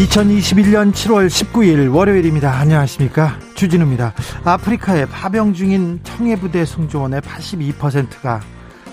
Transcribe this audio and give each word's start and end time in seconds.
2021년 0.00 0.92
7월 0.92 1.28
19일 1.28 1.94
월요일입니다. 1.94 2.50
안녕하십니까. 2.58 3.38
주진우입니다. 3.54 4.14
아프리카에 4.44 5.04
파병 5.04 5.52
중인 5.52 6.00
청해부대 6.02 6.64
승조원의 6.64 7.20
82%가 7.20 8.40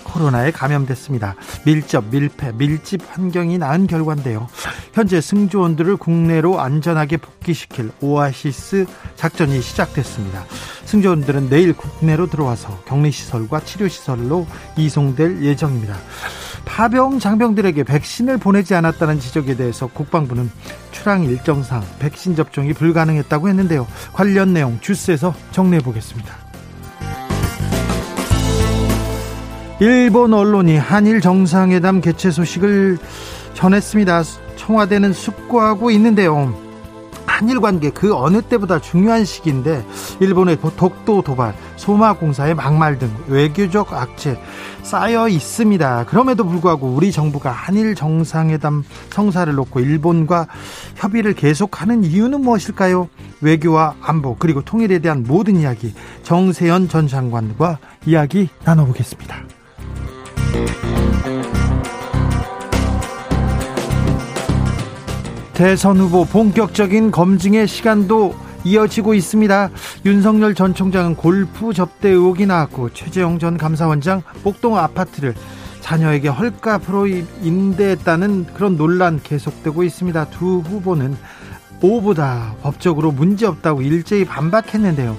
코로나에 0.04 0.50
감염됐습니다. 0.50 1.34
밀접, 1.64 2.04
밀폐, 2.10 2.52
밀집 2.52 3.00
환경이 3.08 3.56
나은 3.56 3.86
결과인데요. 3.86 4.48
현재 4.98 5.20
승조원들을 5.20 5.96
국내로 5.96 6.58
안전하게 6.58 7.18
복귀시킬 7.18 7.92
오아시스 8.00 8.84
작전이 9.14 9.62
시작됐습니다. 9.62 10.44
승조원들은 10.86 11.50
내일 11.50 11.72
국내로 11.72 12.26
들어와서 12.26 12.80
격리시설과 12.84 13.60
치료시설로 13.60 14.48
이송될 14.76 15.44
예정입니다. 15.44 15.94
파병 16.64 17.20
장병들에게 17.20 17.84
백신을 17.84 18.38
보내지 18.38 18.74
않았다는 18.74 19.20
지적에 19.20 19.54
대해서 19.54 19.86
국방부는 19.86 20.50
출항 20.90 21.22
일정상 21.22 21.84
백신 22.00 22.34
접종이 22.34 22.72
불가능했다고 22.72 23.48
했는데요. 23.50 23.86
관련 24.12 24.52
내용 24.52 24.80
주스에서 24.80 25.32
정리해 25.52 25.80
보겠습니다. 25.80 26.34
일본 29.78 30.34
언론이 30.34 30.76
한일 30.76 31.20
정상회담 31.20 32.00
개최 32.00 32.32
소식을 32.32 32.98
전했습니다. 33.58 34.22
청와대는 34.54 35.12
숙고하고 35.12 35.90
있는데요. 35.90 36.54
한일 37.26 37.60
관계 37.60 37.90
그 37.90 38.14
어느 38.14 38.40
때보다 38.40 38.80
중요한 38.80 39.24
시기인데 39.24 39.84
일본의 40.20 40.58
독도 40.76 41.22
도발, 41.22 41.54
소마 41.76 42.12
공사의 42.14 42.54
막말 42.54 42.98
등 43.00 43.10
외교적 43.26 43.92
악재 43.92 44.40
쌓여 44.82 45.28
있습니다. 45.28 46.06
그럼에도 46.06 46.44
불구하고 46.44 46.86
우리 46.86 47.10
정부가 47.10 47.50
한일 47.50 47.96
정상회담 47.96 48.84
성사를 49.10 49.52
놓고 49.52 49.80
일본과 49.80 50.46
협의를 50.94 51.34
계속하는 51.34 52.04
이유는 52.04 52.40
무엇일까요? 52.40 53.08
외교와 53.40 53.96
안보 54.00 54.36
그리고 54.36 54.62
통일에 54.62 55.00
대한 55.00 55.24
모든 55.26 55.56
이야기 55.56 55.94
정세현 56.22 56.88
전 56.88 57.08
장관과 57.08 57.78
이야기 58.06 58.48
나눠보겠습니다. 58.64 59.36
대선 65.58 65.98
후보 65.98 66.24
본격적인 66.24 67.10
검증의 67.10 67.66
시간도 67.66 68.32
이어지고 68.62 69.12
있습니다. 69.14 69.70
윤석열 70.06 70.54
전 70.54 70.72
총장은 70.72 71.16
골프 71.16 71.72
접대 71.72 72.10
의혹이 72.10 72.46
나왔고 72.46 72.90
최재형 72.90 73.40
전 73.40 73.58
감사원장 73.58 74.22
목동 74.44 74.78
아파트를 74.78 75.34
자녀에게 75.80 76.28
헐값으로 76.28 77.08
임대했다는 77.08 78.54
그런 78.54 78.76
논란 78.76 79.20
계속되고 79.20 79.82
있습니다. 79.82 80.26
두 80.26 80.60
후보는 80.60 81.16
오보다 81.82 82.54
법적으로 82.62 83.10
문제없다고 83.10 83.82
일제히 83.82 84.24
반박했는데요. 84.24 85.16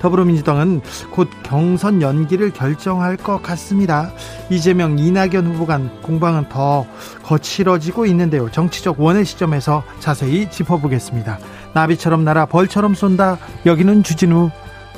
더불어민주당은 0.00 0.80
곧 1.10 1.28
경선 1.42 2.02
연기를 2.02 2.50
결정할 2.52 3.16
것 3.16 3.42
같습니다. 3.42 4.10
이재명, 4.50 4.98
이낙연 4.98 5.46
후보 5.46 5.66
간 5.66 5.90
공방은 6.02 6.48
더 6.48 6.86
거칠어지고 7.22 8.06
있는데요. 8.06 8.50
정치적 8.50 9.00
원의 9.00 9.24
시점에서 9.24 9.82
자세히 10.00 10.50
짚어보겠습니다. 10.50 11.38
나비처럼 11.74 12.24
날아 12.24 12.46
벌처럼 12.46 12.94
쏜다. 12.94 13.38
여기는 13.66 14.02
주진우 14.02 14.50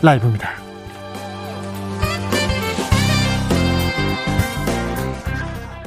라이브입니다. 0.03 0.70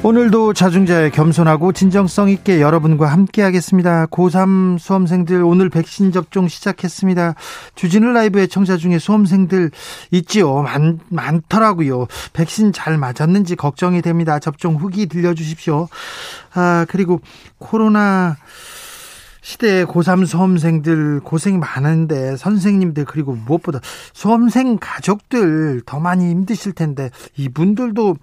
오늘도 0.06 0.52
자중자의 0.52 1.12
겸손하고 1.12 1.72
진정성 1.72 2.28
있게 2.30 2.60
여러분과 2.60 3.08
함께 3.08 3.42
하겠습니다. 3.42 4.06
고3 4.08 4.78
수험생들 4.78 5.42
오늘 5.44 5.70
백신 5.70 6.12
접종 6.12 6.50
시작했습니다. 6.50 7.36
주진우 7.76 8.12
라이브의 8.12 8.50
청자 8.50 8.76
중에 8.76 9.00
수험생들 9.00 9.72
있지요. 10.12 10.62
많, 10.62 11.00
많더라고요. 11.08 12.08
백신 12.34 12.74
잘 12.74 12.98
맞았는지 12.98 13.56
걱정이 13.56 14.02
됩니다. 14.02 14.40
접종 14.40 14.76
후기 14.76 15.06
들려주십시오. 15.06 15.88
아, 16.54 16.86
그리고 16.90 17.22
코로나 17.58 18.36
시대의 19.44 19.86
고3 19.86 20.26
수험생들 20.26 21.20
고생이 21.20 21.58
많은데 21.58 22.36
선생님들 22.38 23.06
그리고 23.06 23.34
무엇보다 23.36 23.80
수험생 24.14 24.78
가족들 24.80 25.82
더 25.86 26.00
많이 26.00 26.30
힘드실 26.30 26.72
텐데 26.74 27.12
이분들도 27.36 28.16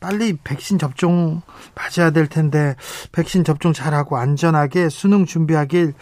빨리 0.00 0.36
백신 0.44 0.78
접종 0.78 1.42
맞아야 1.74 2.10
될 2.10 2.26
텐데 2.26 2.76
백신 3.12 3.44
접종 3.44 3.72
잘하고 3.72 4.16
안전하게 4.16 4.88
수능 4.88 5.26
준비하길 5.26 5.94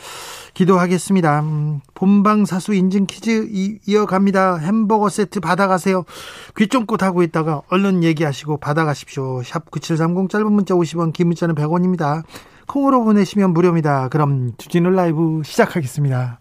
기도하겠습니다. 0.55 1.41
음, 1.41 1.81
본방사수 1.95 2.75
인증 2.75 3.07
퀴즈 3.07 3.49
이 3.51 3.97
어갑니다. 3.97 4.57
햄버거 4.59 5.09
세트 5.09 5.41
받아가세요. 5.41 6.05
귀 6.57 6.69
쫑긋 6.69 7.03
하고 7.03 7.23
있다가 7.23 7.63
얼른 7.69 8.05
얘기하시고 8.05 8.59
받아가십시오. 8.59 9.43
샵 9.43 9.71
9730 9.71 10.31
짧은 10.31 10.53
문자 10.53 10.75
50원 10.75 11.13
긴 11.13 11.29
문자는 11.29 11.55
100원입니다. 11.55 12.23
콩으로 12.67 13.05
보내시면 13.05 13.53
무료입니다. 13.53 14.09
그럼 14.09 14.53
주진우 14.59 14.91
라이브 14.91 15.43
시작하겠습니다. 15.45 16.41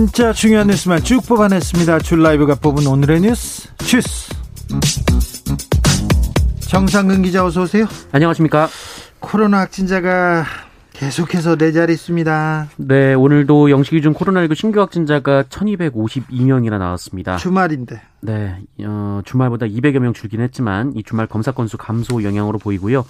진짜 0.00 0.32
중요한 0.32 0.68
뉴스만 0.68 1.02
쭉 1.02 1.20
뽑아냈습니다. 1.28 1.98
줄 1.98 2.22
라이브가 2.22 2.54
뽑은 2.54 2.86
오늘의 2.86 3.20
뉴스 3.20 3.68
주스. 3.84 4.32
정상근 6.60 7.20
기자 7.20 7.44
어서 7.44 7.64
오세요. 7.64 7.84
안녕하십니까. 8.10 8.66
코로나 9.18 9.60
확진자가 9.60 10.46
계속해서 10.94 11.56
네 11.56 11.72
자리 11.72 11.92
있습니다. 11.92 12.68
네, 12.78 13.12
오늘도 13.12 13.70
영시 13.70 13.90
기준 13.90 14.14
코로나19 14.14 14.54
신규 14.54 14.80
확진자가 14.80 15.42
1252명이나 15.42 16.78
나왔습니다. 16.78 17.36
주말인데. 17.36 18.00
네, 18.22 18.56
어, 18.82 19.20
주말보다 19.26 19.66
200여 19.66 19.98
명 19.98 20.14
줄긴 20.14 20.40
했지만 20.40 20.94
이 20.96 21.02
주말 21.02 21.26
검사 21.26 21.52
건수 21.52 21.76
감소 21.76 22.24
영향으로 22.24 22.58
보이고요. 22.58 23.04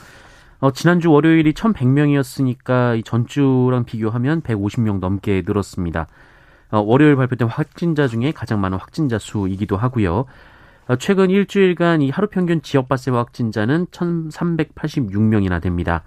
어, 0.59 0.73
지난주 0.73 1.13
월요일이 1.13 1.53
1100명이었으니까 1.53 2.99
이 2.99 3.05
전주랑 3.05 3.85
비교하면 3.85 4.43
150명 4.43 4.99
넘게 4.99 5.45
늘었습니다. 5.47 6.09
어, 6.71 6.81
월요일 6.81 7.17
발표된 7.17 7.49
확진자 7.49 8.07
중에 8.07 8.33
가장 8.33 8.61
많은 8.61 8.79
확진자 8.79 9.19
수이기도 9.19 9.77
하고요. 9.77 10.27
어, 10.87 10.97
최근 10.97 11.31
일주일간 11.31 12.03
이 12.03 12.11
하루 12.11 12.29
평균 12.29 12.63
지역 12.63 12.89
발생 12.89 13.17
확진자는 13.17 13.87
1,386명이나 13.87 15.61
됩니다. 15.63 16.03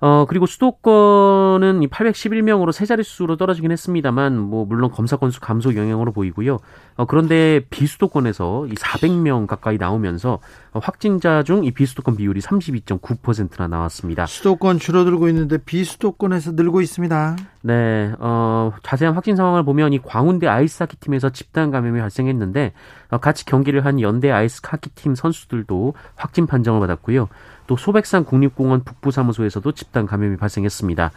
어, 0.00 0.26
그리고 0.28 0.46
수도권은 0.46 1.80
811명으로 1.80 2.72
세 2.72 2.84
자릿수로 2.84 3.36
떨어지긴 3.36 3.70
했습니다만, 3.72 4.38
뭐, 4.38 4.64
물론 4.66 4.90
검사 4.90 5.16
건수 5.16 5.40
감소 5.40 5.74
영향으로 5.74 6.12
보이고요. 6.12 6.58
어, 6.96 7.04
그런데 7.06 7.62
비수도권에서 7.70 8.66
이 8.66 8.74
400명 8.74 9.46
가까이 9.46 9.78
나오면서 9.78 10.38
어, 10.72 10.78
확진자 10.82 11.42
중 11.42 11.56
이 11.64 11.70
비수도권 11.70 12.16
비율이 12.16 12.40
32.9%나 12.40 13.66
나왔습니다. 13.68 14.26
수도권 14.26 14.78
줄어들고 14.78 15.28
있는데 15.28 15.58
비수도권에서 15.58 16.52
늘고 16.52 16.80
있습니다. 16.82 17.36
네, 17.62 18.12
어, 18.18 18.72
자세한 18.82 19.14
확진 19.14 19.34
상황을 19.36 19.64
보면 19.64 19.92
이 19.92 19.98
광운대 19.98 20.46
아이스하키 20.46 20.98
팀에서 20.98 21.30
집단 21.30 21.70
감염이 21.70 21.98
발생했는데, 22.00 22.72
어, 23.10 23.18
같이 23.18 23.44
경기를 23.44 23.84
한 23.84 24.00
연대 24.00 24.30
아이스하키 24.30 24.90
팀 24.90 25.14
선수들도 25.14 25.94
확진 26.14 26.46
판정을 26.46 26.80
받았고요. 26.80 27.28
또 27.66 27.76
소백산 27.76 28.24
국립공원 28.24 28.84
북부사무소에서도 28.84 29.70
집단 29.72 30.06
감염이 30.06 30.36
발생했습니다. 30.36 31.10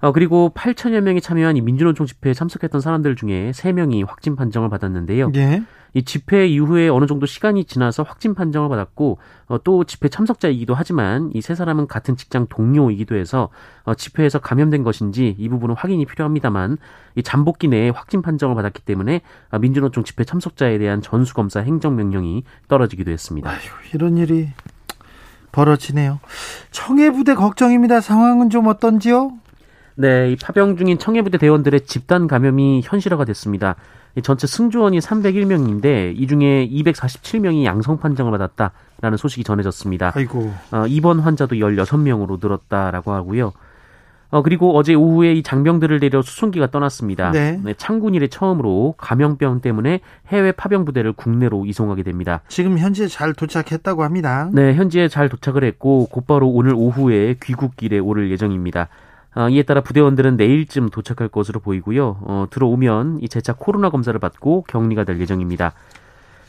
어, 0.00 0.12
그리고 0.12 0.52
8천여 0.54 1.00
명이 1.00 1.20
참여한 1.20 1.56
이 1.56 1.60
민주노총 1.60 2.06
집회에 2.06 2.32
참석했던 2.32 2.80
사람들 2.80 3.16
중에 3.16 3.50
3명이 3.50 4.06
확진 4.06 4.36
판정을 4.36 4.68
받았는데요. 4.68 5.32
예. 5.34 5.62
이 5.94 6.02
집회 6.04 6.46
이후에 6.46 6.88
어느 6.88 7.06
정도 7.06 7.24
시간이 7.26 7.64
지나서 7.64 8.02
확진 8.02 8.34
판정을 8.34 8.68
받았고 8.68 9.18
어, 9.46 9.62
또 9.64 9.82
집회 9.84 10.08
참석자이기도 10.08 10.74
하지만 10.74 11.30
이 11.34 11.40
세 11.40 11.54
사람은 11.54 11.86
같은 11.88 12.14
직장 12.14 12.46
동료이기도 12.48 13.16
해서 13.16 13.48
어, 13.84 13.94
집회에서 13.94 14.38
감염된 14.38 14.84
것인지 14.84 15.34
이 15.38 15.48
부분은 15.48 15.74
확인이 15.76 16.04
필요합니다만 16.04 16.76
이 17.16 17.22
잠복기 17.22 17.68
내에 17.68 17.88
확진 17.88 18.20
판정을 18.22 18.54
받았기 18.54 18.82
때문에 18.82 19.22
어, 19.50 19.58
민주노총 19.58 20.04
집회 20.04 20.24
참석자에 20.24 20.78
대한 20.78 21.00
전수검사 21.00 21.60
행정명령이 21.60 22.44
떨어지기도 22.68 23.10
했습니다. 23.10 23.50
아휴, 23.50 23.58
이런 23.94 24.18
일이 24.18 24.50
벌어지네요. 25.52 26.20
청해부대 26.70 27.34
걱정입니다. 27.34 28.00
상황은 28.00 28.50
좀 28.50 28.66
어떤지요? 28.66 29.32
네, 29.94 30.30
이 30.30 30.36
파병 30.36 30.76
중인 30.76 30.98
청해부대 30.98 31.38
대원들의 31.38 31.80
집단 31.86 32.28
감염이 32.28 32.82
현실화가 32.84 33.24
됐습니다. 33.24 33.74
전체 34.22 34.46
승조원이 34.46 34.98
301명인데 34.98 36.14
이 36.16 36.26
중에 36.26 36.68
247명이 36.68 37.64
양성 37.64 37.98
판정을 37.98 38.30
받았다라는 38.32 39.16
소식이 39.16 39.44
전해졌습니다. 39.44 40.12
아이고. 40.14 40.52
어, 40.72 40.86
입원 40.86 41.20
환자도 41.20 41.56
16명으로 41.56 42.38
늘었다라고 42.40 43.12
하고요. 43.12 43.52
어, 44.30 44.42
그리고 44.42 44.76
어제 44.76 44.94
오후에 44.94 45.32
이 45.32 45.42
장병들을 45.42 46.00
내려 46.00 46.20
수송기가 46.20 46.70
떠났습니다. 46.70 47.30
네. 47.30 47.58
네, 47.62 47.74
창군 47.76 48.14
이래 48.14 48.26
처음으로 48.26 48.94
감염병 48.98 49.60
때문에 49.60 50.00
해외 50.28 50.52
파병 50.52 50.84
부대를 50.84 51.14
국내로 51.14 51.64
이송하게 51.64 52.02
됩니다. 52.02 52.42
지금 52.48 52.78
현재 52.78 53.06
잘 53.06 53.32
도착했다고 53.32 54.02
합니다. 54.04 54.50
네, 54.52 54.74
현지에 54.74 55.08
잘 55.08 55.28
도착을 55.28 55.64
했고 55.64 56.06
곧바로 56.10 56.48
오늘 56.48 56.74
오후에 56.74 57.36
귀국길에 57.42 57.98
오를 57.98 58.30
예정입니다. 58.30 58.88
어, 59.34 59.48
이에 59.48 59.62
따라 59.62 59.80
부대원들은 59.80 60.36
내일쯤 60.36 60.90
도착할 60.90 61.28
것으로 61.28 61.60
보이고요. 61.60 62.18
어, 62.22 62.46
들어오면 62.50 63.20
이 63.22 63.28
재차 63.28 63.54
코로나 63.54 63.88
검사를 63.88 64.18
받고 64.18 64.64
격리가 64.68 65.04
될 65.04 65.20
예정입니다. 65.20 65.72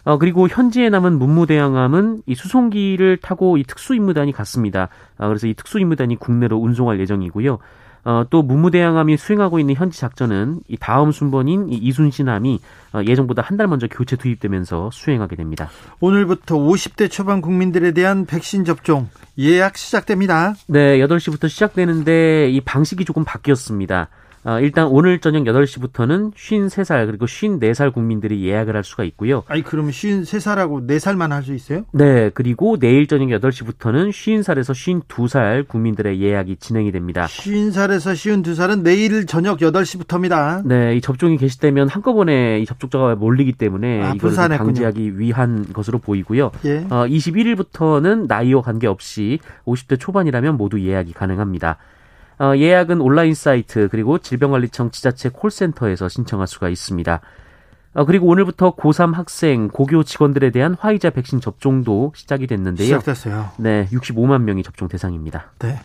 어, 0.04 0.18
그리고 0.18 0.48
현지에 0.48 0.90
남은 0.90 1.20
문무대항함은 1.20 2.24
이 2.26 2.36
수송기를 2.36 3.18
타고 3.18 3.58
이 3.58 3.64
특수임무단이 3.64 4.32
갔습니다. 4.32 4.90
아, 5.18 5.28
그래서 5.28 5.48
이 5.48 5.54
특수임무단이 5.54 6.16
국내로 6.18 6.58
운송할 6.58 7.00
예정이고요. 7.00 7.60
어, 8.06 8.24
또 8.30 8.42
문무대항함이 8.42 9.18
수행하고 9.18 9.60
있는 9.60 9.76
현지 9.76 10.00
작전은 10.00 10.62
이 10.70 10.78
다음 10.80 11.12
순번인 11.12 11.68
이 11.70 11.76
이순신함이 11.76 12.60
어, 12.94 13.02
예정보다 13.06 13.42
한 13.42 13.58
달 13.60 13.68
먼저 13.68 13.88
교체 13.88 14.16
투입되면서 14.16 14.90
수행하게 14.94 15.36
됩니다. 15.36 15.70
오늘부터 16.00 16.56
50대 16.56 17.12
초반 17.12 17.42
국민들에 17.42 17.92
대한 17.92 18.26
백신 18.26 18.64
접종 18.64 19.10
예약 19.38 19.78
시작됩니다. 19.78 20.54
네, 20.68 20.98
8시부터 21.00 21.50
시작되는데 21.50 22.50
이 22.52 22.62
방식이 22.62 23.04
조금 23.04 23.26
바뀌었습니다. 23.26 24.08
어, 24.50 24.60
일단 24.60 24.88
오늘 24.88 25.20
저녁 25.20 25.44
8시부터는 25.44 26.34
53살 26.34 27.06
그리고 27.06 27.28
54살 27.28 27.94
국민들이 27.94 28.44
예약을 28.48 28.76
할 28.76 28.84
수가 28.84 29.04
있고요. 29.04 29.44
아니 29.48 29.62
그러면 29.62 29.92
53살하고 29.92 30.88
4살만 30.88 31.30
할 31.30 31.44
수 31.44 31.54
있어요? 31.54 31.84
네, 31.94 32.32
그리고 32.34 32.78
내일 32.80 33.08
저녁 33.08 33.28
8시부터는 33.28 34.10
50살에서 34.10 35.06
52살 35.08 35.68
국민들의 35.68 36.20
예약이 36.20 36.58
진행이 36.58 36.92
됩니다. 36.92 37.28
50살에서 37.28 38.44
52살은 38.44 38.82
내일 38.82 39.26
저녁 39.26 39.60
8시부터입니다. 39.60 40.66
네, 40.66 40.96
이 40.96 41.02
접종이 41.02 41.38
개시되면 41.38 41.88
한꺼번에 41.88 42.60
이 42.60 42.66
접촉자가 42.66 43.16
몰리기 43.16 43.54
때문에 43.54 44.02
아, 44.04 44.14
이걸. 44.16 44.34
방지하기 44.36 45.20
위한 45.20 45.66
것으로 45.72 46.00
보이고요. 46.00 46.52
예. 46.66 46.86
어, 46.90 47.06
21일부터는 47.08 48.28
나이와 48.28 48.62
관계없이 48.62 49.40
50대 49.66 50.00
초반이라면 50.00 50.58
모두 50.58 50.82
예약이 50.82 51.14
가능합니다. 51.14 51.78
어, 52.40 52.56
예약은 52.56 53.02
온라인 53.02 53.34
사이트 53.34 53.90
그리고 53.90 54.18
질병관리청 54.18 54.92
지자체 54.92 55.30
콜센터에서 55.30 56.08
신청할 56.08 56.48
수가 56.48 56.70
있습니다. 56.70 57.22
어, 57.96 58.06
그리고 58.06 58.28
오늘부터 58.28 58.76
고3 58.76 59.14
학생, 59.14 59.68
고교 59.68 60.04
직원들에 60.04 60.52
대한 60.52 60.76
화이자 60.80 61.10
백신 61.10 61.42
접종도 61.42 62.14
시작이 62.16 62.46
됐는데요. 62.46 62.86
시작됐어요. 62.86 63.50
네, 63.58 63.88
65만 63.92 64.44
명이 64.44 64.62
접종 64.64 64.88
대상입니다. 64.88 65.52
네. 65.60 65.80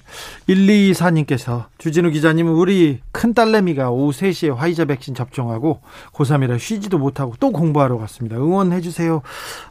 1224님께서 0.48 1.64
주진우 1.78 2.10
기자님은 2.10 2.52
우리 2.52 3.00
큰 3.10 3.32
딸내미가 3.32 3.90
오후 3.90 4.12
3시에 4.12 4.54
화이자 4.54 4.84
백신 4.84 5.14
접종하고 5.14 5.80
고3이라 6.12 6.58
쉬지도 6.58 6.98
못하고 6.98 7.34
또 7.40 7.50
공부하러 7.50 7.96
갔습니다. 7.98 8.36
응원해 8.36 8.82
주세요. 8.82 9.22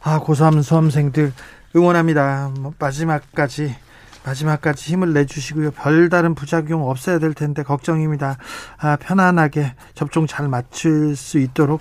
아, 0.02 0.18
고3 0.18 0.62
수험생들 0.62 1.32
응원합니다. 1.76 2.50
뭐 2.58 2.74
마지막까지 2.78 3.74
마지막까지 4.24 4.92
힘을 4.92 5.12
내주시고요. 5.12 5.72
별다른 5.72 6.34
부작용 6.34 6.88
없어야 6.88 7.18
될 7.18 7.34
텐데 7.34 7.62
걱정입니다. 7.62 8.38
아, 8.78 8.96
편안하게 8.96 9.74
접종 9.94 10.26
잘 10.26 10.48
마칠 10.48 11.16
수 11.16 11.38
있도록 11.38 11.80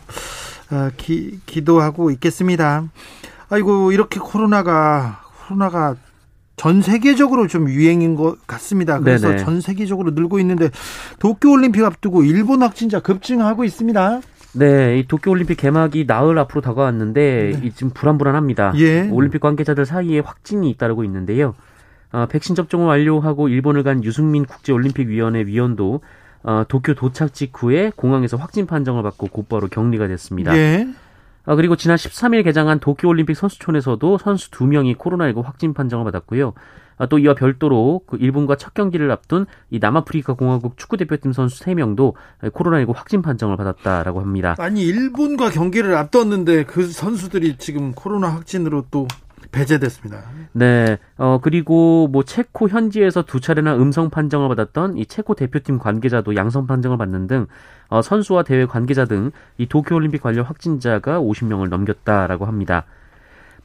어, 0.71 0.89
기, 0.97 1.39
기도하고 1.45 2.11
있겠습니다. 2.11 2.85
아이고 3.49 3.91
이렇게 3.91 4.19
코로나가 4.19 5.21
코로나가 5.47 5.95
전 6.55 6.81
세계적으로 6.81 7.47
좀 7.47 7.69
유행인 7.69 8.15
것 8.15 8.45
같습니다. 8.45 8.99
그래서 8.99 9.29
네네. 9.29 9.43
전 9.43 9.61
세계적으로 9.61 10.11
늘고 10.11 10.39
있는데 10.39 10.69
도쿄 11.19 11.51
올림픽 11.51 11.83
앞두고 11.83 12.23
일본 12.23 12.61
확진자 12.61 12.99
급증하고 12.99 13.63
있습니다. 13.63 14.21
네, 14.55 14.99
이 14.99 15.07
도쿄올림픽 15.07 15.57
개막이 15.57 16.05
나흘 16.07 16.37
앞으로 16.37 16.61
다가왔는데 16.61 17.61
이 17.63 17.71
지금 17.71 17.89
불안불안합니다. 17.91 18.73
예. 18.77 19.09
올림픽 19.09 19.39
관계자들 19.39 19.85
사이에 19.85 20.19
확진이 20.19 20.69
잇따르고 20.69 21.03
있는데요. 21.05 21.55
어, 22.13 22.27
백신 22.27 22.55
접종을 22.55 22.85
완료하고 22.87 23.49
일본을 23.49 23.83
간 23.83 24.03
유승민 24.03 24.45
국제올림픽위원회 24.45 25.47
위원도 25.47 26.01
어, 26.43 26.63
도쿄 26.67 26.93
도착 26.93 27.33
직후에 27.33 27.91
공항에서 27.95 28.37
확진 28.37 28.67
판정을 28.67 29.01
받고 29.03 29.27
곧바로 29.27 29.67
격리가 29.67 30.07
됐습니다. 30.07 30.55
예. 30.55 30.87
아, 31.45 31.55
그리고 31.55 31.75
지난 31.75 31.97
13일 31.97 32.43
개장한 32.43 32.79
도쿄올림픽 32.79 33.35
선수촌에서도 33.35 34.17
선수 34.19 34.51
2명이 34.51 34.97
코로나19 34.97 35.43
확진 35.43 35.73
판정을 35.73 36.05
받았고요. 36.05 36.53
아, 36.97 37.07
또 37.07 37.17
이와 37.17 37.33
별도로 37.33 38.01
그 38.05 38.17
일본과 38.17 38.55
첫 38.55 38.73
경기를 38.73 39.09
앞둔 39.11 39.47
이 39.71 39.79
남아프리카 39.79 40.33
공화국 40.33 40.77
축구대표팀 40.77 41.33
선수 41.33 41.63
3명도 41.63 42.13
코로나19 42.41 42.93
확진 42.93 43.21
판정을 43.21 43.57
받았다라고 43.57 44.21
합니다. 44.21 44.55
아니 44.59 44.83
일본과 44.83 45.49
경기를 45.49 45.95
앞뒀는데 45.95 46.65
그 46.65 46.85
선수들이 46.85 47.57
지금 47.57 47.93
코로나 47.93 48.29
확진으로 48.29 48.85
또 48.91 49.07
배제됐습니다. 49.53 50.21
네, 50.51 50.97
어, 51.17 51.39
그리고 51.41 52.09
뭐 52.11 52.23
체코 52.23 52.67
현지에서 52.67 53.21
두 53.21 53.39
차례나 53.39 53.75
음성 53.77 54.09
판정을 54.09 54.49
받았던 54.49 54.97
이 54.97 55.05
체코 55.05 55.35
대표팀 55.35 55.79
관계자도 55.79 56.35
양성 56.35 56.67
판정을 56.67 56.97
받는 56.97 57.27
등 57.27 57.47
어, 57.87 58.01
선수와 58.01 58.43
대회 58.43 58.65
관계자 58.65 59.05
등 59.05 59.31
이 59.57 59.67
도쿄 59.67 59.95
올림픽 59.95 60.21
관련 60.21 60.43
확진자가 60.45 61.19
50명을 61.21 61.69
넘겼다라고 61.69 62.45
합니다. 62.45 62.83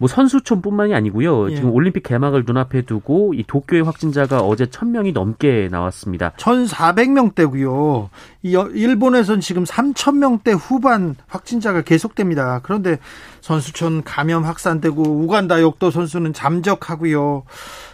뭐 0.01 0.07
선수촌뿐만이 0.07 0.95
아니고요. 0.95 1.51
예. 1.51 1.57
지금 1.57 1.71
올림픽 1.73 2.05
개막을 2.05 2.45
눈앞에 2.47 2.83
두고 2.83 3.35
이 3.35 3.43
도쿄의 3.45 3.83
확진자가 3.83 4.39
어제 4.43 4.67
1000명이 4.67 5.13
넘게 5.13 5.67
나왔습니다. 5.73 6.31
1,400명대고요. 6.37 8.09
이 8.43 8.55
여- 8.55 8.69
일본에선 8.69 9.41
지금 9.41 9.65
3,000명대 9.65 10.57
후반 10.57 11.17
확진자가 11.27 11.83
계속됩니다. 11.83 12.61
그런데 12.63 12.99
선수촌 13.49 14.03
감염 14.05 14.45
확산되고 14.45 15.03
우간다 15.03 15.63
역도 15.63 15.91
선수는 15.91 16.35
잠적하고요. 16.35 17.45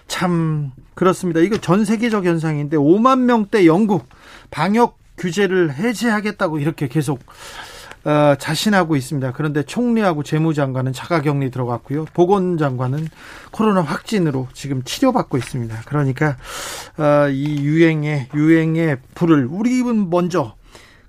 참 0.09 0.73
그렇습니다. 0.95 1.39
이거 1.39 1.59
전 1.59 1.85
세계적 1.85 2.25
현상인데 2.25 2.77
5만 2.77 3.21
명대 3.21 3.65
영국 3.65 4.09
방역 4.51 4.99
규제를 5.17 5.73
해제하겠다고 5.73 6.59
이렇게 6.59 6.89
계속 6.89 7.21
어, 8.05 8.35
자신하고 8.37 8.97
있습니다. 8.97 9.31
그런데 9.31 9.63
총리하고 9.63 10.25
재무장관은 10.25 10.93
자가격리 10.93 11.53
들어갔고요. 11.53 12.07
보건장관은 12.07 13.07
코로나 13.53 13.81
확진으로 13.81 14.49
지금 14.55 14.83
치료받고 14.83 15.37
있습니다. 15.39 15.83
그러니까 15.87 16.37
어, 16.99 17.29
이 17.31 17.63
유행의 17.63 18.31
유행의 18.35 18.97
불을 19.15 19.47
우리는 19.49 20.11
먼저 20.11 20.57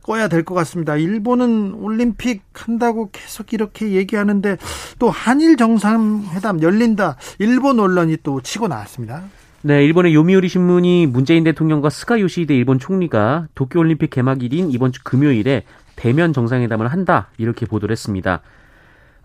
꺼야 0.06 0.28
될 0.28 0.44
것 0.44 0.54
같습니다. 0.54 0.96
일본은 0.98 1.74
올림픽 1.74 2.44
한다고 2.54 3.10
계속 3.12 3.54
이렇게 3.54 3.94
얘기하는데 3.94 4.58
또 5.00 5.10
한일 5.10 5.58
정상회담 5.58 6.62
열린다. 6.62 7.16
일본 7.40 7.80
언론이 7.80 8.18
또 8.22 8.40
치고 8.40 8.68
나왔습니다. 8.68 9.24
네, 9.64 9.84
일본의 9.84 10.14
요미우리 10.14 10.48
신문이 10.48 11.08
문재인 11.08 11.44
대통령과 11.44 11.90
스가 11.90 12.20
요시히데 12.20 12.56
일본 12.56 12.78
총리가 12.78 13.48
도쿄 13.56 13.80
올림픽 13.80 14.12
개막일인 14.12 14.70
이번 14.70 14.92
주 14.92 15.04
금요일에 15.04 15.64
대면 15.96 16.34
정상회담을 16.34 16.88
한다 16.88 17.30
이렇게 17.40 17.66
보도를 17.66 17.92
했습니다. 17.94 18.42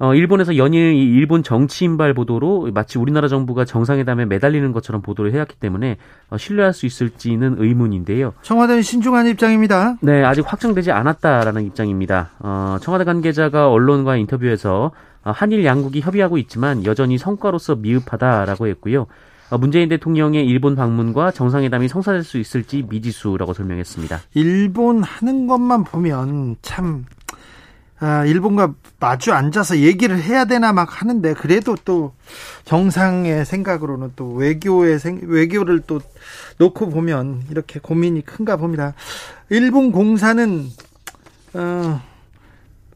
어, 0.00 0.14
일본에서 0.14 0.57
연일 0.57 0.95
이 0.95 1.02
일본 1.02 1.42
정치인발 1.42 2.14
보도로 2.14 2.71
마치 2.73 2.99
우리나라 2.99 3.28
정부가 3.28 3.66
정상회담에 3.66 4.25
매달리는 4.25 4.73
것처럼 4.73 5.02
보도를 5.02 5.35
해왔기 5.35 5.57
때문에 5.57 5.99
어, 6.30 6.38
신뢰할 6.38 6.73
수 6.73 6.87
있을지는 6.87 7.57
의문인데요. 7.59 8.33
청와대는 8.40 8.80
신중한 8.80 9.26
입장입니다. 9.26 9.97
네, 10.00 10.25
아직 10.25 10.50
확정되지 10.50 10.90
않았다라는 10.90 11.66
입장입니다. 11.66 12.30
어, 12.38 12.78
청와대 12.80 13.04
관계자가 13.04 13.71
언론과 13.71 14.16
인터뷰에서 14.16 14.90
어, 15.23 15.33
한일 15.33 15.66
양국이 15.66 16.00
협의하고 16.00 16.38
있지만 16.38 16.87
여전히 16.87 17.19
성과로서 17.19 17.76
미흡하다라고 17.76 18.69
했고요. 18.69 19.07
어, 19.50 19.59
문재인 19.59 19.90
대통령의 19.90 20.47
일본 20.47 20.76
방문과 20.76 21.30
정상회담이 21.30 21.88
성사될 21.88 22.25
수 22.25 22.38
있을지 22.38 22.87
미지수라고 22.88 23.52
설명했습니다. 23.52 24.19
일본 24.33 25.02
하는 25.02 25.47
것만 25.47 25.85
보면 25.85 26.57
참 26.62 27.04
아, 28.00 28.25
일본과 28.25 28.73
마주 28.99 29.33
앉아서 29.33 29.78
얘기를 29.78 30.21
해야 30.21 30.47
되나 30.47 30.73
막 30.73 31.00
하는데 31.00 31.35
그래도 31.35 31.76
또 31.85 32.14
정상의 32.64 33.45
생각으로는 33.45 34.12
또 34.16 34.33
외교의 34.33 34.99
생, 34.99 35.21
외교를 35.23 35.80
또 35.87 36.00
놓고 36.59 36.88
보면 36.88 37.42
이렇게 37.50 37.78
고민이 37.78 38.25
큰가 38.25 38.57
봅니다. 38.57 38.95
일본 39.50 39.92
공사는 39.92 40.66
어, 41.52 42.00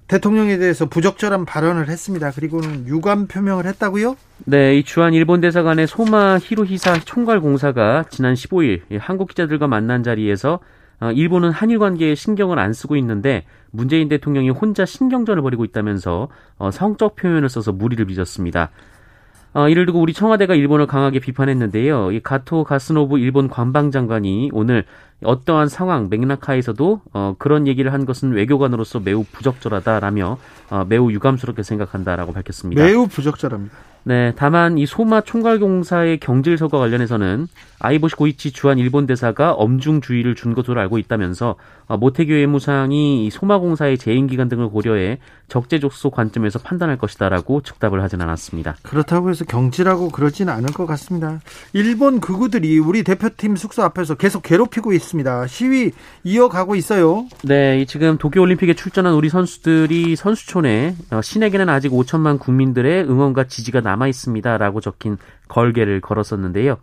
대통령에 0.09 0.57
대해서 0.57 0.87
부적절한 0.87 1.45
발언을 1.45 1.89
했습니다. 1.89 2.31
그리고는 2.31 2.87
유감 2.87 3.27
표명을 3.27 3.67
했다고요? 3.67 4.17
네, 4.47 4.79
이 4.79 4.85
주한 4.85 5.13
일본 5.13 5.43
대사관의 5.43 5.87
소마 5.87 6.39
히로히사 6.41 7.01
총괄 7.01 7.41
공사가 7.41 8.05
지난 8.09 8.35
15일 8.35 8.81
한국 9.01 9.29
기자들과 9.29 9.67
만난 9.67 10.03
자리에서 10.03 10.55
어, 10.55 10.61
일본은 11.15 11.51
한일 11.51 11.79
관계에 11.79 12.15
신경을 12.15 12.59
안 12.59 12.73
쓰고 12.73 12.97
있는데 12.97 13.45
문재인 13.71 14.09
대통령이 14.09 14.51
혼자 14.51 14.87
신경전을 14.87 15.43
벌이고 15.43 15.65
있다면서 15.65 16.29
어, 16.59 16.71
성적 16.71 17.17
표현을 17.17 17.49
써서 17.49 17.73
무리를 17.73 18.05
빚었습니다. 18.05 18.71
어, 19.55 19.69
이를 19.69 19.87
두고 19.87 20.01
우리 20.01 20.13
청와대가 20.13 20.55
일본을 20.55 20.87
강하게 20.87 21.21
비판했는데요. 21.21 22.11
이 22.11 22.21
가토 22.21 22.65
가스노부 22.65 23.19
일본 23.19 23.49
관방장관이 23.49 24.51
오늘 24.53 24.85
어떠한 25.23 25.69
상황 25.69 26.09
맥락 26.11 26.49
하에서도 26.49 27.01
어, 27.13 27.35
그런 27.39 27.67
얘기를 27.69 27.93
한 27.93 28.05
것은 28.05 28.33
외교관으로서 28.33 29.01
매우 29.01 29.25
부적절하다라며 29.25 30.39
어, 30.71 30.85
매우 30.89 31.11
유감스럽게 31.13 31.63
생각한다라고 31.63 32.33
밝혔습니다. 32.33 32.83
매우 32.83 33.07
부적절합니다. 33.07 33.94
네, 34.05 34.33
다만 34.37 34.77
이 34.77 34.85
소마 34.85 35.23
총괄공사의 35.23 36.21
경질서과 36.21 36.79
관련해서는 36.79 37.49
아이보시 37.79 38.17
고이치 38.17 38.53
주한 38.53 38.79
일본 38.79 39.07
대사가 39.07 39.53
엄중 39.53 40.01
주의를 40.01 40.35
준 40.35 40.55
것으로 40.55 40.81
알고 40.81 40.99
있다면서 40.99 41.57
어, 41.87 41.97
모태교 41.99 42.33
외무상이 42.33 43.29
소마공사의 43.31 43.99
재임 43.99 44.27
기간 44.27 44.49
등을 44.49 44.69
고려해 44.69 45.19
적재적소 45.49 46.11
관점에서 46.11 46.59
판단할 46.59 46.97
것이다라고 46.97 47.61
즉답을 47.61 48.03
하진 48.03 48.23
않았습니다. 48.23 48.77
그렇다고 48.83 49.29
해서 49.29 49.45
경질하고 49.45 50.09
그러지는 50.09 50.53
않을 50.55 50.71
것 50.71 50.87
같습니다. 50.87 51.41
일본 51.75 52.21
극우들이 52.21 52.79
우리 52.79 53.03
대표팀 53.05 53.57
숙소 53.57 53.83
앞에서 53.83 54.15
계속 54.15 54.43
괴롭히고 54.43 54.95
있습니다. 54.95 55.47
시위 55.47 55.93
이어가고 56.25 56.77
있어요. 56.77 57.27
네, 57.43 57.85
지금 57.85 58.17
도쿄올림픽에 58.17 58.75
출전한 58.75 59.13
우리 59.13 59.29
선수들이 59.29 60.17
선수촌에 60.17 60.97
어, 61.11 61.21
신에게는 61.21 61.69
아직 61.69 61.91
5천만 61.91 62.39
국민들의 62.39 63.05
응원과 63.05 63.45
지지가 63.45 63.83
남아 63.95 64.09
있습니다라고 64.09 64.81
적힌 64.81 65.17
걸개를 65.49 66.01
걸었었는데요. 66.01 66.77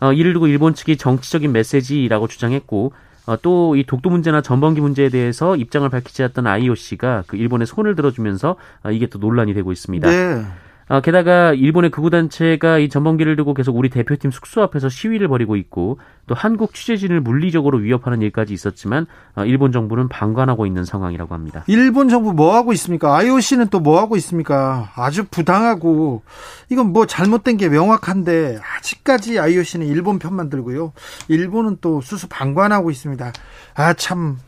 어, 0.00 0.12
이를 0.12 0.32
두고 0.32 0.46
일본 0.46 0.74
측이 0.74 0.96
정치적인 0.96 1.52
메시지라고 1.52 2.28
주장했고 2.28 2.92
어, 3.26 3.36
또 3.40 3.74
이 3.76 3.84
독도 3.84 4.10
문제나 4.10 4.42
전범기 4.42 4.80
문제에 4.80 5.08
대해서 5.08 5.56
입장을 5.56 5.88
밝히지 5.88 6.22
않았던 6.22 6.46
IOC가 6.46 7.24
그 7.26 7.36
일본의 7.36 7.66
손을 7.66 7.94
들어주면서 7.94 8.56
어, 8.84 8.90
이게 8.90 9.06
또 9.06 9.18
논란이 9.18 9.54
되고 9.54 9.72
있습니다. 9.72 10.08
네. 10.08 10.44
어, 10.88 11.00
게다가 11.00 11.52
일본의 11.54 11.90
극우단체가 11.90 12.78
이 12.78 12.88
전범기를 12.88 13.36
두고 13.36 13.54
계속 13.54 13.76
우리 13.76 13.88
대표팀 13.88 14.30
숙소 14.30 14.62
앞에서 14.62 14.88
시위를 14.88 15.28
벌이고 15.28 15.56
있고 15.56 15.98
또 16.26 16.34
한국 16.34 16.74
취재진을 16.74 17.20
물리적으로 17.20 17.78
위협하는 17.78 18.20
일까지 18.22 18.52
있었지만 18.52 19.06
어, 19.34 19.44
일본 19.44 19.72
정부는 19.72 20.08
방관하고 20.08 20.66
있는 20.66 20.84
상황이라고 20.84 21.34
합니다. 21.34 21.64
일본 21.68 22.08
정부 22.08 22.32
뭐 22.32 22.54
하고 22.54 22.72
있습니까? 22.72 23.16
IOC는 23.16 23.68
또 23.68 23.80
뭐 23.84 24.00
하고 24.00 24.16
있습니까? 24.16 24.90
아주 24.96 25.24
부당하고 25.24 26.22
이건 26.70 26.92
뭐 26.92 27.06
잘못된 27.06 27.56
게 27.58 27.68
명확한데 27.68 28.58
아직까지 28.78 29.38
IOC는 29.38 29.86
일본 29.86 30.18
편만 30.18 30.48
들고요. 30.48 30.92
일본은 31.28 31.78
또 31.80 32.00
수수 32.00 32.28
방관하고 32.28 32.90
있습니다. 32.90 33.32
아 33.74 33.94
참 33.94 34.38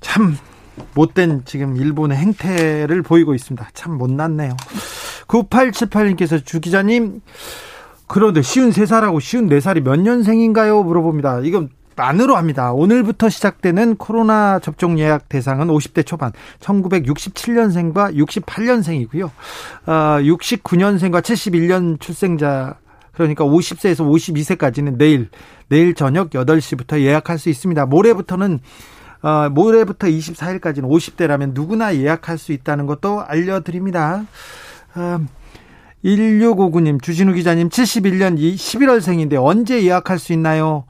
참 0.00 0.36
못된 0.94 1.42
지금 1.44 1.76
일본의 1.76 2.18
행태를 2.18 3.02
보이고 3.02 3.34
있습니다. 3.34 3.68
참 3.74 3.92
못났네요. 3.98 4.56
9878님께서 5.26 6.44
주 6.44 6.60
기자님 6.60 7.20
그런데 8.06 8.42
쉬운 8.42 8.70
3살하고 8.70 9.20
쉬운 9.20 9.48
4살이 9.48 9.80
몇 9.80 9.98
년생인가요? 9.98 10.82
물어봅니다. 10.82 11.40
이건 11.44 11.70
만으로 11.96 12.36
합니다. 12.36 12.72
오늘부터 12.72 13.28
시작되는 13.28 13.96
코로나 13.96 14.58
접종 14.58 14.98
예약 14.98 15.28
대상은 15.28 15.68
50대 15.68 16.04
초반, 16.04 16.32
1967년생과 16.60 18.16
68년생이고요. 18.16 19.24
어, 19.24 19.92
69년생과 20.20 21.22
71년 21.22 22.00
출생자 22.00 22.76
그러니까 23.12 23.44
50세에서 23.44 24.06
52세까지는 24.08 24.96
내일 24.96 25.28
내일 25.68 25.94
저녁 25.94 26.30
8시부터 26.30 27.00
예약할 27.00 27.38
수 27.38 27.48
있습니다. 27.50 27.86
모레부터는 27.86 28.60
어, 29.22 29.48
모레부터 29.50 30.08
24일까지는 30.08 30.82
50대라면 30.82 31.52
누구나 31.54 31.94
예약할 31.94 32.38
수 32.38 32.52
있다는 32.52 32.86
것도 32.86 33.22
알려드립니다. 33.22 34.24
어, 34.94 35.20
1659님, 36.04 37.00
주진우 37.00 37.32
기자님, 37.32 37.68
71년 37.68 38.36
11월생인데 38.36 39.34
언제 39.42 39.82
예약할 39.84 40.18
수 40.18 40.32
있나요? 40.32 40.84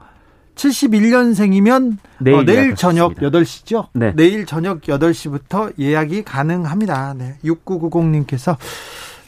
71년생이면 0.55 1.97
내일, 2.19 2.37
어, 2.37 2.43
내일 2.43 2.75
저녁 2.75 3.15
8시죠? 3.15 3.87
네. 3.93 4.13
내일 4.15 4.45
저녁 4.45 4.81
8시부터 4.81 5.77
예약이 5.79 6.23
가능합니다. 6.23 7.15
네. 7.17 7.35
6990님께서 7.43 8.57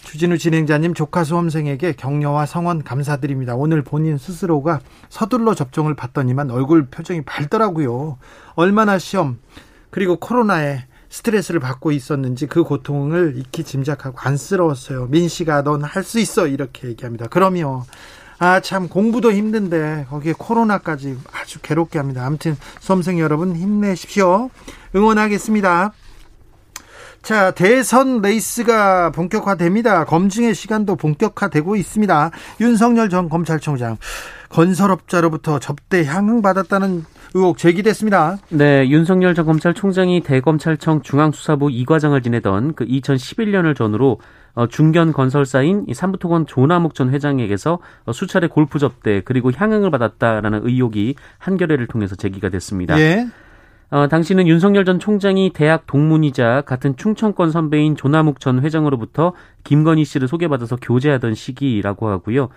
주진우 0.03 0.37
진행자님 0.37 0.93
조카 0.93 1.23
수험생에게 1.23 1.93
격려와 1.93 2.45
성원 2.45 2.83
감사드립니다. 2.83 3.55
오늘 3.55 3.81
본인 3.81 4.17
스스로가 4.17 4.79
서둘러 5.09 5.55
접종을 5.55 5.95
받더니만 5.95 6.51
얼굴 6.51 6.85
표정이 6.85 7.23
밝더라고요. 7.23 8.17
얼마나 8.55 8.97
시험 8.97 9.39
그리고 9.89 10.17
코로나에 10.17 10.85
스트레스를 11.09 11.59
받고 11.61 11.91
있었는지 11.91 12.47
그 12.47 12.63
고통을 12.63 13.35
익히 13.37 13.63
짐작하고 13.63 14.17
안쓰러웠어요. 14.19 15.07
민 15.07 15.29
씨가 15.29 15.63
넌 15.63 15.83
할 15.83 16.03
수 16.03 16.19
있어 16.19 16.47
이렇게 16.47 16.89
얘기합니다. 16.89 17.27
그럼요. 17.27 17.83
아, 18.37 18.59
참, 18.59 18.89
공부도 18.89 19.31
힘든데, 19.31 20.07
거기에 20.09 20.33
코로나까지 20.37 21.17
아주 21.31 21.59
괴롭게 21.61 21.99
합니다. 21.99 22.25
아무튼, 22.25 22.57
수험생 22.81 23.17
여러분 23.17 23.55
힘내십시오. 23.55 24.49
응원하겠습니다. 24.93 25.93
자, 27.21 27.51
대선 27.51 28.21
레이스가 28.21 29.11
본격화됩니다. 29.11 30.03
검증의 30.03 30.53
시간도 30.53 30.97
본격화되고 30.97 31.77
있습니다. 31.77 32.31
윤석열 32.59 33.09
전 33.09 33.29
검찰총장, 33.29 33.97
건설업자로부터 34.49 35.59
접대 35.59 36.03
향응받았다는 36.03 37.05
의혹 37.35 37.57
제기됐습니다. 37.57 38.37
네, 38.47 38.87
윤석열 38.87 39.35
전 39.35 39.45
검찰총장이 39.45 40.21
대검찰청 40.21 41.01
중앙수사부 41.01 41.67
2과장을 41.67 42.23
지내던 42.23 42.75
그 42.75 42.85
2011년을 42.85 43.75
전후로 43.75 44.19
어, 44.53 44.67
중견 44.67 45.11
건설사인 45.11 45.85
삼부토건 45.93 46.47
조남욱 46.47 46.95
전 46.95 47.09
회장에게서 47.09 47.79
어, 48.05 48.11
수차례 48.13 48.47
골프 48.47 48.79
접대 48.79 49.19
그리고 49.19 49.51
향응을 49.53 49.91
받았다라는 49.91 50.61
의혹이 50.63 51.15
한겨레를 51.37 51.87
통해서 51.87 52.15
제기가 52.15 52.47
됐습니다. 52.47 52.97
예. 53.01 53.27
어, 53.91 54.07
당시는 54.07 54.47
윤석열 54.47 54.85
전 54.85 54.97
총장이 54.97 55.51
대학 55.53 55.85
동문이자 55.87 56.61
같은 56.61 56.95
충청권 56.95 57.51
선배인 57.51 57.97
조남욱 57.97 58.39
전 58.39 58.61
회장으로부터 58.63 59.33
김건희 59.65 60.05
씨를 60.05 60.29
소개받아서 60.29 60.77
교제하던 60.77 61.35
시기라고 61.35 62.07
하고요. 62.07 62.47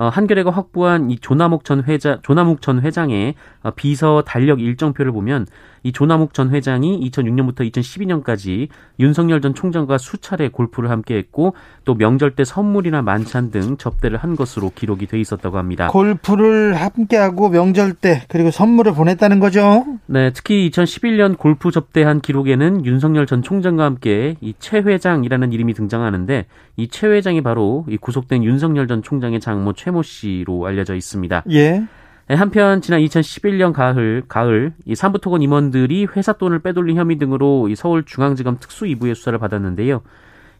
어, 0.00 0.08
한겨레가 0.08 0.50
확보한 0.50 1.10
이 1.10 1.18
조남욱 1.18 1.62
전 1.62 1.84
회장, 1.84 2.20
조남욱 2.22 2.62
전 2.62 2.80
회장의 2.80 3.34
어, 3.62 3.70
비서 3.72 4.22
달력 4.26 4.58
일정표를 4.58 5.12
보면 5.12 5.46
이 5.82 5.92
조남욱 5.92 6.34
전 6.34 6.50
회장이 6.50 7.08
2006년부터 7.10 7.70
2012년까지 7.70 8.68
윤석열 8.98 9.40
전 9.40 9.54
총장과 9.54 9.98
수차례 9.98 10.48
골프를 10.48 10.90
함께했고 10.90 11.54
또 11.84 11.94
명절 11.94 12.32
때 12.36 12.44
선물이나 12.44 13.02
만찬 13.02 13.50
등 13.50 13.76
접대를 13.76 14.18
한 14.18 14.36
것으로 14.36 14.70
기록이 14.74 15.06
돼 15.06 15.18
있었다고 15.20 15.58
합니다. 15.58 15.88
골프를 15.88 16.74
함께하고 16.74 17.48
명절 17.48 17.94
때 17.94 18.22
그리고 18.28 18.50
선물을 18.50 18.92
보냈다는 18.94 19.40
거죠? 19.40 19.84
네, 20.06 20.30
특히 20.32 20.70
2011년 20.70 21.38
골프 21.38 21.70
접대한 21.70 22.20
기록에는 22.20 22.84
윤석열 22.84 23.26
전 23.26 23.42
총장과 23.42 23.84
함께 23.84 24.36
이 24.40 24.54
최 24.60 24.78
회장이라는 24.78 25.52
이름이 25.52 25.72
등장하는데 25.74 26.46
이 26.76 26.88
최 26.88 27.06
회장이 27.06 27.40
바로 27.42 27.84
이 27.88 27.96
구속된 27.96 28.44
윤석열 28.44 28.86
전 28.88 29.02
총장의 29.02 29.40
장모 29.40 29.72
최모 29.74 30.02
씨로 30.02 30.66
알려져 30.66 30.94
있습니다. 30.94 31.44
예. 31.52 31.82
네, 32.30 32.36
한편 32.36 32.80
지난 32.80 33.00
2011년 33.00 33.72
가을 33.72 34.22
가을 34.28 34.72
이 34.84 34.94
삼부토건 34.94 35.42
임원들이 35.42 36.06
회사 36.14 36.32
돈을 36.32 36.60
빼돌린 36.60 36.96
혐의 36.96 37.18
등으로 37.18 37.68
이 37.68 37.74
서울중앙지검 37.74 38.58
특수 38.60 38.84
2부의 38.84 39.16
수사를 39.16 39.36
받았는데요. 39.36 40.02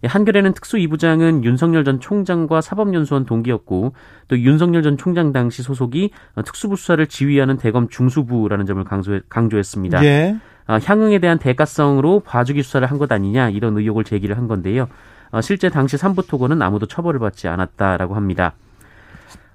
한겨레는 0.02 0.52
특수 0.54 0.78
2부장은 0.78 1.44
윤석열 1.44 1.84
전 1.84 2.00
총장과 2.00 2.60
사법연수원 2.60 3.24
동기였고 3.24 3.92
또 4.26 4.38
윤석열 4.40 4.82
전 4.82 4.96
총장 4.96 5.32
당시 5.32 5.62
소속이 5.62 6.10
특수부 6.44 6.74
수사를 6.74 7.06
지휘하는 7.06 7.56
대검 7.56 7.88
중수부라는 7.88 8.66
점을 8.66 8.82
강조했, 9.28 9.64
습니다 9.64 10.04
예. 10.04 10.38
향응에 10.66 11.20
대한 11.20 11.38
대가성으로 11.38 12.18
봐주기 12.26 12.64
수사를 12.64 12.90
한 12.90 12.98
것 12.98 13.12
아니냐 13.12 13.50
이런 13.50 13.78
의혹을 13.78 14.02
제기를 14.02 14.36
한 14.36 14.48
건데요. 14.48 14.88
어, 15.30 15.40
실제 15.40 15.68
당시 15.68 15.96
삼부토건은 15.96 16.62
아무도 16.62 16.86
처벌을 16.86 17.20
받지 17.20 17.46
않았다라고 17.46 18.16
합니다. 18.16 18.54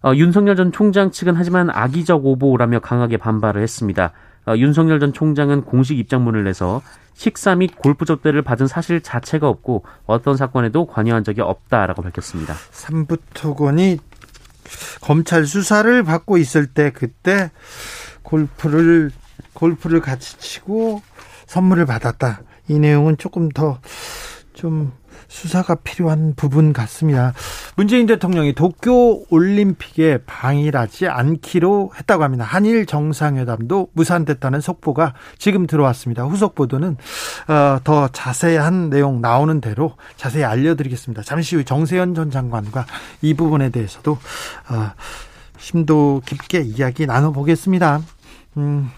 어, 0.05 0.13
윤석열 0.13 0.55
전 0.55 0.71
총장 0.71 1.09
측은 1.09 1.33
하지만 1.35 1.71
악의적 1.71 2.23
오보라며 2.23 2.79
강하게 2.79 3.17
반발을 3.17 3.63
했습니다. 3.63 4.11
어, 4.45 4.55
윤석열 4.55 4.99
전 4.99 5.13
총장은 5.13 5.63
공식 5.63 5.97
입장문을 5.97 6.43
내서 6.43 6.83
식사 7.15 7.55
및 7.55 7.75
골프 7.75 8.05
접대를 8.05 8.43
받은 8.43 8.67
사실 8.67 9.01
자체가 9.01 9.49
없고 9.49 9.83
어떤 10.05 10.37
사건에도 10.37 10.85
관여한 10.85 11.23
적이 11.23 11.41
없다라고 11.41 12.03
밝혔습니다. 12.03 12.53
삼부토건이 12.71 13.97
검찰 15.01 15.45
수사를 15.47 16.03
받고 16.03 16.37
있을 16.37 16.67
때 16.67 16.91
그때 16.91 17.49
골프를 18.21 19.09
골프를 19.53 20.01
같이 20.01 20.37
치고 20.37 21.01
선물을 21.47 21.87
받았다. 21.87 22.41
이 22.67 22.77
내용은 22.77 23.17
조금 23.17 23.49
더 23.49 23.79
좀 24.55 24.93
수사가 25.27 25.75
필요한 25.75 26.33
부분 26.35 26.73
같습니다. 26.73 27.33
문재인 27.75 28.05
대통령이 28.05 28.53
도쿄 28.53 29.23
올림픽에 29.29 30.19
방일하지 30.25 31.07
않기로 31.07 31.91
했다고 31.97 32.23
합니다. 32.23 32.43
한일 32.43 32.85
정상회담도 32.85 33.89
무산됐다는 33.93 34.61
속보가 34.61 35.13
지금 35.37 35.67
들어왔습니다. 35.67 36.23
후속 36.23 36.55
보도는 36.55 36.97
어, 37.47 37.79
더 37.83 38.07
자세한 38.09 38.89
내용 38.89 39.21
나오는 39.21 39.61
대로 39.61 39.95
자세히 40.17 40.43
알려드리겠습니다. 40.43 41.23
잠시 41.23 41.55
후 41.55 41.63
정세현 41.63 42.15
전 42.15 42.31
장관과 42.31 42.85
이 43.21 43.33
부분에 43.33 43.69
대해서도 43.69 44.11
어, 44.69 44.91
심도 45.57 46.21
깊게 46.25 46.61
이야기 46.61 47.05
나눠보겠습니다. 47.05 48.01
음. 48.57 48.91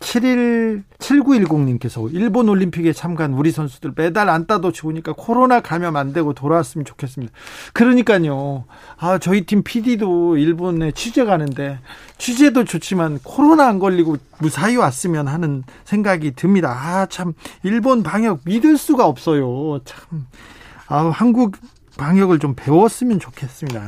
7일 0.00 0.84
7910님께서 0.98 2.12
일본 2.12 2.48
올림픽에 2.48 2.92
참가한 2.92 3.34
우리 3.34 3.50
선수들 3.50 3.92
메달 3.96 4.28
안 4.28 4.46
따도 4.46 4.72
좋으니까 4.72 5.14
코로나 5.16 5.60
감염 5.60 5.96
안 5.96 6.12
되고 6.12 6.32
돌아왔으면 6.32 6.84
좋겠습니다. 6.84 7.32
그러니까요. 7.72 8.64
아, 8.96 9.18
저희 9.18 9.44
팀 9.44 9.62
PD도 9.62 10.36
일본에 10.36 10.92
취재 10.92 11.24
가는데 11.24 11.78
취재도 12.18 12.64
좋지만 12.64 13.18
코로나 13.22 13.68
안 13.68 13.78
걸리고 13.78 14.16
무사히 14.38 14.76
왔으면 14.76 15.28
하는 15.28 15.64
생각이 15.84 16.32
듭니다. 16.32 16.70
아, 16.70 17.06
참 17.06 17.34
일본 17.62 18.02
방역 18.02 18.40
믿을 18.44 18.76
수가 18.76 19.06
없어요. 19.06 19.80
참. 19.84 20.26
아, 20.86 21.10
한국 21.10 21.56
방역을 21.98 22.38
좀 22.38 22.54
배웠으면 22.56 23.20
좋겠습니다. 23.20 23.82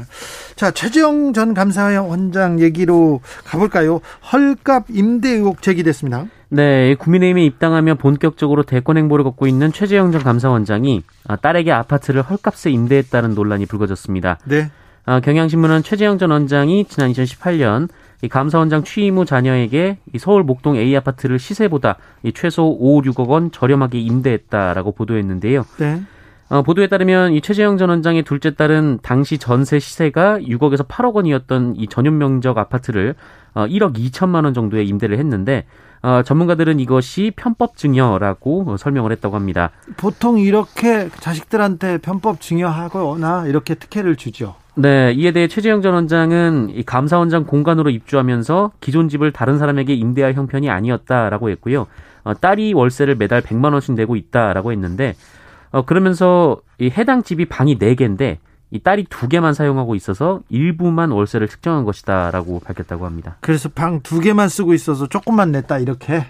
자, 0.56 0.70
최재형 0.70 1.32
전 1.32 1.54
감사원장 1.54 2.60
얘기로 2.60 3.20
가볼까요? 3.46 4.00
헐값 4.30 4.86
임대 4.90 5.30
의혹 5.30 5.62
제기됐습니다. 5.62 6.26
네, 6.50 6.96
국민의힘에 6.96 7.44
입당하며 7.44 7.94
본격적으로 7.94 8.64
대권 8.64 8.98
행보를 8.98 9.24
걷고 9.24 9.46
있는 9.46 9.72
최재형 9.72 10.12
전 10.12 10.22
감사원장이 10.22 11.02
아, 11.28 11.36
딸에게 11.36 11.72
아파트를 11.72 12.22
헐값에 12.22 12.70
임대했다는 12.70 13.34
논란이 13.34 13.66
불거졌습니다. 13.66 14.38
네. 14.44 14.70
아, 15.06 15.20
경향신문은 15.20 15.82
최재형 15.82 16.18
전 16.18 16.30
원장이 16.30 16.84
지난 16.86 17.12
2018년 17.12 17.88
이 18.22 18.28
감사원장 18.28 18.84
취임 18.84 19.16
후 19.16 19.24
자녀에게 19.24 19.98
이 20.12 20.18
서울 20.18 20.42
목동 20.42 20.76
A 20.76 20.94
아파트를 20.96 21.38
시세보다 21.38 21.96
이 22.22 22.32
최소 22.32 22.66
5, 22.66 23.02
6억 23.02 23.28
원 23.28 23.50
저렴하게 23.50 23.98
임대했다라고 24.00 24.92
보도했는데요. 24.92 25.64
네. 25.78 26.02
어, 26.50 26.62
보도에 26.62 26.88
따르면 26.88 27.32
이 27.32 27.40
최재형 27.40 27.78
전 27.78 27.90
원장의 27.90 28.24
둘째 28.24 28.56
딸은 28.56 28.98
당시 29.02 29.38
전세 29.38 29.78
시세가 29.78 30.40
6억에서 30.40 30.86
8억 30.86 31.14
원이었던 31.14 31.76
이 31.76 31.86
전용 31.86 32.18
면적 32.18 32.58
아파트를 32.58 33.14
어, 33.54 33.66
1억 33.66 33.96
2천만 33.96 34.44
원 34.44 34.52
정도에 34.52 34.82
임대를 34.82 35.16
했는데 35.20 35.64
어, 36.02 36.22
전문가들은 36.24 36.80
이것이 36.80 37.32
편법 37.36 37.76
증여라고 37.76 38.76
설명을 38.78 39.12
했다고 39.12 39.36
합니다. 39.36 39.70
보통 39.96 40.40
이렇게 40.40 41.08
자식들한테 41.20 41.98
편법 41.98 42.40
증여하거나 42.40 43.46
이렇게 43.46 43.76
특혜를 43.76 44.16
주죠. 44.16 44.56
네, 44.74 45.12
이에 45.12 45.30
대해 45.30 45.46
최재형 45.46 45.82
전 45.82 45.94
원장은 45.94 46.70
이 46.70 46.82
감사원장 46.82 47.44
공간으로 47.44 47.90
입주하면서 47.90 48.72
기존 48.80 49.08
집을 49.08 49.30
다른 49.30 49.58
사람에게 49.58 49.94
임대할 49.94 50.34
형편이 50.34 50.68
아니었다라고 50.68 51.48
했고요. 51.50 51.86
어, 52.24 52.34
딸이 52.34 52.72
월세를 52.74 53.14
매달 53.14 53.40
100만 53.40 53.72
원씩 53.72 53.94
내고 53.94 54.16
있다라고 54.16 54.72
했는데 54.72 55.14
어, 55.72 55.84
그러면서 55.84 56.60
이 56.78 56.90
해당 56.90 57.22
집이 57.22 57.46
방이 57.46 57.78
4개인데 57.78 58.38
이 58.72 58.78
딸이 58.80 59.06
두 59.10 59.28
개만 59.28 59.52
사용하고 59.54 59.94
있어서 59.96 60.40
일부만 60.48 61.10
월세를 61.10 61.48
측정한 61.48 61.84
것이다라고 61.84 62.60
밝혔다고 62.60 63.04
합니다. 63.04 63.36
그래서 63.40 63.68
방 63.68 64.00
두 64.02 64.20
개만 64.20 64.48
쓰고 64.48 64.74
있어서 64.74 65.08
조금만 65.08 65.50
냈다 65.52 65.78
이렇게. 65.78 66.26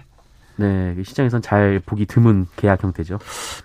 네, 0.57 0.95
시장에선 1.03 1.41
잘 1.41 1.79
보기 1.85 2.05
드문 2.05 2.47
계약 2.55 2.83
형태죠. 2.83 3.19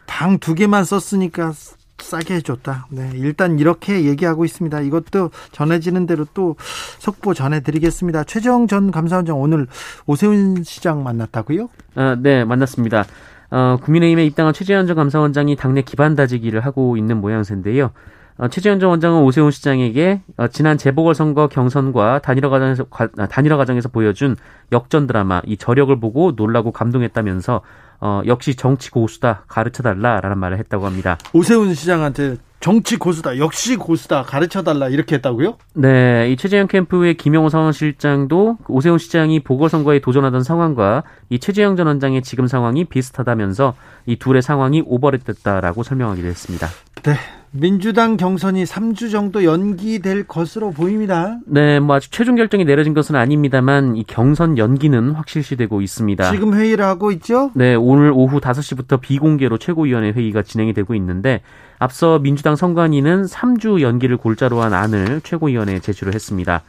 방 0.06 0.38
두 0.38 0.54
개만 0.54 0.84
썼으니까 0.84 1.52
싸게 1.98 2.34
해줬다. 2.36 2.86
네, 2.90 3.10
일단 3.14 3.58
이렇게 3.58 4.04
얘기하고 4.04 4.44
있습니다. 4.44 4.80
이것도 4.82 5.30
전해지는 5.52 6.06
대로 6.06 6.26
또 6.34 6.56
속보 6.98 7.32
전해드리겠습니다. 7.32 8.24
최정 8.24 8.66
전 8.66 8.90
감사원장 8.90 9.40
오늘 9.40 9.66
오세훈 10.06 10.62
시장 10.62 11.02
만났다고요? 11.02 11.68
아, 11.94 12.16
네, 12.20 12.44
만났습니다. 12.44 13.04
어, 13.50 13.78
국민의힘에 13.82 14.24
입당한 14.24 14.52
최재현 14.52 14.86
전 14.86 14.96
감사원장이 14.96 15.56
당내 15.56 15.82
기반 15.82 16.14
다지기를 16.14 16.60
하고 16.60 16.96
있는 16.96 17.20
모양새인데요. 17.20 17.90
어, 18.38 18.48
최재현 18.48 18.80
전 18.80 18.90
원장은 18.90 19.22
오세훈 19.22 19.50
시장에게 19.50 20.20
어, 20.36 20.48
지난 20.48 20.76
재보궐선거 20.76 21.48
경선과 21.48 22.20
단일화 22.20 22.48
과정에서 22.50 22.84
과, 22.84 23.08
아, 23.18 23.26
단일화 23.26 23.56
과정에서 23.56 23.88
보여준 23.88 24.36
역전 24.72 25.06
드라마 25.06 25.40
이 25.46 25.56
저력을 25.56 25.98
보고 25.98 26.32
놀라고 26.32 26.70
감동했다면서 26.72 27.62
어, 28.00 28.22
역시 28.26 28.54
정치 28.54 28.90
고수다 28.90 29.44
가르쳐달라라는 29.48 30.38
말을 30.38 30.58
했다고 30.58 30.84
합니다. 30.84 31.16
오세훈 31.32 31.72
시장한테 31.72 32.36
정치 32.60 32.96
고수다. 32.96 33.38
역시 33.38 33.76
고수다. 33.76 34.22
가르쳐 34.22 34.62
달라. 34.62 34.88
이렇게 34.88 35.16
했다고요? 35.16 35.56
네. 35.74 36.30
이 36.30 36.36
최재형 36.36 36.66
캠프의 36.66 37.14
김영호 37.14 37.48
상원실장도 37.48 38.58
오세훈 38.68 38.98
시장이 38.98 39.40
보궐선거에 39.40 40.00
도전하던 40.00 40.42
상황과 40.42 41.04
이 41.28 41.38
최재형 41.38 41.76
전 41.76 41.86
원장의 41.86 42.22
지금 42.22 42.46
상황이 42.46 42.84
비슷하다면서 42.84 43.74
이 44.06 44.16
둘의 44.16 44.42
상황이 44.42 44.82
오버랩됐다라고 44.82 45.82
설명하기도 45.82 46.26
했습니다. 46.26 46.66
네. 47.02 47.14
민주당 47.52 48.16
경선이 48.16 48.64
3주 48.64 49.10
정도 49.10 49.44
연기될 49.44 50.24
것으로 50.24 50.72
보입니다. 50.72 51.38
네, 51.46 51.80
뭐 51.80 51.96
아직 51.96 52.12
최종 52.12 52.34
결정이 52.34 52.64
내려진 52.64 52.92
것은 52.92 53.14
아닙니다만 53.14 53.96
이 53.96 54.04
경선 54.04 54.58
연기는 54.58 55.12
확실시되고 55.12 55.80
있습니다. 55.80 56.30
지금 56.32 56.54
회의를 56.54 56.84
하고 56.84 57.10
있죠? 57.12 57.50
네, 57.54 57.74
오늘 57.74 58.12
오후 58.14 58.40
5시부터 58.40 59.00
비공개로 59.00 59.56
최고위원회 59.58 60.10
회의가 60.10 60.42
진행이 60.42 60.74
되고 60.74 60.94
있는데 60.94 61.40
앞서 61.78 62.18
민주당 62.18 62.56
선관위는 62.56 63.24
3주 63.24 63.80
연기를 63.80 64.16
골자로 64.16 64.62
한 64.62 64.74
안을 64.74 65.20
최고위원회에 65.22 65.80
제출을 65.80 66.14
했습니다. 66.14 66.62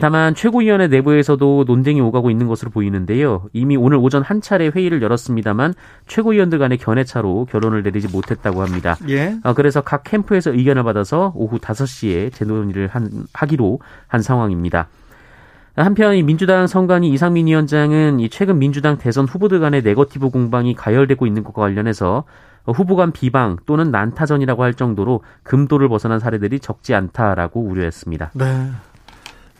다만 0.00 0.34
최고위원회 0.34 0.86
내부에서도 0.88 1.64
논쟁이 1.66 2.00
오가고 2.00 2.30
있는 2.30 2.48
것으로 2.48 2.70
보이는데요. 2.70 3.44
이미 3.52 3.76
오늘 3.76 3.98
오전 3.98 4.22
한 4.22 4.40
차례 4.40 4.68
회의를 4.68 5.02
열었습니다만 5.02 5.74
최고위원들 6.06 6.58
간의 6.58 6.78
견해차로 6.78 7.46
결론을 7.50 7.82
내리지 7.82 8.08
못했다고 8.08 8.62
합니다. 8.62 8.96
예. 9.10 9.36
어, 9.42 9.52
그래서 9.52 9.82
각 9.82 10.02
캠프에서 10.04 10.50
의견을 10.50 10.82
받아서 10.82 11.32
오후 11.34 11.58
5시에 11.58 12.32
재논의를 12.32 12.88
한, 12.88 13.26
하기로 13.34 13.80
한 14.06 14.22
상황입니다. 14.22 14.88
한편 15.76 16.14
이 16.14 16.22
민주당 16.22 16.66
선관위 16.66 17.08
이상민 17.10 17.46
위원장은 17.46 18.20
이 18.20 18.28
최근 18.30 18.58
민주당 18.58 18.98
대선 18.98 19.26
후보들 19.26 19.60
간의 19.60 19.82
네거티브 19.82 20.30
공방이 20.30 20.74
가열되고 20.74 21.26
있는 21.26 21.44
것과 21.44 21.62
관련해서 21.62 22.24
후보 22.66 22.96
간 22.96 23.12
비방 23.12 23.56
또는 23.66 23.90
난타전이라고 23.90 24.62
할 24.62 24.74
정도로 24.74 25.22
금도를 25.42 25.88
벗어난 25.88 26.18
사례들이 26.20 26.60
적지 26.60 26.94
않다라고 26.94 27.60
우려했습니다. 27.60 28.30
네. 28.34 28.70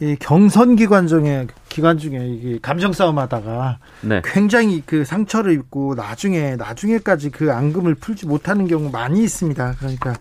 이 0.01 0.17
경선 0.19 0.75
기관 0.75 1.07
중에 1.07 1.47
기간 1.69 1.97
중에 1.97 2.27
이게 2.27 2.59
감정 2.61 2.93
싸움하다가 2.93 3.79
네. 4.01 4.21
굉장히 4.25 4.83
그 4.85 5.05
상처를 5.05 5.53
입고 5.53 5.95
나중에 5.95 6.57
나중에까지 6.57 7.31
그 7.31 7.53
앙금을 7.53 7.95
풀지 7.95 8.27
못하는 8.27 8.67
경우 8.67 8.91
많이 8.91 9.23
있습니다. 9.23 9.77
그러니까 9.79 10.15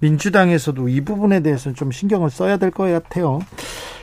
민주당에서도 0.00 0.88
이 0.88 1.00
부분에 1.02 1.38
대해서는 1.40 1.76
좀 1.76 1.92
신경을 1.92 2.30
써야 2.30 2.56
될 2.56 2.72
것 2.72 2.90
같아요. 2.90 3.38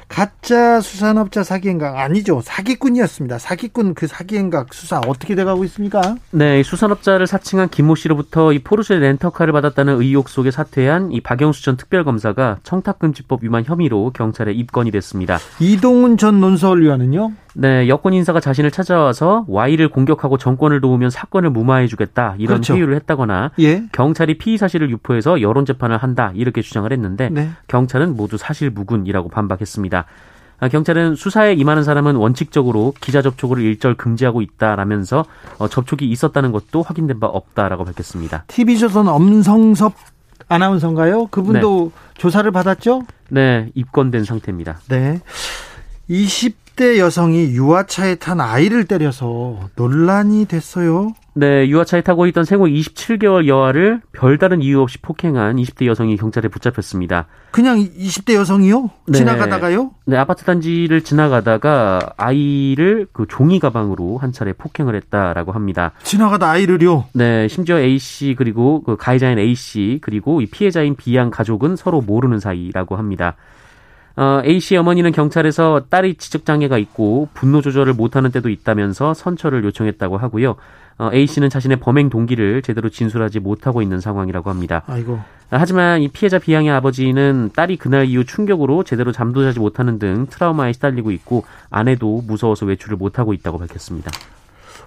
가짜 0.09 0.81
수산업자 0.81 1.43
사기 1.43 1.69
행각 1.69 1.97
아니죠. 1.97 2.41
사기꾼이었습니다. 2.43 3.37
사기꾼 3.37 3.93
그 3.93 4.07
사기 4.07 4.37
행각 4.37 4.73
수사 4.73 4.99
어떻게 5.07 5.35
돼가고 5.35 5.63
있습니까? 5.65 6.15
네, 6.31 6.61
수산업자를 6.63 7.27
사칭한 7.27 7.69
김모 7.69 7.95
씨로부터 7.95 8.51
이 8.51 8.59
포르쉐 8.59 8.95
렌터카를 8.97 9.53
받았다는 9.53 10.01
의혹 10.01 10.27
속에 10.27 10.51
사퇴한 10.51 11.11
이 11.11 11.21
박영수 11.21 11.63
전 11.63 11.77
특별검사가 11.77 12.57
청탁금지법 12.63 13.43
위반 13.43 13.63
혐의로 13.63 14.11
경찰에 14.11 14.51
입건이 14.51 14.91
됐습니다. 14.91 15.37
이동훈 15.59 16.17
전 16.17 16.41
논설위원은요? 16.41 17.31
네, 17.55 17.87
여권 17.87 18.13
인사가 18.13 18.39
자신을 18.39 18.71
찾아와서 18.71 19.45
Y를 19.47 19.89
공격하고 19.89 20.37
정권을 20.37 20.81
도우면 20.81 21.09
사건을 21.09 21.49
무마해주겠다 21.49 22.35
이런 22.37 22.57
그렇죠. 22.57 22.75
회유를 22.75 22.95
했다거나 22.95 23.51
예? 23.59 23.83
경찰이 23.91 24.37
피의 24.37 24.57
사실을 24.57 24.89
유포해서 24.91 25.41
여론 25.41 25.65
재판을 25.65 25.97
한다 25.97 26.31
이렇게 26.35 26.61
주장을 26.61 26.89
했는데 26.91 27.29
네. 27.29 27.49
경찰은 27.67 28.15
모두 28.15 28.37
사실 28.37 28.69
무근이라고 28.69 29.29
반박했습니다. 29.29 29.98
아, 30.59 30.67
경찰은 30.67 31.15
수사에 31.15 31.53
임하는 31.53 31.83
사람은 31.83 32.15
원칙적으로 32.15 32.93
기자 32.99 33.21
접촉을 33.21 33.61
일절 33.61 33.95
금지하고 33.95 34.41
있다라면서 34.41 35.25
어, 35.57 35.67
접촉이 35.67 36.09
있었다는 36.09 36.51
것도 36.51 36.81
확인된 36.81 37.19
바 37.19 37.27
없다라고 37.27 37.85
밝혔습니다. 37.85 38.43
TV조선 38.47 39.07
엄성섭 39.07 39.93
아나운서인가요? 40.49 41.27
그분도 41.27 41.91
네. 41.93 42.11
조사를 42.17 42.51
받았죠? 42.51 43.03
네, 43.29 43.69
입건된 43.75 44.25
상태입니다. 44.25 44.79
네. 44.89 45.21
20 46.07 46.68
대 46.79 46.97
여성이 46.97 47.47
유아차에 47.47 48.15
탄 48.15 48.39
아이를 48.39 48.85
때려서 48.85 49.59
논란이 49.75 50.45
됐어요. 50.45 51.13
네, 51.33 51.67
유아차에 51.67 51.99
타고 51.99 52.25
있던 52.27 52.45
생후 52.45 52.67
27개월 52.67 53.47
여아를 53.47 53.99
별다른 54.13 54.61
이유 54.61 54.79
없이 54.79 54.97
폭행한 55.01 55.57
20대 55.57 55.87
여성이 55.87 56.15
경찰에 56.15 56.47
붙잡혔습니다. 56.47 57.25
그냥 57.51 57.79
20대 57.79 58.33
여성이요? 58.35 58.91
네. 59.07 59.17
지나가다가요? 59.17 59.91
네, 60.05 60.15
아파트 60.15 60.45
단지를 60.45 61.01
지나가다가 61.01 62.13
아이를 62.15 63.07
그 63.11 63.25
종이 63.27 63.59
가방으로 63.59 64.17
한 64.17 64.31
차례 64.31 64.53
폭행을 64.53 64.95
했다라고 64.95 65.51
합니다. 65.51 65.91
지나가다 66.03 66.49
아이를요? 66.49 67.07
네, 67.11 67.49
심지어 67.49 67.77
A 67.77 67.99
씨 67.99 68.35
그리고 68.37 68.83
그 68.83 68.95
가해자인 68.95 69.37
A 69.37 69.53
씨 69.53 69.99
그리고 70.01 70.39
이 70.39 70.45
피해자인 70.45 70.95
B 70.95 71.17
양 71.17 71.29
가족은 71.29 71.75
서로 71.75 71.99
모르는 71.99 72.39
사이라고 72.39 72.95
합니다. 72.95 73.35
어, 74.19 74.41
A 74.43 74.59
씨 74.59 74.75
어머니는 74.75 75.13
경찰에서 75.13 75.83
딸이 75.89 76.15
지적 76.15 76.45
장애가 76.45 76.77
있고 76.77 77.29
분노 77.33 77.61
조절을 77.61 77.93
못하는 77.93 78.31
때도 78.31 78.49
있다면서 78.49 79.13
선처를 79.13 79.63
요청했다고 79.63 80.17
하고요. 80.17 80.57
어, 80.97 81.09
A 81.13 81.25
씨는 81.25 81.49
자신의 81.49 81.79
범행 81.79 82.09
동기를 82.09 82.61
제대로 82.61 82.89
진술하지 82.89 83.39
못하고 83.39 83.81
있는 83.81 84.01
상황이라고 84.01 84.49
합니다. 84.49 84.83
아이고. 84.87 85.21
하지만 85.51 86.01
이 86.01 86.09
피해자 86.09 86.37
비양의 86.37 86.69
아버지는 86.69 87.51
딸이 87.55 87.77
그날 87.77 88.07
이후 88.07 88.25
충격으로 88.25 88.83
제대로 88.83 89.13
잠도 89.13 89.41
자지 89.41 89.59
못하는 89.59 89.99
등 89.99 90.27
트라우마에 90.29 90.73
시달리고 90.73 91.11
있고 91.11 91.45
아내도 91.69 92.21
무서워서 92.27 92.65
외출을 92.65 92.97
못하고 92.97 93.33
있다고 93.33 93.57
밝혔습니다. 93.57 94.11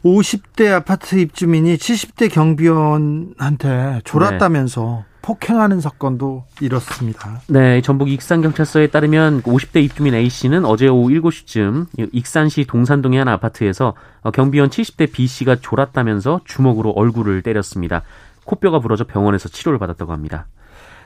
50대 0.05 0.71
아파트 0.73 1.16
입주민이 1.16 1.77
70대 1.77 2.31
경비원한테 2.31 4.03
졸았다면서 4.05 5.05
네. 5.07 5.12
폭행하는 5.22 5.80
사건도 5.80 6.44
이렇습니다. 6.61 7.40
네, 7.46 7.80
전북 7.80 8.11
익산경찰서에 8.11 8.88
따르면 8.88 9.42
50대 9.42 9.82
입주민 9.82 10.14
A씨는 10.14 10.64
어제 10.64 10.88
오후 10.88 11.08
7시쯤 11.11 11.87
익산시 12.12 12.64
동산동의 12.66 13.18
한 13.20 13.28
아파트에서 13.28 13.94
경비원 14.35 14.68
70대 14.68 15.12
B씨가 15.12 15.56
졸았다면서 15.56 16.40
주먹으로 16.44 16.90
얼굴을 16.90 17.42
때렸습니다. 17.42 18.02
코뼈가 18.44 18.80
부러져 18.80 19.04
병원에서 19.04 19.48
치료를 19.48 19.78
받았다고 19.78 20.12
합니다. 20.12 20.46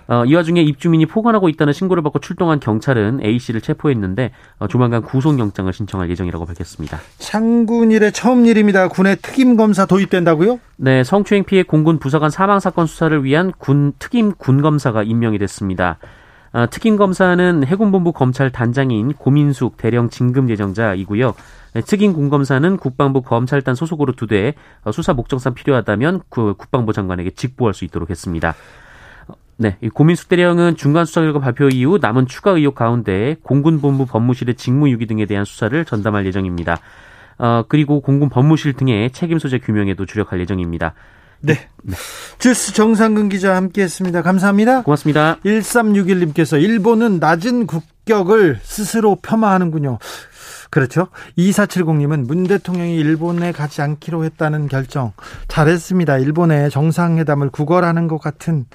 어, 0.09 0.25
이 0.25 0.35
와중에 0.35 0.63
입주민이 0.63 1.07
포관하고 1.07 1.49
있다는 1.49 1.73
신고를 1.73 2.03
받고 2.03 2.21
출동한 2.21 2.61
경찰은 2.61 3.21
A 3.23 3.39
씨를 3.39 3.61
체포했는데 3.61 4.31
어, 4.59 4.69
조만간 4.69 5.03
구속영장을 5.03 5.73
신청할 5.73 6.11
예정이라고 6.11 6.47
밝혔습니다. 6.47 6.99
창군 7.19 7.91
일의 7.91 8.13
처음 8.13 8.47
일입니다. 8.47 8.89
군의 8.89 9.17
특임 9.21 9.57
검사 9.57 9.87
도입된다고요? 9.87 10.61
네, 10.77 11.03
성추행 11.03 11.45
피해 11.45 11.63
공군 11.63 11.99
부사관 11.99 12.31
사망 12.31 12.61
사건 12.61 12.87
수사를 12.87 13.25
위한 13.25 13.53
군 13.59 13.93
특임 13.99 14.33
군 14.33 14.63
검사가 14.63 15.03
임명이 15.03 15.39
됐습니다. 15.39 15.99
어, 16.53 16.67
특임 16.71 16.97
검사는 16.97 17.65
해군본부 17.65 18.13
검찰 18.13 18.51
단장인 18.51 19.13
고민숙 19.13 19.77
대령 19.77 20.09
진급 20.09 20.49
예정자이고요. 20.49 21.35
네, 21.75 21.83
특임 21.83 22.15
군검사는 22.15 22.79
국방부 22.79 23.21
검찰단 23.21 23.75
소속으로 23.75 24.15
두되 24.15 24.55
어, 24.85 24.93
수사 24.93 25.13
목적상 25.13 25.53
필요하다면 25.53 26.23
그 26.31 26.55
국방부 26.57 26.95
장관에게 26.95 27.33
직보할 27.33 27.75
수 27.75 27.85
있도록 27.85 28.09
했습니다. 28.09 28.55
네, 29.59 29.79
고민숙 29.95 30.29
대령은 30.29 30.77
중간 30.77 31.07
수사 31.07 31.23
결과 31.23 31.41
발표 31.41 31.69
이후 31.69 31.99
남은 32.01 32.27
추가 32.27 32.51
의혹 32.51 32.75
가운데 32.75 33.37
공군 33.43 33.81
본부 33.81 34.05
법무실의 34.05 34.57
직무유기 34.57 35.07
등에 35.07 35.25
대한 35.27 35.45
수사를 35.45 35.85
전담할 35.85 36.27
예정입니다. 36.27 36.79
어, 37.39 37.65
그리고 37.69 38.01
공군 38.01 38.29
법무실 38.29 38.75
등의 38.75 39.11
책임 39.13 39.39
소재 39.39 39.59
규명에도 39.59 40.05
주력할 40.05 40.41
예정입니다. 40.41 40.95
네. 41.41 41.55
네. 41.83 41.97
주스 42.39 42.73
정상근 42.73 43.29
기자 43.29 43.57
함께 43.57 43.83
했습니다. 43.83 44.23
감사합니다. 44.23 44.83
고맙습니다. 44.83 45.37
1361님께서 45.45 46.61
일본은 46.61 47.19
낮은 47.19 47.67
국격을 47.67 48.61
스스로 48.63 49.17
폄하하는군요. 49.23 49.99
그렇죠. 50.71 51.09
2470님은 51.39 52.27
문 52.27 52.45
대통령이 52.45 52.97
일본에 52.97 53.53
가지 53.53 53.83
않기로 53.83 54.25
했다는 54.25 54.69
결정 54.69 55.13
잘했습니다. 55.49 56.19
일본의 56.19 56.71
정상회담을 56.71 57.51
구걸하는 57.51 58.09
것 58.09 58.19
같은 58.19 58.67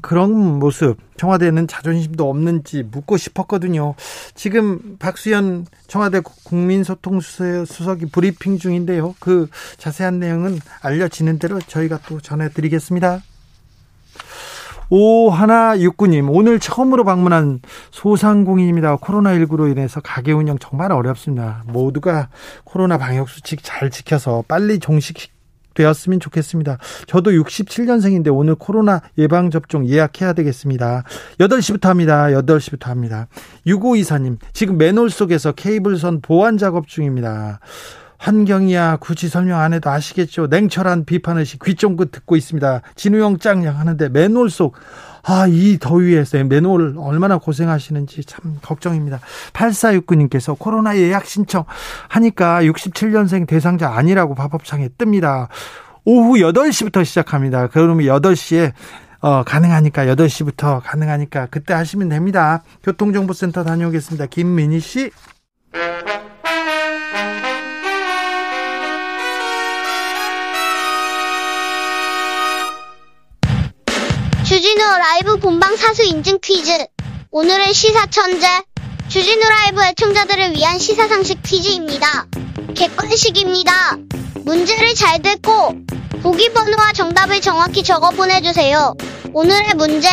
그런 0.00 0.58
모습 0.58 0.96
청와대는 1.16 1.66
자존심도 1.66 2.28
없는지 2.28 2.82
묻고 2.82 3.16
싶었거든요. 3.16 3.94
지금 4.34 4.96
박수현 4.98 5.66
청와대 5.86 6.20
국민소통수석이 6.20 8.06
브리핑 8.06 8.58
중인데요. 8.58 9.14
그 9.20 9.48
자세한 9.78 10.18
내용은 10.18 10.58
알려지는 10.82 11.38
대로 11.38 11.58
저희가 11.60 12.00
또 12.06 12.20
전해드리겠습니다. 12.20 13.22
오하나69님, 14.90 16.28
오늘 16.30 16.60
처음으로 16.60 17.04
방문한 17.04 17.60
소상공인입니다. 17.92 18.96
코로나19로 18.96 19.70
인해서 19.70 20.00
가게 20.02 20.32
운영 20.32 20.58
정말 20.58 20.92
어렵습니다. 20.92 21.62
모두가 21.66 22.28
코로나 22.64 22.98
방역 22.98 23.30
수칙 23.30 23.60
잘 23.62 23.88
지켜서 23.90 24.44
빨리 24.46 24.78
종식 24.78 25.31
되었으면 25.74 26.20
좋겠습니다. 26.20 26.78
저도 27.06 27.30
67년생인데 27.32 28.34
오늘 28.34 28.54
코로나 28.54 29.02
예방접종 29.18 29.86
예약해야 29.86 30.32
되겠습니다. 30.32 31.04
8시부터 31.38 31.84
합니다. 31.84 32.26
8시부터 32.26 32.86
합니다. 32.86 33.28
6524님, 33.66 34.38
지금 34.52 34.78
맨홀 34.78 35.10
속에서 35.10 35.52
케이블선 35.52 36.20
보완 36.20 36.58
작업 36.58 36.88
중입니다. 36.88 37.60
환경이야 38.22 38.98
굳이 39.00 39.28
설명 39.28 39.58
안 39.58 39.72
해도 39.72 39.90
아시겠죠. 39.90 40.46
냉철한 40.46 41.06
비판을 41.06 41.44
귀 41.64 41.74
쫑긋 41.74 42.12
듣고 42.12 42.36
있습니다. 42.36 42.82
진우 42.94 43.20
형 43.20 43.38
짱냥 43.38 43.76
하는데 43.80 44.08
맨홀 44.08 44.48
속 44.48 44.76
아, 45.24 45.46
이 45.48 45.78
더위에서 45.78 46.42
맨홀 46.44 46.96
얼마나 46.98 47.38
고생하시는지 47.38 48.24
참 48.24 48.58
걱정입니다. 48.60 49.20
8469님께서 49.52 50.58
코로나 50.58 50.96
예약 50.96 51.26
신청 51.26 51.64
하니까 52.08 52.62
67년생 52.62 53.46
대상자 53.46 53.90
아니라고 53.90 54.34
밥업창에 54.34 54.88
뜹니다. 54.88 55.48
오후 56.04 56.34
8시부터 56.34 57.04
시작합니다. 57.04 57.68
그러면 57.68 58.06
8시에 58.06 58.72
어, 59.20 59.44
가능하니까 59.44 60.06
8시부터 60.06 60.80
가능하니까 60.82 61.46
그때 61.46 61.74
하시면 61.74 62.08
됩니다. 62.08 62.64
교통정보센터 62.82 63.62
다녀오겠습니다. 63.62 64.26
김민희 64.26 64.80
씨. 64.80 65.10
주진우 74.62 74.80
라이브 74.80 75.38
본방 75.38 75.76
사수 75.76 76.04
인증 76.04 76.38
퀴즈. 76.40 76.70
오늘의 77.32 77.74
시사 77.74 78.06
천재. 78.06 78.46
주진우 79.08 79.40
라이브 79.40 79.82
애청자들을 79.82 80.54
위한 80.54 80.78
시사 80.78 81.08
상식 81.08 81.42
퀴즈입니다. 81.42 82.28
객관식입니다. 82.76 83.96
문제를 84.44 84.94
잘 84.94 85.20
듣고 85.20 85.74
보기 86.22 86.52
번호와 86.52 86.92
정답을 86.92 87.40
정확히 87.40 87.82
적어 87.82 88.10
보내주세요. 88.10 88.94
오늘의 89.32 89.74
문제. 89.74 90.08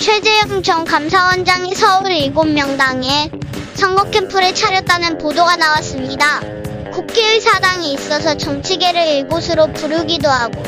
최재형 0.00 0.62
전 0.62 0.84
감사원장이 0.84 1.74
서울 1.74 2.04
7명당에 2.04 3.32
선거 3.74 4.04
캠프를 4.10 4.54
차렸다는 4.54 5.18
보도가 5.18 5.56
나왔습니다. 5.56 6.38
국회의 6.92 7.40
사당이 7.40 7.94
있어서 7.94 8.36
정치계를 8.36 9.08
이곳으로 9.08 9.72
부르기도 9.72 10.28
하고 10.28 10.62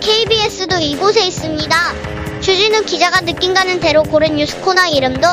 KBS도 0.00 0.78
이곳에 0.78 1.26
있습니다. 1.26 2.21
주진우 2.42 2.82
기자가 2.82 3.20
느낀 3.20 3.54
가는 3.54 3.78
대로 3.78 4.02
고른 4.02 4.34
뉴스 4.34 4.60
코너 4.62 4.84
이름도 4.86 5.28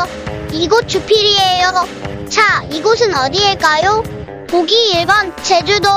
이곳 0.51 0.87
주필이에요. 0.87 1.87
자, 2.29 2.63
이곳은 2.71 3.15
어디일까요? 3.15 4.03
보기 4.47 4.93
1번 4.93 5.33
제주도, 5.41 5.87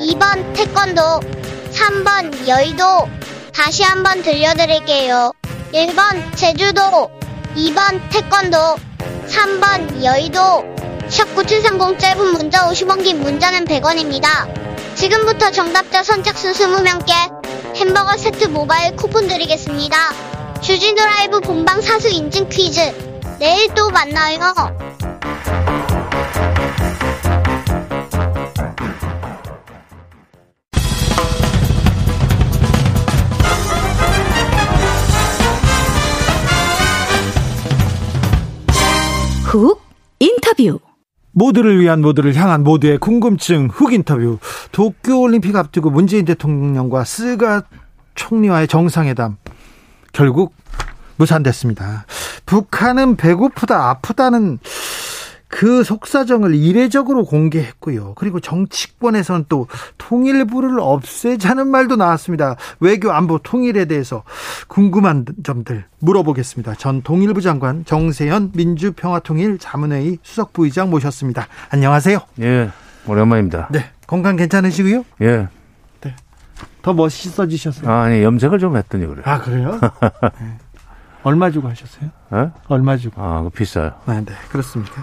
2번 0.00 0.54
태권도, 0.54 1.20
3번 1.70 2.48
여의도. 2.48 2.82
다시 3.52 3.82
한번 3.82 4.22
들려드릴게요. 4.22 5.32
1번 5.74 6.34
제주도, 6.34 7.10
2번 7.54 8.00
태권도, 8.08 8.76
3번 9.28 10.02
여의도. 10.02 10.64
샵9730 11.10 11.98
짧은 11.98 12.26
문자 12.32 12.66
50원 12.70 13.04
긴 13.04 13.20
문자는 13.20 13.66
100원입니다. 13.66 14.48
지금부터 14.94 15.50
정답자 15.50 16.02
선착순 16.02 16.52
20명께 16.54 17.76
햄버거 17.76 18.16
세트 18.16 18.46
모바일 18.46 18.96
쿠폰 18.96 19.28
드리겠습니다. 19.28 20.37
주진우 20.60 20.96
라이브 20.96 21.40
본방 21.40 21.80
사수 21.80 22.08
인증 22.08 22.48
퀴즈. 22.48 22.80
내일 23.38 23.72
또 23.74 23.90
만나요. 23.90 24.38
훅 39.44 39.80
인터뷰. 40.18 40.80
모두를 41.32 41.80
위한 41.80 42.02
모두를 42.02 42.34
향한 42.34 42.64
모두의 42.64 42.98
궁금증 42.98 43.68
흑 43.72 43.92
인터뷰. 43.92 44.38
도쿄올림픽 44.72 45.56
앞두고 45.56 45.90
문재인 45.90 46.24
대통령과 46.24 47.04
스가 47.04 47.62
총리와의 48.16 48.66
정상회담 48.66 49.36
결국 50.18 50.52
무산됐습니다. 51.14 52.04
북한은 52.44 53.14
배고프다 53.14 53.88
아프다는 53.88 54.58
그 55.46 55.84
속사정을 55.84 56.56
이례적으로 56.56 57.24
공개했고요. 57.24 58.14
그리고 58.16 58.40
정치권에서는 58.40 59.44
또 59.48 59.68
통일부를 59.96 60.80
없애자는 60.80 61.68
말도 61.68 61.94
나왔습니다. 61.94 62.56
외교 62.80 63.12
안보 63.12 63.38
통일에 63.38 63.84
대해서 63.84 64.24
궁금한 64.66 65.24
점들 65.44 65.84
물어보겠습니다. 66.00 66.74
전 66.74 67.02
통일부 67.02 67.40
장관 67.40 67.84
정세현 67.84 68.50
민주평화통일 68.56 69.58
자문회의 69.58 70.18
수석부의장 70.24 70.90
모셨습니다. 70.90 71.46
안녕하세요. 71.70 72.18
예, 72.40 72.72
오랜만입니다. 73.06 73.68
네, 73.70 73.84
건강 74.08 74.34
괜찮으시고요? 74.34 75.04
예. 75.22 75.46
네. 76.78 76.82
더 76.82 76.92
멋있어지셨어요. 76.92 77.90
아, 77.90 78.02
아니, 78.04 78.22
염색을 78.22 78.58
좀 78.58 78.76
했더니 78.76 79.06
그래. 79.06 79.22
아, 79.24 79.40
그래요? 79.40 79.78
네. 80.40 80.58
얼마 81.22 81.50
주고 81.50 81.68
하셨어요? 81.68 82.10
예? 82.34 82.50
얼마 82.68 82.96
주고? 82.96 83.20
아, 83.20 83.42
그 83.42 83.50
비싸요. 83.50 83.92
네, 84.06 84.24
네, 84.24 84.32
그렇습니까? 84.50 85.02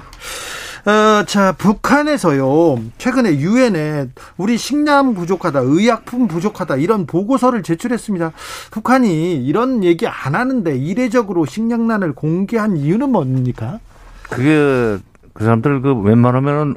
어, 0.85 1.23
자, 1.25 1.51
북한에서요, 1.53 2.79
최근에 2.97 3.37
유엔에 3.39 4.09
우리 4.37 4.57
식량 4.57 5.15
부족하다, 5.15 5.61
의약품 5.61 6.27
부족하다, 6.27 6.75
이런 6.77 7.05
보고서를 7.07 7.63
제출했습니다. 7.63 8.31
북한이 8.71 9.43
이런 9.45 9.83
얘기 9.83 10.07
안 10.07 10.35
하는데 10.35 10.77
이례적으로 10.77 11.45
식량난을 11.45 12.13
공개한 12.13 12.77
이유는 12.77 13.11
뭡니까? 13.11 13.79
그게 14.29 14.97
그 15.33 15.43
사람들 15.43 15.81
그 15.81 15.93
웬만하면은 15.93 16.75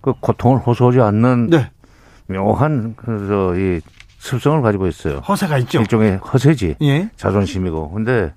그 0.00 0.14
고통을 0.20 0.58
호소하지 0.58 1.00
않는 1.00 1.50
네, 1.50 1.70
묘한 2.26 2.94
그, 2.96 3.26
저, 3.28 3.56
이 3.56 3.80
습성을 4.18 4.60
가지고 4.62 4.86
있어요. 4.86 5.18
허세가 5.18 5.58
있죠. 5.58 5.80
일종의 5.80 6.18
허세지. 6.18 6.76
예, 6.82 7.08
자존심이고. 7.16 7.90
근데 7.90 8.32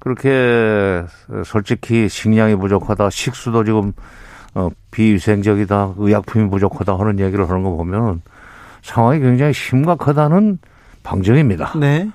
그렇게 0.00 1.04
솔직히 1.44 2.08
식량이 2.08 2.56
부족하다, 2.56 3.10
식수도 3.10 3.64
지금 3.64 3.92
어, 4.54 4.68
비위생적이다, 4.90 5.94
의약품이 5.96 6.50
부족하다 6.50 6.98
하는 6.98 7.18
얘기를 7.18 7.48
하는 7.48 7.62
거 7.62 7.70
보면 7.70 8.22
상황이 8.82 9.18
굉장히 9.20 9.52
심각하다는 9.52 10.58
방증입니다. 11.02 11.72
네, 11.78 12.10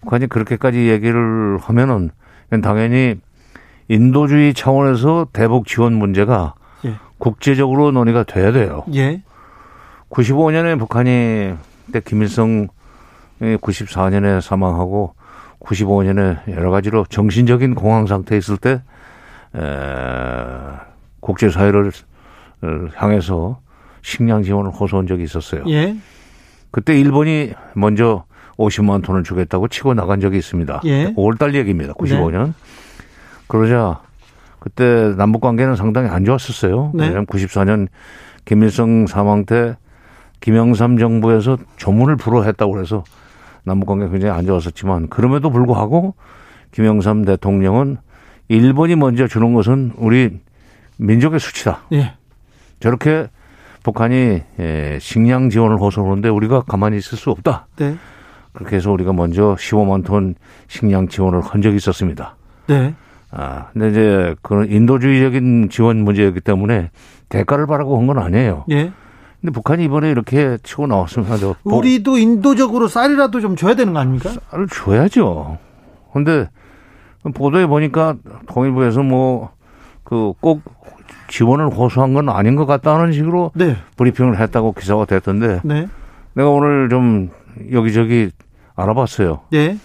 북한이 0.00 0.28
그렇게까지 0.28 0.88
얘기를 0.88 1.58
하면은 1.60 2.10
당연히 2.62 3.16
인도주의 3.88 4.54
차원에서 4.54 5.28
대북 5.32 5.66
지원 5.66 5.94
문제가 5.94 6.54
예. 6.84 6.96
국제적으로 7.18 7.90
논의가 7.90 8.24
돼야 8.24 8.50
돼요. 8.50 8.84
예, 8.94 9.22
95년에 10.10 10.78
북한이 10.78 11.54
그때 11.90 12.00
김일성 12.00 12.68
94년에 13.40 14.40
사망하고 14.40 15.14
95년에 15.60 16.54
여러 16.54 16.70
가지로 16.70 17.04
정신적인 17.08 17.74
공황 17.74 18.06
상태에 18.06 18.38
있을 18.38 18.56
때 18.56 18.82
에, 19.54 19.60
국제사회를 21.20 21.90
향해서 22.94 23.60
식량 24.02 24.42
지원을 24.42 24.70
호소한 24.70 25.06
적이 25.06 25.24
있었어요. 25.24 25.64
예, 25.68 25.96
그때 26.70 26.98
일본이 26.98 27.52
먼저 27.74 28.24
50만 28.56 29.02
톤을 29.02 29.24
주겠다고 29.24 29.68
치고 29.68 29.94
나간 29.94 30.20
적이 30.20 30.38
있습니다. 30.38 30.82
예. 30.84 31.12
5월달 31.14 31.54
얘기입니다. 31.54 31.94
95년. 31.94 32.52
그러자 33.48 34.00
그때 34.60 35.14
남북 35.16 35.40
관계는 35.40 35.74
상당히 35.76 36.08
안 36.08 36.24
좋았었어요. 36.24 36.92
네. 36.94 37.04
왜냐하면 37.04 37.26
94년 37.26 37.88
김일성 38.44 39.06
사망 39.06 39.44
때 39.44 39.76
김영삼 40.40 40.98
정부에서 40.98 41.58
조문을 41.76 42.16
불허했다고 42.16 42.72
그래서 42.72 43.04
남북 43.64 43.86
관계가 43.86 44.10
굉장히 44.10 44.34
안 44.36 44.46
좋았었지만 44.46 45.08
그럼에도 45.08 45.50
불구하고 45.50 46.14
김영삼 46.72 47.24
대통령은 47.24 47.98
일본이 48.48 48.96
먼저 48.96 49.26
주는 49.26 49.52
것은 49.54 49.92
우리 49.96 50.40
민족의 50.98 51.40
수치다. 51.40 51.80
예, 51.92 52.14
저렇게 52.80 53.28
북한이 53.82 54.42
예, 54.58 54.98
식량 55.00 55.50
지원을 55.50 55.78
호소하는데 55.78 56.28
우리가 56.28 56.62
가만히 56.62 56.98
있을 56.98 57.16
수 57.16 57.30
없다. 57.30 57.66
네, 57.76 57.96
그렇게 58.52 58.76
해서 58.76 58.90
우리가 58.92 59.12
먼저 59.12 59.54
15만 59.58 60.04
톤 60.04 60.34
식량 60.68 61.08
지원을 61.08 61.40
한 61.40 61.62
적이 61.62 61.76
있었습니다. 61.76 62.36
네, 62.66 62.94
아, 63.30 63.68
근데 63.72 63.90
이제 63.90 64.34
그런 64.42 64.70
인도주의적인 64.70 65.68
지원 65.70 65.98
문제였기 66.02 66.40
때문에 66.40 66.90
대가를 67.28 67.66
바라고 67.66 67.98
한 67.98 68.06
건 68.06 68.18
아니에요. 68.18 68.64
예. 68.70 68.92
근데 69.40 69.52
북한이 69.52 69.84
이번에 69.84 70.10
이렇게 70.10 70.58
치고 70.62 70.86
나왔으면 70.86 71.30
하죠. 71.30 71.56
우리도 71.64 72.18
인도적으로 72.18 72.88
쌀이라도 72.88 73.40
좀 73.40 73.56
줘야 73.56 73.74
되는 73.74 73.92
거 73.92 73.98
아닙니까? 74.00 74.30
쌀을 74.50 74.68
줘야죠. 74.68 75.58
근데 76.12 76.48
보도에 77.34 77.66
보니까 77.66 78.16
통일부에서 78.46 79.02
뭐 79.02 79.50
그 80.04 80.32
꼭 80.40 80.62
지원을 81.28 81.68
호소한 81.68 82.14
건 82.14 82.28
아닌 82.28 82.56
것 82.56 82.66
같다는 82.66 83.12
식으로 83.12 83.52
네, 83.54 83.76
브리핑을 83.96 84.40
했다고 84.40 84.72
기사가 84.72 85.04
됐던데 85.04 85.60
네, 85.62 85.86
내가 86.34 86.50
오늘 86.50 86.88
좀 86.88 87.30
여기저기 87.70 88.30
알아봤어요. 88.74 89.42
예, 89.52 89.76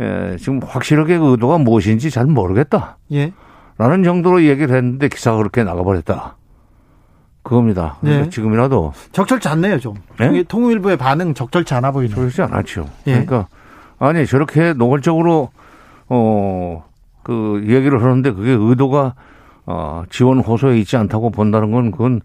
예, 0.00 0.36
지금 0.38 0.60
확실하게 0.62 1.16
그 1.18 1.30
의도가 1.30 1.56
무엇인지 1.56 2.10
잘 2.10 2.26
모르겠다. 2.26 2.98
예, 3.12 3.32
라는 3.78 4.02
정도로 4.04 4.42
얘기를 4.44 4.76
했는데 4.76 5.08
기사가 5.08 5.38
그렇게 5.38 5.64
나가버렸다. 5.64 6.36
그겁니다. 7.42 7.96
그러니까 8.00 8.24
네. 8.24 8.30
지금이라도 8.30 8.92
적절치 9.12 9.48
않네요, 9.48 9.78
좀. 9.78 9.94
네? 10.18 10.28
이게 10.28 10.42
통일부의 10.42 10.96
반응 10.96 11.34
적절치 11.34 11.74
않아 11.74 11.92
보이네요. 11.92 12.16
그러지 12.16 12.42
않았죠. 12.42 12.88
예. 13.06 13.12
그러니까 13.12 13.46
아니 13.98 14.26
저렇게 14.26 14.72
노골적으로 14.74 15.50
어그 16.08 17.64
얘기를 17.64 18.02
하는데 18.02 18.30
그게 18.32 18.52
의도가 18.52 19.14
어 19.66 20.02
지원 20.10 20.40
호소에 20.40 20.78
있지 20.78 20.96
않다고 20.96 21.30
본다는 21.30 21.70
건 21.70 21.90
그건 21.90 22.20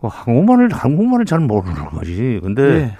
그 0.00 0.08
한국말을 0.08 0.68
한국말을 0.72 1.24
잘 1.26 1.40
모르는 1.40 1.86
거지. 1.86 2.38
근데 2.42 2.62
예, 2.62 2.96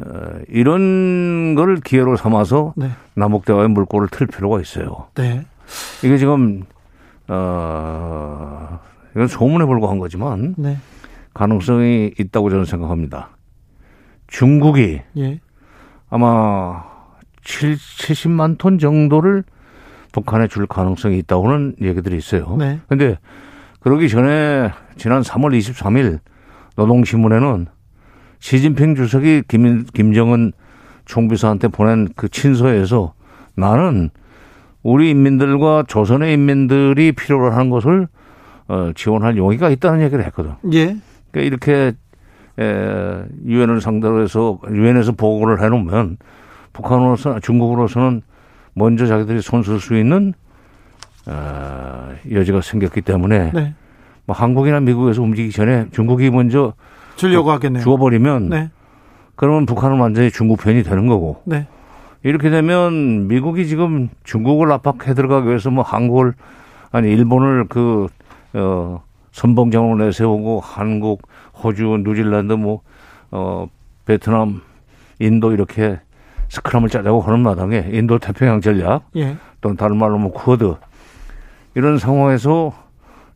어, 0.00 0.40
이런 0.48 1.54
걸 1.54 1.76
기회로 1.76 2.16
삼아서 2.16 2.74
네, 2.76 2.90
남북 3.14 3.44
대화의 3.44 3.68
물꼬를 3.68 4.08
틀 4.10 4.26
필요가 4.26 4.60
있어요. 4.60 5.06
네, 5.14 5.44
이게 6.04 6.18
지금 6.18 6.64
어 7.28 8.78
이건 9.12 9.26
소문에 9.28 9.64
불과한 9.66 9.98
거지만 9.98 10.54
네, 10.58 10.76
가능성이 11.34 12.12
있다고 12.18 12.50
저는 12.50 12.64
생각합니다. 12.64 13.30
중국이 14.26 15.00
예, 15.18 15.40
아마 16.08 16.84
7, 17.44 17.74
70만 17.74 18.58
톤 18.58 18.78
정도를 18.78 19.44
북한에 20.12 20.48
줄 20.48 20.66
가능성이 20.66 21.18
있다고는 21.18 21.76
얘기들이 21.80 22.16
있어요. 22.16 22.56
네, 22.58 22.80
근데 22.88 23.18
그러기 23.80 24.08
전에 24.08 24.70
지난 24.96 25.22
3월 25.22 25.56
23일 25.58 26.20
노동신문에는 26.76 27.66
시진핑 28.38 28.94
주석이 28.94 29.44
김, 29.48 29.84
김정은 29.84 30.52
총비서한테 31.04 31.68
보낸 31.68 32.08
그 32.16 32.28
친서에서 32.28 33.14
나는 33.54 34.10
우리 34.82 35.10
인민들과 35.10 35.84
조선의 35.86 36.32
인민들이 36.34 37.12
필요로 37.12 37.52
하는 37.52 37.70
것을 37.70 38.08
어, 38.68 38.90
지원할 38.94 39.36
용의가 39.36 39.70
있다는 39.70 40.02
얘기를 40.02 40.24
했거든. 40.26 40.52
예, 40.72 40.96
그러니까 41.30 41.40
이렇게 41.40 41.92
에, 42.58 43.24
유엔을 43.46 43.80
상대로 43.80 44.22
해서 44.22 44.58
유엔에서 44.70 45.12
보고를 45.12 45.62
해놓으면 45.62 46.18
북한으로서 46.72 47.40
중국으로서는 47.40 48.22
먼저 48.74 49.06
자기들이 49.06 49.42
손쓸 49.42 49.80
수 49.80 49.96
있는 49.96 50.34
어, 51.26 52.10
여지가 52.30 52.60
생겼기 52.60 53.02
때문에 53.02 53.52
네. 53.52 53.74
뭐 54.24 54.36
한국이나 54.36 54.80
미국에서 54.80 55.22
움직이기 55.22 55.52
전에 55.52 55.86
중국이 55.92 56.30
먼저 56.30 56.74
주려고 57.16 57.50
하겠네요. 57.50 57.82
죽어버리면 57.82 58.48
네. 58.48 58.70
그러면 59.34 59.66
북한은 59.66 59.98
완전히 59.98 60.30
중국 60.30 60.60
편이 60.60 60.82
되는 60.82 61.06
거고 61.06 61.42
네. 61.44 61.66
이렇게 62.22 62.50
되면 62.50 63.26
미국이 63.28 63.66
지금 63.66 64.08
중국을 64.24 64.70
압박해 64.72 65.14
들어가기 65.14 65.48
위해서 65.48 65.70
뭐 65.70 65.82
한국을 65.82 66.34
아니 66.90 67.10
일본을 67.10 67.66
그 67.68 68.06
어, 68.54 69.02
선봉장으로 69.32 70.04
내세우고 70.04 70.60
한국, 70.60 71.22
호주, 71.62 72.02
뉴질랜드 72.04 72.52
뭐 72.54 72.82
어 73.32 73.66
베트남, 74.04 74.60
인도 75.18 75.52
이렇게 75.52 75.98
스크럼을 76.50 76.90
짜자고 76.90 77.22
하는 77.22 77.40
마당에 77.40 77.88
인도 77.90 78.18
태평양 78.18 78.60
전략 78.60 79.04
예. 79.16 79.36
또는 79.62 79.76
다른 79.76 79.96
말로 79.96 80.18
뭐 80.18 80.32
쿼드 80.32 80.76
이런 81.74 81.98
상황에서 81.98 82.74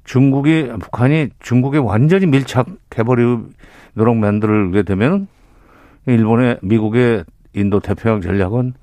중국이 0.04 0.68
북한이 0.80 1.30
중국에 1.40 1.78
완전히 1.78 2.26
밀착해버리도록 2.26 4.16
만들게 4.16 4.82
되면 4.82 5.28
일본의 6.04 6.58
미국의 6.60 7.24
인도 7.54 7.80
태평양 7.80 8.20
전략은 8.20 8.74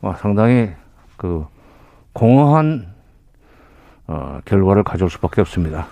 어, 0.00 0.14
상당히 0.18 0.70
그 1.18 1.44
공허한 2.14 2.93
어, 4.06 4.40
결과를 4.44 4.82
가져올 4.84 5.10
수밖에 5.10 5.40
없습니다. 5.40 5.86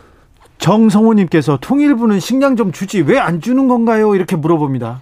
정성호님께서 0.58 1.58
통일부는 1.60 2.20
식량 2.20 2.56
좀 2.56 2.70
주지 2.72 3.00
왜 3.00 3.18
안 3.18 3.40
주는 3.40 3.66
건가요? 3.68 4.14
이렇게 4.14 4.36
물어봅니다. 4.36 5.00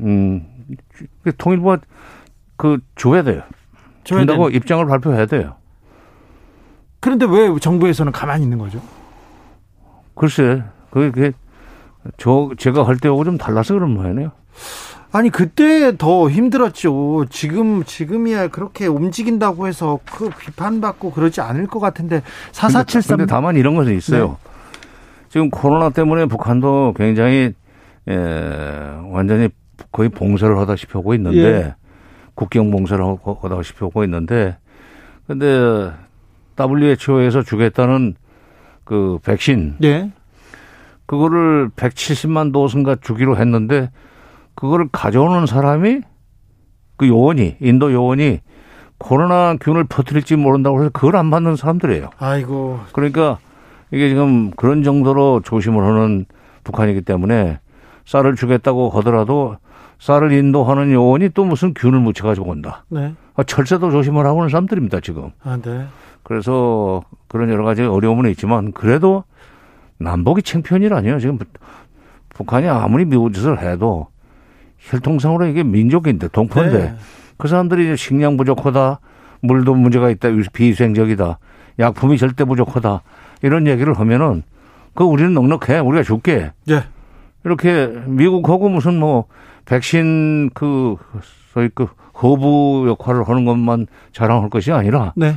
음, 0.00 0.46
그 1.22 1.36
통일부가 1.36 1.78
그 2.56 2.78
줘야 2.96 3.22
돼요. 3.22 3.42
줘야 4.04 4.20
준다고 4.20 4.48
돼. 4.50 4.56
입장을 4.56 4.86
발표해야 4.86 5.26
돼요. 5.26 5.56
그런데 7.00 7.26
왜 7.26 7.54
정부에서는 7.60 8.10
가만히 8.12 8.44
있는 8.44 8.58
거죠? 8.58 8.80
글쎄, 10.14 10.62
그게, 10.90 11.10
그게 11.10 11.32
저 12.16 12.50
제가 12.56 12.86
할 12.86 12.96
때하고 12.96 13.24
좀 13.24 13.36
달라서 13.36 13.74
그런 13.74 13.90
모양이네요. 13.94 14.30
아니 15.12 15.30
그때 15.30 15.96
더 15.96 16.28
힘들었죠. 16.28 17.26
지금 17.30 17.84
지금이야 17.84 18.48
그렇게 18.48 18.86
움직인다고 18.86 19.66
해서 19.66 19.98
그 20.04 20.30
비판받고 20.30 21.12
그러지 21.12 21.40
않을 21.40 21.66
것 21.66 21.80
같은데 21.80 22.22
4473 22.52 23.18
근데 23.18 23.30
다만 23.30 23.56
이런 23.56 23.76
것은 23.76 23.96
있어요. 23.96 24.28
네. 24.28 24.50
지금 25.28 25.50
코로나 25.50 25.90
때문에 25.90 26.26
북한도 26.26 26.94
굉장히 26.96 27.52
에, 28.08 28.16
완전히 29.10 29.48
거의 29.92 30.08
봉쇄를 30.08 30.58
하다시피 30.58 30.92
하고 30.94 31.14
있는데 31.14 31.38
예. 31.38 31.74
국경 32.34 32.70
봉쇄를 32.70 33.04
하다시피 33.42 33.84
하고 33.84 34.04
있는데 34.04 34.56
근데 35.26 35.92
WHO에서 36.58 37.42
주겠다는 37.42 38.14
그 38.84 39.18
백신 39.24 39.76
예. 39.82 40.10
그거를 41.06 41.70
170만 41.76 42.52
도스인가 42.52 42.96
주기로 43.00 43.36
했는데 43.36 43.90
그거를 44.56 44.88
가져오는 44.90 45.46
사람이 45.46 46.00
그 46.96 47.06
요원이 47.06 47.56
인도 47.60 47.92
요원이 47.92 48.40
코로나 48.98 49.54
균을 49.60 49.84
퍼뜨릴지 49.84 50.36
모른다고 50.36 50.80
해서 50.80 50.90
그걸 50.92 51.16
안 51.16 51.30
받는 51.30 51.56
사람들이에요. 51.56 52.10
아이고 52.18 52.80
그러니까 52.92 53.38
이게 53.92 54.08
지금 54.08 54.50
그런 54.52 54.82
정도로 54.82 55.42
조심을 55.44 55.84
하는 55.84 56.24
북한이기 56.64 57.02
때문에 57.02 57.60
쌀을 58.06 58.34
주겠다고 58.34 58.90
하더라도 58.90 59.56
쌀을 59.98 60.32
인도하는 60.32 60.90
요원이 60.92 61.30
또 61.34 61.44
무슨 61.44 61.74
균을 61.74 62.00
묻혀가지고 62.00 62.50
온다. 62.50 62.84
네. 62.88 63.14
아, 63.34 63.42
철새도 63.42 63.90
조심을 63.90 64.26
하고 64.26 64.40
있는 64.40 64.48
사람들입니다, 64.48 65.00
지금. 65.00 65.30
아 65.44 65.58
네. 65.62 65.86
그래서 66.22 67.02
그런 67.28 67.50
여러 67.50 67.64
가지 67.64 67.82
어려움은 67.82 68.30
있지만 68.30 68.72
그래도 68.72 69.24
남북이 69.98 70.42
챙편이라니요. 70.42 71.18
지금 71.20 71.38
북- 71.38 71.48
북한이 72.30 72.66
아무리 72.68 73.04
미운 73.04 73.32
짓을 73.32 73.60
해도 73.62 74.08
혈통상으로 74.86 75.46
이게 75.46 75.62
민족인데 75.62 76.28
동포인데 76.28 76.78
네. 76.78 76.94
그 77.36 77.48
사람들이 77.48 77.84
이제 77.84 77.96
식량 77.96 78.36
부족하다, 78.36 79.00
물도 79.40 79.74
문제가 79.74 80.10
있다, 80.10 80.28
비위생적이다, 80.52 81.38
약품이 81.78 82.18
절대 82.18 82.44
부족하다 82.44 83.02
이런 83.42 83.66
얘기를 83.66 83.92
하면은 83.94 84.42
그 84.94 85.04
우리는 85.04 85.34
넉넉해, 85.34 85.80
우리가 85.80 86.02
줄게 86.02 86.52
예. 86.70 86.84
이렇게 87.44 87.86
미국하고 88.06 88.68
무슨 88.68 88.98
뭐 88.98 89.26
백신 89.66 90.50
그 90.54 90.96
소위 91.52 91.68
그 91.74 91.88
허브 92.22 92.88
역할을 92.88 93.28
하는 93.28 93.44
것만 93.44 93.86
자랑할 94.12 94.48
것이 94.48 94.72
아니라 94.72 95.12
네. 95.16 95.34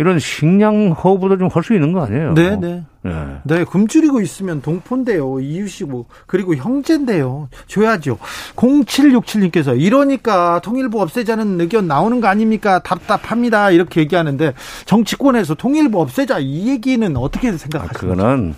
이런 0.00 0.18
식량 0.18 0.92
허브도 0.92 1.36
좀 1.36 1.50
할 1.52 1.62
수 1.62 1.74
있는 1.74 1.92
거 1.92 2.04
아니에요? 2.04 2.32
네, 2.32 2.56
네. 2.56 2.82
예. 3.04 3.10
네, 3.44 3.64
굶주리고 3.64 4.20
있으면 4.22 4.62
동포인데요. 4.62 5.40
이웃이고 5.40 6.06
그리고 6.26 6.54
형제인데요. 6.54 7.48
줘야죠. 7.66 8.18
0767님께서 8.56 9.78
이러니까 9.78 10.60
통일부 10.62 11.00
없애자는 11.02 11.60
의견 11.60 11.86
나오는 11.86 12.20
거 12.20 12.28
아닙니까? 12.28 12.78
답답합니다. 12.80 13.70
이렇게 13.70 14.00
얘기하는데 14.00 14.54
정치권에서 14.86 15.54
통일부 15.54 16.00
없애자 16.00 16.38
이 16.40 16.68
얘기는 16.68 17.16
어떻게 17.16 17.48
아, 17.48 17.56
생각하십니까? 17.56 17.98
그거는 18.16 18.54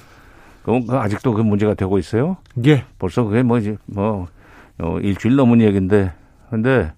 그건 0.62 0.86
그 0.86 0.96
아직도 0.96 1.34
그 1.34 1.40
문제가 1.42 1.74
되고 1.74 1.98
있어요. 1.98 2.36
예. 2.66 2.84
벌써 2.98 3.24
그게 3.24 3.42
뭐지 3.42 3.76
뭐 3.86 4.28
어, 4.78 4.98
일주일 5.00 5.34
넘은 5.36 5.60
얘기인데 5.60 6.12
근데 6.50 6.92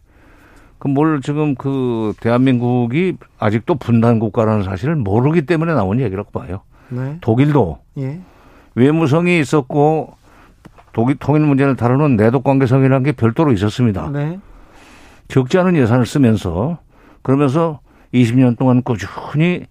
그뭘 0.84 1.22
지금 1.22 1.54
그 1.54 2.12
대한민국이 2.20 3.16
아직도 3.38 3.76
분단 3.76 4.18
국가라는 4.18 4.64
사실을 4.64 4.96
모르기 4.96 5.46
때문에 5.46 5.72
나온 5.72 5.98
얘기라고 5.98 6.30
봐요. 6.30 6.60
네. 6.90 7.16
독일도 7.22 7.78
예. 7.96 8.20
외무성이 8.74 9.40
있었고 9.40 10.12
독일 10.92 11.16
통일 11.16 11.40
문제를 11.40 11.74
다루는 11.76 12.16
내독 12.16 12.44
관계성이라는 12.44 13.02
게 13.02 13.12
별도로 13.12 13.52
있었습니다. 13.52 14.10
네. 14.12 14.38
적지 15.28 15.56
않은 15.56 15.74
예산을 15.74 16.04
쓰면서 16.04 16.76
그러면서 17.22 17.80
20년 18.12 18.58
동안 18.58 18.82
꾸준히 18.82 19.62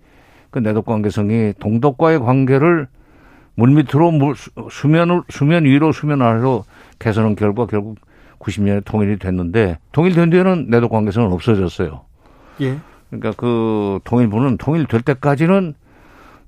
그 0.50 0.58
내독 0.58 0.86
관계성이 0.86 1.54
동독과의 1.60 2.22
관계를 2.22 2.88
물 3.54 3.70
밑으로 3.70 4.10
물, 4.10 4.36
수- 4.36 4.50
수면 4.72 5.22
수면 5.30 5.66
위로 5.66 5.92
수면 5.92 6.24
아래로 6.24 6.66
개선한 6.98 7.36
결과 7.36 7.68
결국 7.68 7.98
90년에 8.44 8.84
통일이 8.86 9.18
됐는데 9.18 9.80
통일된 9.92 10.30
뒤에는 10.30 10.70
내독 10.70 10.90
관계성은 10.90 11.32
없어졌어요. 11.32 12.02
예. 12.62 12.78
그러니까 13.10 13.32
그 13.38 14.00
통일부는 14.04 14.58
통일될 14.58 15.02
때까지는 15.02 15.74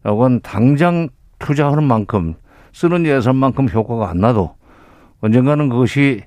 이건 0.06 0.42
당장 0.42 1.10
투자하는 1.40 1.84
만큼 1.84 2.36
쓰는 2.74 3.06
예산만큼 3.06 3.70
효과가 3.70 4.10
안 4.10 4.18
나도 4.18 4.56
언젠가는 5.22 5.70
그것이 5.70 6.24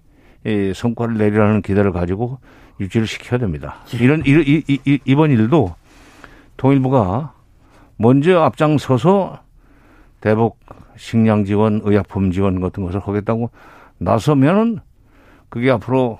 이 0.46 0.72
성과를 0.74 1.18
내리라는 1.18 1.62
기대를 1.62 1.92
가지고 1.92 2.38
유지를 2.80 3.06
시켜야 3.06 3.38
됩니다. 3.38 3.76
이런 4.00 4.22
이, 4.24 4.30
이, 4.30 4.62
이, 4.68 4.78
이- 4.86 5.00
이번 5.04 5.30
일도 5.30 5.74
통일부가 6.56 7.32
먼저 7.96 8.40
앞장서서 8.40 9.40
대북 10.20 10.58
식량 10.96 11.44
지원, 11.44 11.80
의약품 11.84 12.30
지원 12.32 12.60
같은 12.60 12.84
것을 12.84 13.00
하겠다고 13.00 13.50
나서면은 13.98 14.78
그게 15.48 15.70
앞으로 15.70 16.18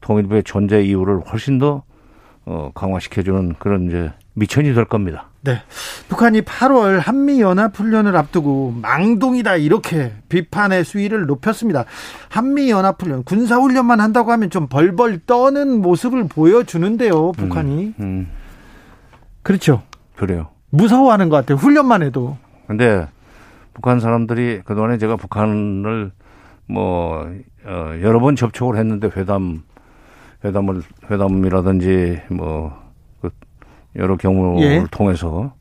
통일부의 0.00 0.44
존재 0.44 0.82
이유를 0.82 1.20
훨씬 1.32 1.58
더 1.58 1.82
어, 2.44 2.70
강화시켜주는 2.74 3.56
그런 3.58 3.88
이제 3.88 4.12
미천이 4.34 4.74
될 4.74 4.84
겁니다. 4.84 5.30
네. 5.40 5.62
북한이 6.08 6.42
8월 6.42 6.98
한미연합훈련을 7.00 8.16
앞두고 8.16 8.74
망동이다 8.82 9.56
이렇게 9.56 10.12
비판의 10.28 10.84
수위를 10.84 11.26
높였습니다. 11.26 11.84
한미연합훈련, 12.28 13.24
군사훈련만 13.24 14.00
한다고 14.00 14.32
하면 14.32 14.50
좀 14.50 14.66
벌벌 14.66 15.20
떠는 15.26 15.80
모습을 15.80 16.28
보여주는데요, 16.28 17.32
북한이. 17.32 17.94
음, 18.00 18.28
그렇죠. 19.42 19.82
그래요. 20.16 20.48
무서워하는 20.70 21.28
것 21.28 21.36
같아요, 21.36 21.56
훈련만 21.58 22.02
해도. 22.02 22.36
근데 22.66 23.06
북한 23.72 24.00
사람들이 24.00 24.62
그동안에 24.64 24.98
제가 24.98 25.16
북한을 25.16 26.10
뭐 26.68 27.26
어, 27.64 27.92
여러 28.02 28.20
번 28.20 28.36
접촉을 28.36 28.76
했는데 28.76 29.08
회담 29.16 29.62
회담을 30.44 30.82
회담이라든지 31.10 32.20
뭐 32.30 32.86
그 33.20 33.30
여러 33.96 34.16
경우를 34.16 34.62
예. 34.62 34.84
통해서 34.90 35.54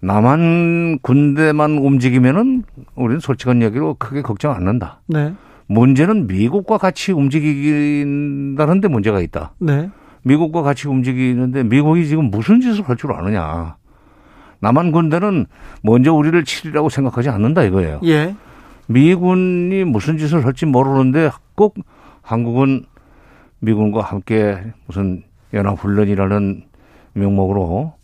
남한 0.00 1.00
군대만 1.02 1.72
움직이면은 1.78 2.64
우리는 2.94 3.20
솔직한 3.20 3.62
얘기로 3.62 3.94
크게 3.98 4.22
걱정 4.22 4.52
안 4.52 4.68
한다. 4.68 5.00
네. 5.06 5.34
문제는 5.66 6.26
미국과 6.28 6.78
같이 6.78 7.12
움직인다는데 7.12 8.88
문제가 8.88 9.20
있다. 9.20 9.52
네. 9.58 9.90
미국과 10.22 10.62
같이 10.62 10.86
움직이는데 10.88 11.64
미국이 11.64 12.06
지금 12.06 12.30
무슨 12.30 12.60
짓을 12.60 12.88
할 12.88 12.96
줄 12.96 13.12
아느냐. 13.12 13.76
남한 14.60 14.92
군대는 14.92 15.46
먼저 15.82 16.12
우리를 16.14 16.42
치리라고 16.44 16.88
생각하지 16.88 17.28
않는다 17.30 17.62
이거예요. 17.64 18.00
예. 18.04 18.34
미군이 18.86 19.84
무슨 19.84 20.18
짓을 20.18 20.44
할지 20.44 20.66
모르는데 20.66 21.30
꼭 21.54 21.76
한국은 22.22 22.84
미군과 23.60 24.02
함께 24.02 24.58
무슨 24.86 25.22
연합훈련이라는 25.52 26.62
명목으로 27.14 27.94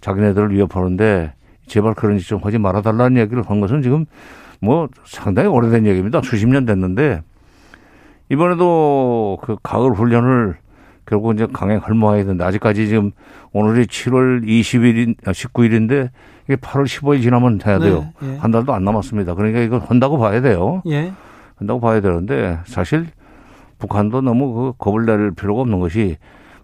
자기네들을 0.00 0.52
위협하는데 0.52 1.32
제발 1.66 1.94
그런 1.94 2.18
짓 2.18 2.28
좀 2.28 2.40
하지 2.42 2.58
말아달라는 2.58 3.20
얘기를 3.20 3.42
한 3.42 3.60
것은 3.60 3.82
지금 3.82 4.06
뭐 4.60 4.88
상당히 5.04 5.48
오래된 5.48 5.86
얘기입니다. 5.86 6.20
수십 6.22 6.46
년 6.46 6.66
됐는데 6.66 7.22
이번에도 8.30 9.38
그 9.42 9.56
가을 9.62 9.92
훈련을 9.92 10.56
결국 11.06 11.34
이제 11.34 11.46
강행 11.52 11.78
할모해야 11.78 12.24
되는데 12.24 12.44
아직까지 12.44 12.88
지금 12.88 13.12
오늘이 13.52 13.86
7월 13.86 14.44
20일인 14.44 15.16
19일인데 15.22 16.10
이게 16.48 16.56
8월 16.56 16.84
15일 16.84 17.22
지나면 17.22 17.58
돼야 17.58 17.78
돼요. 17.78 18.08
네, 18.20 18.34
예. 18.34 18.38
한 18.38 18.50
달도 18.50 18.72
안 18.72 18.82
남았습니다. 18.84 19.34
그러니까 19.34 19.60
이건 19.60 19.80
한다고 19.80 20.18
봐야 20.18 20.40
돼요. 20.40 20.82
예. 20.86 21.12
한다고 21.56 21.80
봐야 21.80 22.00
되는데 22.00 22.58
사실 22.64 23.06
북한도 23.78 24.22
너무 24.22 24.52
그 24.54 24.72
겁을 24.78 25.04
낼 25.04 25.32
필요가 25.32 25.60
없는 25.60 25.78
것이 25.78 26.16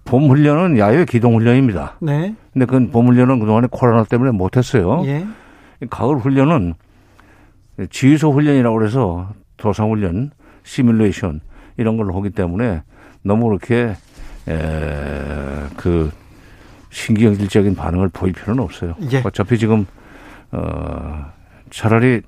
봄 0.04 0.28
훈련은 0.28 0.78
야외 0.78 1.04
기동 1.04 1.34
훈련입니다. 1.36 1.96
네. 2.00 2.34
근데 2.52 2.66
그 2.66 2.78
봄 2.90 3.08
훈련은 3.08 3.40
그동안에 3.40 3.68
코로나 3.70 4.04
때문에 4.04 4.30
못 4.30 4.56
했어요. 4.56 5.02
예. 5.04 5.26
가을 5.90 6.16
훈련은 6.16 6.74
지휘소 7.90 8.32
훈련이라고 8.32 8.76
그래서 8.78 9.28
도상 9.56 9.90
훈련, 9.90 10.30
시뮬레이션 10.62 11.40
이런 11.76 11.96
걸 11.96 12.14
하기 12.14 12.30
때문에 12.30 12.82
너무 13.22 13.48
그렇게 13.48 13.94
에그 14.46 16.10
신경질적인 16.94 17.74
반응을 17.74 18.08
보일 18.10 18.32
필요는 18.32 18.62
없어요. 18.62 18.94
예. 19.12 19.20
어차피 19.24 19.58
지금 19.58 19.84
어 20.52 21.24
차라리 21.70 22.22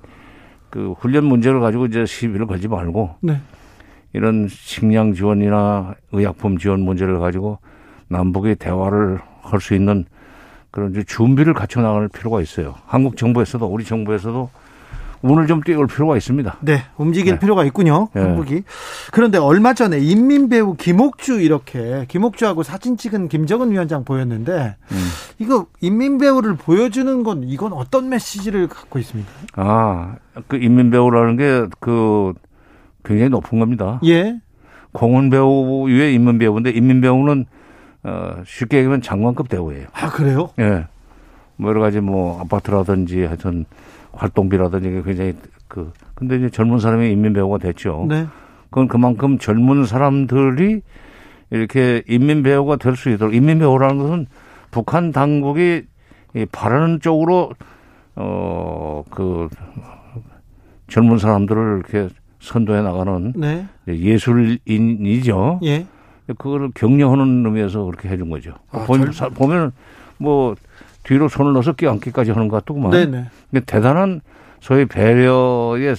그 0.69 0.93
훈련 0.99 1.23
문제를 1.23 1.61
가지고 1.61 1.85
이제 1.85 2.05
시비를 2.05 2.45
걸지 2.47 2.67
말고 2.67 3.15
네. 3.21 3.39
이런 4.11 4.47
식량 4.49 5.13
지원이나 5.13 5.95
의약품 6.11 6.57
지원 6.57 6.81
문제를 6.81 7.19
가지고 7.19 7.59
남북이 8.09 8.55
대화를 8.55 9.19
할 9.41 9.61
수 9.61 9.73
있는 9.73 10.03
그런 10.71 10.93
준비를 11.07 11.53
갖춰 11.53 11.79
나갈 11.81 12.09
필요가 12.09 12.41
있어요. 12.41 12.75
한국 12.85 13.15
정부에서도 13.15 13.65
우리 13.65 13.85
정부에서도 13.85 14.49
운을 15.21 15.47
좀 15.47 15.61
띄울 15.61 15.87
필요가 15.87 16.15
있습니다. 16.15 16.57
네, 16.61 16.83
움직일 16.97 17.33
네. 17.33 17.39
필요가 17.39 17.63
있군요. 17.65 18.09
네. 18.13 18.21
한국이. 18.21 18.63
그런데 19.11 19.37
얼마 19.37 19.73
전에 19.73 19.97
인민 19.99 20.49
배우 20.49 20.75
김옥주 20.75 21.41
이렇게 21.41 22.05
김옥주하고 22.07 22.63
사진 22.63 22.97
찍은 22.97 23.27
김정은 23.27 23.71
위원장 23.71 24.03
보였는데 24.03 24.75
음. 24.91 24.97
이거 25.39 25.67
인민 25.81 26.17
배우를 26.17 26.55
보여주는 26.55 27.23
건 27.23 27.43
이건 27.43 27.73
어떤 27.73 28.09
메시지를 28.09 28.67
갖고 28.67 28.99
있습니까? 28.99 29.31
아, 29.55 30.15
그 30.47 30.57
인민 30.57 30.91
배우라는 30.91 31.37
게 31.37 31.67
그 31.79 32.33
굉장히 33.03 33.29
높은 33.29 33.59
겁니다. 33.59 33.99
예, 34.05 34.39
공은 34.91 35.29
배우 35.29 35.87
위에 35.87 36.11
인민 36.13 36.37
배우인데 36.37 36.71
인민 36.71 37.01
배우는 37.01 37.45
어 38.03 38.31
쉽게 38.45 38.77
얘기하면 38.77 39.01
장관급 39.01 39.49
대우예요. 39.49 39.87
아 39.93 40.09
그래요? 40.09 40.49
예. 40.59 40.85
뭐 41.55 41.69
여러 41.71 41.81
가지 41.81 41.99
뭐 42.01 42.39
아파트라든지 42.41 43.23
하여튼 43.23 43.65
활동비라든지 44.17 44.87
이게 44.89 45.01
굉장히 45.03 45.33
그 45.67 45.91
근데 46.15 46.37
이제 46.37 46.49
젊은 46.49 46.79
사람이 46.79 47.11
인민 47.11 47.33
배우가 47.33 47.57
됐죠. 47.59 48.05
네, 48.09 48.25
그건 48.69 48.87
그만큼 48.87 49.37
젊은 49.37 49.85
사람들이 49.85 50.81
이렇게 51.51 52.03
인민 52.07 52.43
배우가 52.43 52.75
될 52.77 52.95
수 52.95 53.09
있도록 53.09 53.33
인민 53.33 53.59
배우라는 53.59 53.97
것은 53.99 54.25
북한 54.71 55.11
당국이 55.11 55.83
이 56.35 56.45
바라는 56.51 56.99
쪽으로 56.99 57.51
어 58.15 59.03
그 59.11 59.47
젊은 60.89 61.17
사람들을 61.17 61.77
이렇게 61.83 62.09
선도해 62.39 62.81
나가는 62.81 63.33
네, 63.35 63.65
예술인이죠. 63.87 65.59
예, 65.63 65.85
그거를 66.37 66.71
격려하는 66.73 67.45
의미에서 67.45 67.83
그렇게 67.85 68.09
해준 68.09 68.29
거죠. 68.29 68.51
아, 68.71 68.85
보면, 68.85 69.11
젊- 69.11 69.33
보면 69.33 69.71
뭐 70.17 70.55
뒤로 71.07 71.29
손을 71.29 71.53
넣어서 71.53 71.71
끼얹기까지 71.71 72.31
하는 72.31 72.49
것 72.49 72.57
같더구만. 72.57 72.91
네, 72.91 73.05
네, 73.49 73.59
대단한 73.61 74.19
소위 74.59 74.85
배려의 74.85 75.95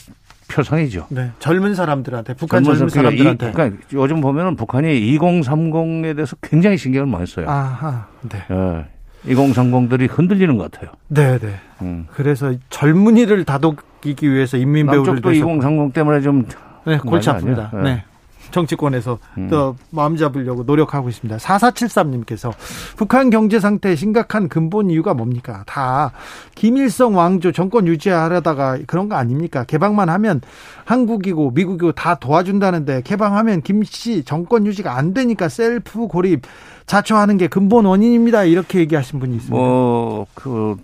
표상이죠. 0.49 1.07
네. 1.09 1.31
젊은 1.39 1.75
사람들한테 1.75 2.35
북한 2.35 2.63
젊은 2.63 2.89
그러니까 2.89 3.11
이- 3.15 3.17
사람들한테. 3.19 3.53
그러니까 3.53 3.83
요즘 3.95 4.21
보면은 4.21 4.55
북한이 4.57 4.89
2030에 5.17 6.15
대해서 6.15 6.37
굉장히 6.43 6.77
신경을 6.77 7.07
많이 7.07 7.27
써요. 7.27 7.49
아하, 7.49 8.07
네, 8.29 8.45
예. 8.51 9.33
2030들이 9.33 10.09
흔들리는 10.11 10.57
것 10.59 10.71
같아요. 10.71 10.91
네, 11.09 11.39
네. 11.39 11.55
음. 11.81 12.07
그래서 12.13 12.53
젊은이를 12.69 13.45
다독이기 13.45 14.31
위해서 14.31 14.59
인민 14.59 14.87
배우를 14.87 15.07
남쪽도 15.15 15.31
위해서 15.31 15.47
2030 15.49 15.95
때문에 15.95 16.21
좀 16.21 16.47
네, 16.87 16.99
골치 16.99 17.31
아픕니다. 17.31 17.39
아니에요? 17.39 17.71
네. 17.73 17.83
네. 17.83 18.05
정치권에서 18.51 19.19
음. 19.39 19.49
또 19.49 19.77
마음 19.91 20.17
잡으려고 20.17 20.63
노력하고 20.65 21.09
있습니다. 21.09 21.37
4473님께서 21.39 22.53
북한 22.97 23.31
경제 23.31 23.61
상태 23.61 23.95
심각한 23.95 24.49
근본 24.49 24.91
이유가 24.91 25.15
뭡니까? 25.15 25.65
다 25.67 26.13
김일성 26.55 27.17
왕조 27.17 27.53
정권 27.53 27.87
유지하려다가 27.87 28.79
그런 28.87 29.09
거 29.09 29.17
아닙니까? 29.17 29.65
개방만 29.65 30.09
하면 30.09 30.41
한국이고 30.85 31.51
미국이고 31.53 31.93
다 31.93 32.15
도와준다는데 32.15 33.03
개방하면 33.03 33.63
김씨 33.63 34.25
정권 34.25 34.67
유지가 34.67 34.97
안 34.97 35.15
되니까 35.15 35.49
셀프 35.49 36.07
고립 36.07 36.43
자초하는 36.87 37.37
게 37.37 37.49
근본 37.49 37.85
원인입니다. 37.85 38.45
이렇게 38.45 38.79
얘기하신 38.81 39.21
분이 39.21 39.37
있습니다. 39.37 39.55
뭐, 39.55 40.27
그, 40.35 40.77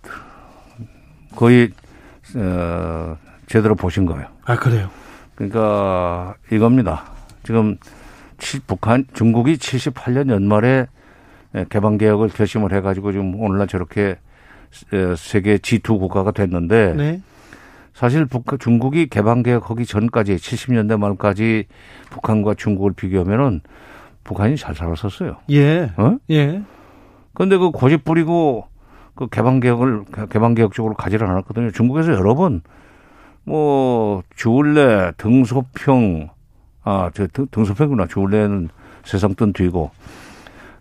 거의, 1.35 1.71
어, 2.37 3.17
제대로 3.47 3.75
보신 3.75 4.05
거예요. 4.05 4.27
아 4.45 4.57
그래요? 4.57 4.91
그러니까 5.35 6.35
이겁니다. 6.53 7.14
지금 7.45 7.77
치- 8.39 8.61
북한, 8.61 9.05
중국이 9.15 9.55
78년 9.57 10.31
연말에 10.31 10.87
예, 11.55 11.65
개방 11.69 11.99
개혁을 11.99 12.31
결심을 12.31 12.73
해가지고 12.73 13.13
지금 13.13 13.41
오늘날 13.41 13.69
저렇게 13.69 14.17
에, 14.93 15.15
세계 15.17 15.57
G2 15.59 16.01
국가가 16.01 16.33
됐는데 16.33 16.95
네. 16.95 17.23
사실 17.93 18.25
북 18.27 18.59
중국이 18.59 19.07
개방 19.07 19.45
개혁하기 19.45 19.87
전까지 19.87 20.35
70년대 20.35 20.99
말까지 20.99 21.67
북한과 22.11 22.55
중국을 22.55 22.93
비교하면은 22.93 23.61
북한이 24.25 24.57
잘 24.57 24.75
살았었어요. 24.75 25.37
예. 25.51 25.93
어? 25.97 26.17
예. 26.31 26.63
근데 27.35 27.57
그 27.57 27.71
고집 27.71 28.05
부리고 28.05 28.67
그 29.15 29.29
개방 29.29 29.61
개혁을 29.61 30.05
개방 30.31 30.55
개혁 30.55 30.73
쪽으로 30.73 30.95
가지를 30.95 31.29
않았거든요. 31.29 31.71
중국에서 31.71 32.13
여러 32.15 32.35
번 32.35 32.63
뭐 33.47 34.23
주울레, 34.37 35.13
등소평 35.19 36.31
아, 36.85 37.11
저 37.15 37.27
등- 37.27 37.47
등소평이구나. 37.51 38.07
주울레는 38.07 38.69
세상 39.05 39.35
뜬 39.35 39.53
뒤고 39.53 39.91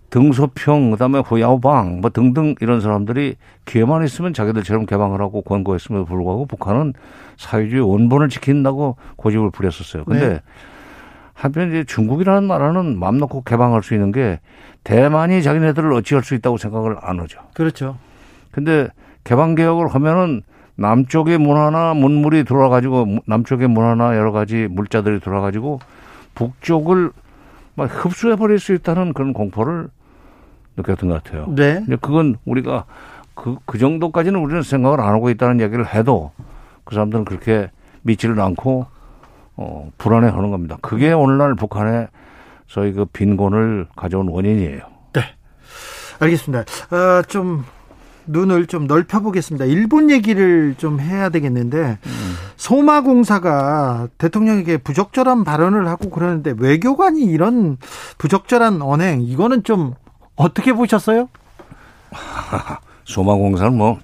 등소평 0.09 0.91
그 0.91 0.97
다음에 0.97 1.19
후야오방 1.19 2.01
뭐 2.01 2.09
등등 2.11 2.55
이런 2.61 2.81
사람들이 2.81 3.35
기회만 3.65 4.03
있으면 4.05 4.33
자기들처럼 4.33 4.85
개방을 4.85 5.19
하고 5.21 5.41
권고했음에도 5.41 6.05
불구하고 6.05 6.45
북한은 6.45 6.93
사회주의 7.37 7.81
원본을 7.81 8.29
지킨다고 8.29 8.95
고집을 9.15 9.49
부렸었어요. 9.49 10.03
근데 10.05 10.29
네. 10.29 10.39
한편 11.33 11.69
이제 11.69 11.83
중국이라는 11.83 12.47
나라는 12.47 12.99
마음 12.99 13.17
놓고 13.17 13.41
개방할 13.41 13.81
수 13.81 13.95
있는 13.95 14.11
게 14.11 14.39
대만이 14.83 15.41
자기네들을 15.41 15.91
어찌할 15.93 16.23
수 16.23 16.35
있다고 16.35 16.57
생각을 16.57 16.97
안 17.01 17.19
하죠. 17.21 17.39
그렇죠. 17.55 17.97
근데 18.51 18.87
개방 19.23 19.55
개혁을 19.55 19.87
하면은 19.87 20.43
남쪽의 20.75 21.37
문화나 21.37 21.93
문물이 21.93 22.45
들어와가지고 22.45 23.19
남쪽의 23.25 23.67
문화나 23.67 24.15
여러 24.17 24.31
가지 24.31 24.67
물자들이 24.69 25.19
들어와가지고 25.19 25.79
북쪽을 26.35 27.11
막 27.75 28.05
흡수해 28.05 28.35
버릴 28.35 28.59
수 28.59 28.73
있다는 28.73 29.13
그런 29.13 29.33
공포를 29.33 29.89
느꼈던 30.77 31.09
것 31.09 31.23
같아요. 31.23 31.45
네. 31.49 31.75
근데 31.75 31.95
그건 31.97 32.37
우리가 32.45 32.85
그, 33.35 33.57
그 33.65 33.77
정도까지는 33.77 34.39
우리는 34.39 34.61
생각을 34.61 34.99
안 34.99 35.13
하고 35.13 35.29
있다는 35.29 35.59
얘기를 35.59 35.85
해도 35.93 36.31
그 36.83 36.95
사람들은 36.95 37.25
그렇게 37.25 37.69
믿지를 38.01 38.39
않고 38.39 38.85
어, 39.55 39.91
불안해 39.97 40.29
하는 40.29 40.49
겁니다. 40.51 40.77
그게 40.81 41.11
오늘날 41.13 41.55
북한의 41.55 42.07
소위 42.67 42.91
그 42.93 43.05
빈곤을 43.05 43.87
가져온 43.95 44.27
원인이에요. 44.27 44.93
알겠습니다. 46.19 46.63
어, 46.95 47.21
좀 47.23 47.65
눈을 48.27 48.67
좀 48.67 48.87
넓혀보겠습니다. 48.87 49.65
일본 49.65 50.09
얘기를 50.09 50.75
좀 50.77 50.99
해야 50.99 51.29
되겠는데 51.29 51.97
소마공사가 52.55 54.07
대통령에게 54.17 54.77
부적절한 54.77 55.43
발언을 55.43 55.87
하고 55.87 56.09
그러는데 56.09 56.53
외교관이 56.57 57.21
이런 57.23 57.77
부적절한 58.17 58.81
언행 58.81 59.21
이거는 59.21 59.63
좀 59.63 59.93
어떻게 60.35 60.73
보셨어요? 60.73 61.29
소마공사는 63.05 63.75
뭐 63.77 63.99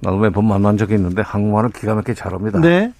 나도 0.00 0.18
몇 0.18 0.32
번 0.32 0.46
만난 0.46 0.76
적이 0.76 0.94
있는데 0.94 1.22
한국말을 1.22 1.70
기가 1.70 1.94
막히게 1.94 2.14
잘합니다. 2.14 2.60
네, 2.60 2.92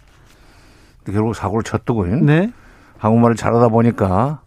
결국 1.05 1.35
사고를 1.37 1.63
쳤더군요. 1.63 2.25
네, 2.25 2.51
한국말을 2.99 3.37
잘하다 3.37 3.69
보니까 3.69 4.41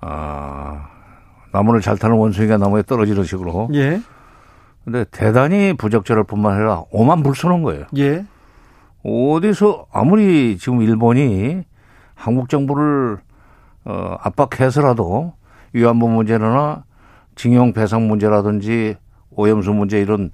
아 0.00 0.88
나무를 1.52 1.80
잘 1.80 1.96
타는 1.96 2.16
원숭이가 2.16 2.58
나무에 2.58 2.82
떨어지는 2.82 3.24
식으로. 3.24 3.68
예, 3.74 4.02
근데 4.86 5.04
대단히 5.10 5.72
부적절할 5.72 6.22
뿐만 6.24 6.54
아니라 6.54 6.84
오만 6.92 7.24
불선한 7.24 7.62
거예요. 7.62 7.86
예, 7.98 8.24
어디서 9.02 9.86
아무리 9.92 10.56
지금 10.58 10.80
일본이 10.80 11.64
한국 12.14 12.48
정부를 12.48 13.18
어, 13.84 14.16
압박해서라도 14.20 15.32
위안부 15.72 16.08
문제나 16.08 16.84
징용 17.34 17.72
배상 17.72 18.06
문제라든지 18.06 18.94
오염수 19.30 19.72
문제 19.72 20.00
이런 20.00 20.30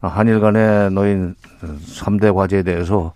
한일 0.00 0.40
간에 0.40 0.88
놓인 0.88 1.34
3대 1.60 2.34
과제에 2.34 2.62
대해서 2.62 3.12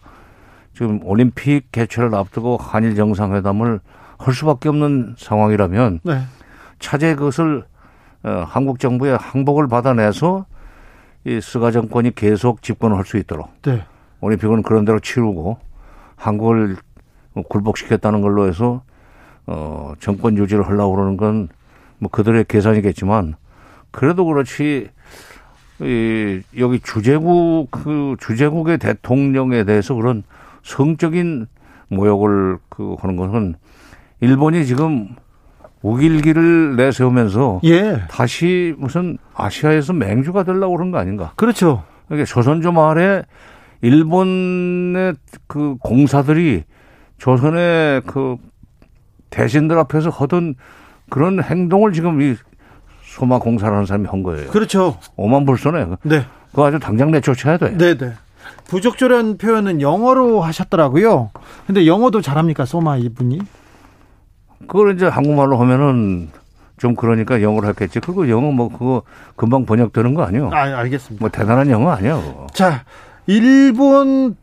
지금 0.75 1.01
올림픽 1.03 1.73
개최를 1.73 2.15
앞두고 2.15 2.59
한일 2.59 2.95
정상회담을 2.95 3.81
할 4.19 4.35
수밖에 4.35 4.69
없는 4.69 5.15
상황이라면 5.17 6.01
네. 6.03 6.21
차제 6.79 7.15
그것을 7.15 7.65
어, 8.23 8.45
한국 8.47 8.79
정부의 8.79 9.17
항복을 9.17 9.67
받아내서 9.67 10.45
이 11.25 11.41
스가 11.41 11.71
정권이 11.71 12.15
계속 12.15 12.63
집권을 12.63 12.97
할 12.97 13.05
수 13.05 13.17
있도록 13.19 13.51
네. 13.63 13.85
올림픽은 14.21 14.63
그런 14.63 14.85
대로 14.85 15.01
치르고 15.01 15.59
한국을 16.17 16.77
굴복시켰다는 17.49 18.21
걸로 18.21 18.47
해서 18.47 18.83
어 19.47 19.95
정권 20.01 20.37
유지를 20.39 20.67
하려고 20.67 20.95
그러는 20.97 21.17
건 21.17 21.49
뭐 21.99 22.11
그들의 22.11 22.45
계산이겠지만 22.49 23.35
그래도 23.91 24.25
그렇지 24.27 24.89
이 25.81 26.43
여기 26.59 26.81
주재국 26.81 27.69
그 27.71 28.17
주재국의 28.21 28.79
대통령에 28.79 29.65
대해서 29.65 29.95
그런 29.95 30.23
성적인 30.63 31.47
모욕을 31.89 32.59
그 32.69 32.97
하는 33.01 33.17
것은 33.17 33.55
일본이 34.21 34.67
지금 34.67 35.17
우길기를 35.85 36.77
내세우면서 36.77 37.61
예. 37.65 38.01
다시 38.09 38.75
무슨 38.79 39.19
아시아에서 39.35 39.93
맹주가 39.93 40.43
되려고 40.43 40.77
그런 40.77 40.91
거 40.91 40.97
아닌가? 40.99 41.33
그렇죠. 41.37 41.85
그러니까 42.09 42.25
조선조 42.25 42.73
말에 42.73 43.23
일본의 43.83 45.15
그 45.47 45.77
공사들이 45.81 46.65
조선의 47.19 48.01
그 48.07 48.37
대신들 49.29 49.79
앞에서 49.79 50.09
하던 50.09 50.55
그런 51.11 51.43
행동을 51.43 51.93
지금 51.93 52.23
이 52.23 52.35
소마 53.03 53.39
공사라는 53.39 53.85
사람이 53.85 54.07
한 54.09 54.23
거예요. 54.23 54.51
그렇죠. 54.51 54.97
오만불손해. 55.17 55.87
네. 56.05 56.25
그거 56.51 56.67
아주 56.67 56.79
당장 56.79 57.11
내쫓아야 57.11 57.59
돼. 57.59 57.77
네, 57.77 57.99
네. 57.99 58.13
부적절한 58.69 59.37
표현은 59.37 59.83
영어로 59.83 60.41
하셨더라고요. 60.41 61.31
근데 61.67 61.87
영어도 61.87 62.23
잘합니까, 62.23 62.65
소마 62.65 62.97
이분이? 62.97 63.41
그걸 64.67 64.95
이제 64.95 65.07
한국말로 65.07 65.57
하면은 65.59 66.29
좀 66.77 66.95
그러니까 66.97 67.41
영어로 67.43 67.69
했겠지. 67.69 68.01
그리고 68.01 68.29
영어 68.29 68.51
뭐 68.51 68.69
그거 68.69 69.03
금방 69.37 69.65
번역되는 69.65 70.15
거 70.15 70.23
아니에요? 70.25 70.51
아, 70.53 70.63
알겠습니다. 70.81 71.23
뭐 71.23 71.29
대단한 71.31 71.71
영어 71.71 71.91
아니야. 71.91 72.17
그거. 72.17 72.47
자, 72.53 72.85
일본의 73.27 74.35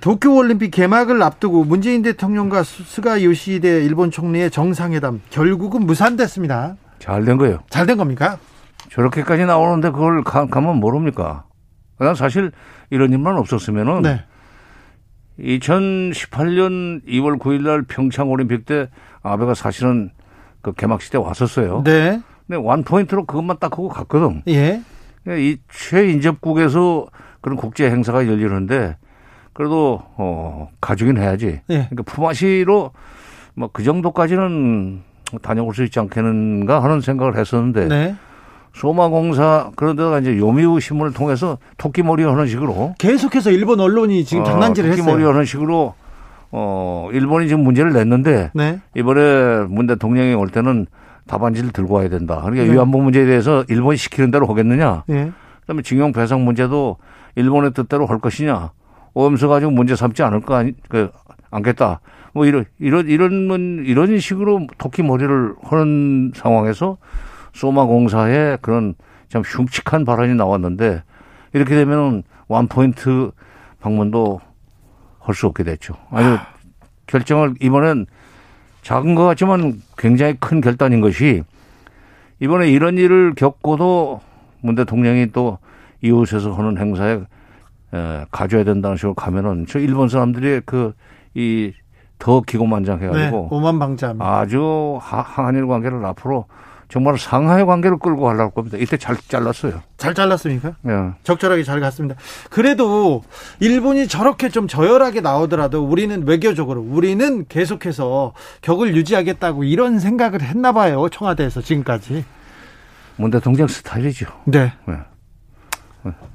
도쿄 0.00 0.34
올림픽 0.34 0.70
개막을 0.70 1.22
앞두고 1.22 1.64
문재인 1.64 2.02
대통령과 2.02 2.62
스- 2.62 2.84
스가 2.84 3.22
요시히데 3.22 3.84
일본 3.84 4.10
총리의 4.10 4.50
정상회담 4.50 5.20
결국은 5.30 5.84
무산됐습니다. 5.86 6.76
잘 6.98 7.24
된 7.24 7.36
거예요. 7.38 7.58
잘 7.70 7.86
된 7.86 7.96
겁니까? 7.96 8.38
저렇게까지 8.90 9.44
나오는데 9.46 9.90
그걸 9.90 10.22
가, 10.24 10.46
가면 10.46 10.76
모릅니까? 10.80 11.44
난 11.98 12.14
사실 12.14 12.50
이런 12.90 13.10
일만 13.12 13.36
없었으면은 13.36 14.02
네. 14.02 14.24
2018년 15.38 17.02
2월 17.06 17.38
9일 17.38 17.62
날 17.62 17.82
평창 17.82 18.30
올림픽 18.30 18.64
때 18.66 18.88
아베가 19.22 19.54
사실은 19.54 20.10
그 20.62 20.72
개막식 20.72 21.12
때 21.12 21.18
왔었어요. 21.18 21.82
네. 21.84 22.20
근데 22.46 22.60
원 22.60 22.82
포인트로 22.84 23.24
그것만 23.26 23.58
딱 23.60 23.72
하고 23.72 23.88
갔거든. 23.88 24.42
예. 24.48 24.82
이 25.28 25.58
최인접국에서 25.72 27.06
그런 27.40 27.56
국제 27.56 27.90
행사가 27.90 28.26
열리는데 28.26 28.96
그래도 29.52 30.02
어 30.16 30.68
가주긴 30.80 31.18
해야지. 31.18 31.60
예. 31.70 31.88
그러니까 31.90 32.02
품앗이로 32.04 32.92
뭐 33.54 33.68
그 33.72 33.82
정도까지는 33.82 35.02
다녀올 35.42 35.74
수 35.74 35.84
있지 35.84 35.98
않겠는가 36.00 36.82
하는 36.82 37.00
생각을 37.00 37.36
했었는데 37.36 37.88
네. 37.88 38.14
소마공사 38.74 39.70
그런 39.76 39.96
데다가 39.96 40.20
이제 40.20 40.36
요미우 40.38 40.80
신문을 40.80 41.12
통해서 41.12 41.58
토끼머리 41.76 42.22
하는 42.22 42.46
식으로 42.46 42.94
계속해서 42.98 43.50
일본 43.50 43.80
언론이 43.80 44.24
지금 44.24 44.44
장난질을 44.44 44.90
어, 44.90 44.96
토끼머리 44.96 45.18
했어요. 45.22 45.32
하는 45.32 45.44
식으로 45.44 45.94
어 46.52 47.08
일본이 47.12 47.48
지금 47.48 47.62
문제를 47.64 47.92
냈는데 47.92 48.50
네. 48.54 48.80
이번에 48.96 49.66
문 49.68 49.86
대통령이 49.86 50.34
올 50.34 50.48
때는 50.48 50.86
답안지를 51.26 51.70
들고 51.70 51.94
와야 51.94 52.08
된다. 52.08 52.40
그러니까 52.42 52.64
네. 52.66 52.72
위안부 52.72 53.00
문제에 53.00 53.24
대해서 53.24 53.64
일본이 53.68 53.96
시키는 53.96 54.30
대로 54.30 54.46
하겠느냐? 54.46 55.04
예. 55.10 55.30
그다음에 55.60 55.82
징용 55.82 56.12
배상 56.12 56.44
문제도 56.44 56.96
일본의 57.36 57.72
뜻대로 57.72 58.06
할 58.06 58.18
것이냐? 58.18 58.72
오염수 59.14 59.48
가지고 59.48 59.70
문제 59.70 59.94
삼지 59.94 60.22
않을 60.24 60.40
거 60.40 60.54
아니 60.56 60.72
그 60.88 61.10
않겠다. 61.50 62.00
뭐 62.32 62.46
이런 62.46 62.64
이런 62.78 63.08
이런 63.08 63.46
문- 63.46 63.84
이런 63.86 64.18
식으로 64.18 64.66
토끼 64.78 65.02
머리를 65.02 65.54
하는 65.62 66.32
상황에서 66.34 66.96
소마 67.52 67.84
공사에 67.84 68.56
그런 68.60 68.94
참 69.28 69.42
흉측한 69.44 70.04
발언이 70.04 70.34
나왔는데 70.34 71.02
이렇게 71.52 71.74
되면은 71.76 72.22
원 72.48 72.66
포인트 72.68 73.30
방문도 73.80 74.40
할수 75.30 75.46
없게 75.46 75.62
됐죠. 75.64 75.94
아주 76.10 76.38
결정을 77.06 77.54
이번엔 77.60 78.06
작은 78.82 79.14
것 79.14 79.24
같지만 79.24 79.80
굉장히 79.96 80.36
큰 80.40 80.60
결단인 80.60 81.00
것이 81.00 81.42
이번에 82.40 82.68
이런 82.70 82.98
일을 82.98 83.34
겪고도 83.34 84.20
문 84.60 84.74
대통령이 84.74 85.28
또 85.32 85.58
이웃에서 86.02 86.52
하는 86.54 86.78
행사에 86.78 87.20
에, 87.92 88.24
가져야 88.30 88.64
된다는 88.64 88.96
식으로 88.96 89.14
가면은 89.14 89.66
저 89.68 89.78
일본 89.78 90.08
사람들이 90.08 90.60
그 90.64 90.92
이더 91.34 92.40
네. 92.40 92.42
기고만장해가지고 92.46 93.48
오만방자합니다. 93.50 94.38
아주 94.38 94.98
하- 95.00 95.20
한일 95.20 95.66
관계를 95.66 96.04
앞으로 96.04 96.46
정말 96.90 97.16
상하의 97.16 97.66
관계를 97.66 97.98
끌고 97.98 98.24
가려고 98.24 98.50
겁니다. 98.50 98.76
이때 98.76 98.96
잘 98.96 99.16
잘랐어요. 99.16 99.80
잘 99.96 100.12
잘랐습니까? 100.12 100.74
예. 100.88 101.12
적절하게 101.22 101.62
잘 101.62 101.78
갔습니다. 101.78 102.16
그래도 102.50 103.22
일본이 103.60 104.08
저렇게 104.08 104.48
좀 104.48 104.66
저열하게 104.66 105.20
나오더라도 105.20 105.84
우리는 105.84 106.26
외교적으로 106.26 106.80
우리는 106.80 107.46
계속해서 107.48 108.32
격을 108.62 108.96
유지하겠다고 108.96 109.62
이런 109.62 110.00
생각을 110.00 110.42
했나 110.42 110.72
봐요. 110.72 111.08
청와대에서 111.08 111.62
지금까지. 111.62 112.24
문 113.16 113.30
대통령 113.30 113.68
스타일이죠. 113.68 114.26
네. 114.46 114.72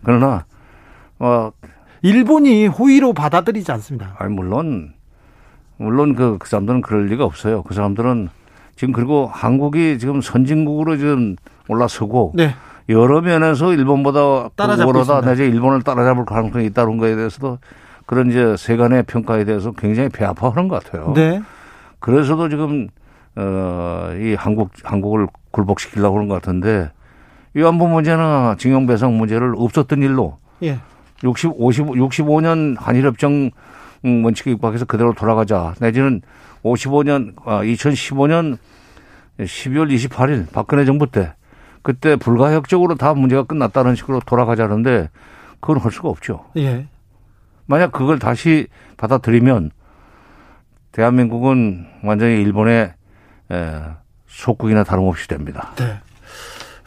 그러나 0.03 0.45
어 1.19 1.51
일본이 2.01 2.67
호의로 2.67 3.11
받아들이지 3.11 3.69
않습니다. 3.73 4.15
아니 4.19 4.33
물론 4.33 4.93
물론 5.75 6.15
그, 6.15 6.37
그 6.37 6.47
사람들은 6.47 6.79
그럴 6.79 7.07
리가 7.07 7.25
없어요. 7.25 7.63
그 7.63 7.73
사람들은 7.73 8.29
지금 8.75 8.93
그리고 8.93 9.29
한국이 9.31 9.97
지금 9.99 10.21
선진국으로 10.21 10.97
지금 10.97 11.35
올라서고 11.67 12.33
네. 12.35 12.55
여러 12.89 13.21
면에서 13.21 13.73
일본보다 13.73 14.49
있습니다. 15.01 15.21
내지 15.21 15.43
일본을 15.45 15.81
따라잡을 15.81 16.25
가능성이 16.25 16.65
있다는 16.67 16.97
거에 16.97 17.15
대해서도 17.15 17.57
그런 18.05 18.29
이제 18.29 18.55
세간의 18.57 19.03
평가에 19.03 19.45
대해서 19.45 19.71
굉장히 19.71 20.09
배 20.09 20.25
아파하는 20.25 20.67
것 20.67 20.83
같아요. 20.83 21.13
네. 21.15 21.41
그래서도 21.99 22.49
지금 22.49 22.89
어이 23.37 24.35
한국 24.35 24.69
한국을 24.83 25.27
굴복시키려고 25.51 26.17
하는 26.17 26.29
것 26.29 26.35
같은데 26.35 26.91
위안부 27.53 27.87
문제나 27.87 28.55
징용배상 28.57 29.17
문제를 29.17 29.53
없었던 29.57 30.01
일로 30.03 30.37
예. 30.63 30.79
60, 31.23 31.53
50, 31.57 31.85
65년 31.87 32.75
한일협정 32.77 33.49
음, 34.05 34.23
원칙에 34.23 34.51
입각해서 34.51 34.85
그대로 34.85 35.13
돌아가자. 35.13 35.73
내지는 35.79 36.21
55년, 36.65 37.33
아, 37.45 37.61
2015년 37.61 38.57
12월 39.39 39.93
28일 39.93 40.51
박근혜 40.51 40.83
정부 40.85 41.07
때 41.11 41.33
그때 41.83 42.15
불가역적으로 42.15 42.95
다 42.95 43.13
문제가 43.13 43.43
끝났다는 43.43 43.95
식으로 43.95 44.19
돌아가자는데 44.25 45.09
그건 45.59 45.77
할 45.77 45.91
수가 45.91 46.09
없죠. 46.09 46.45
예. 46.57 46.87
만약 47.67 47.91
그걸 47.91 48.17
다시 48.17 48.67
받아들이면 48.97 49.71
대한민국은 50.91 51.85
완전히 52.03 52.41
일본의 52.41 52.93
에, 53.51 53.81
속국이나 54.27 54.83
다름없이 54.83 55.27
됩니다. 55.27 55.71
네. 55.75 55.99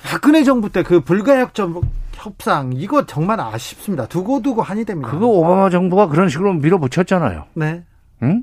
박근혜 0.04 0.42
정부 0.42 0.70
때 0.70 0.82
그 0.82 1.00
불가역적 1.00 1.82
협상 2.14 2.72
이거 2.74 3.06
정말 3.06 3.40
아쉽습니다. 3.40 4.06
두고두고 4.06 4.62
한이 4.62 4.84
됩니다. 4.84 5.10
그거 5.10 5.26
오바마 5.26 5.70
정부가 5.70 6.08
그런 6.08 6.28
식으로 6.28 6.54
밀어붙였잖아요. 6.54 7.44
네. 7.54 7.84
응? 8.22 8.42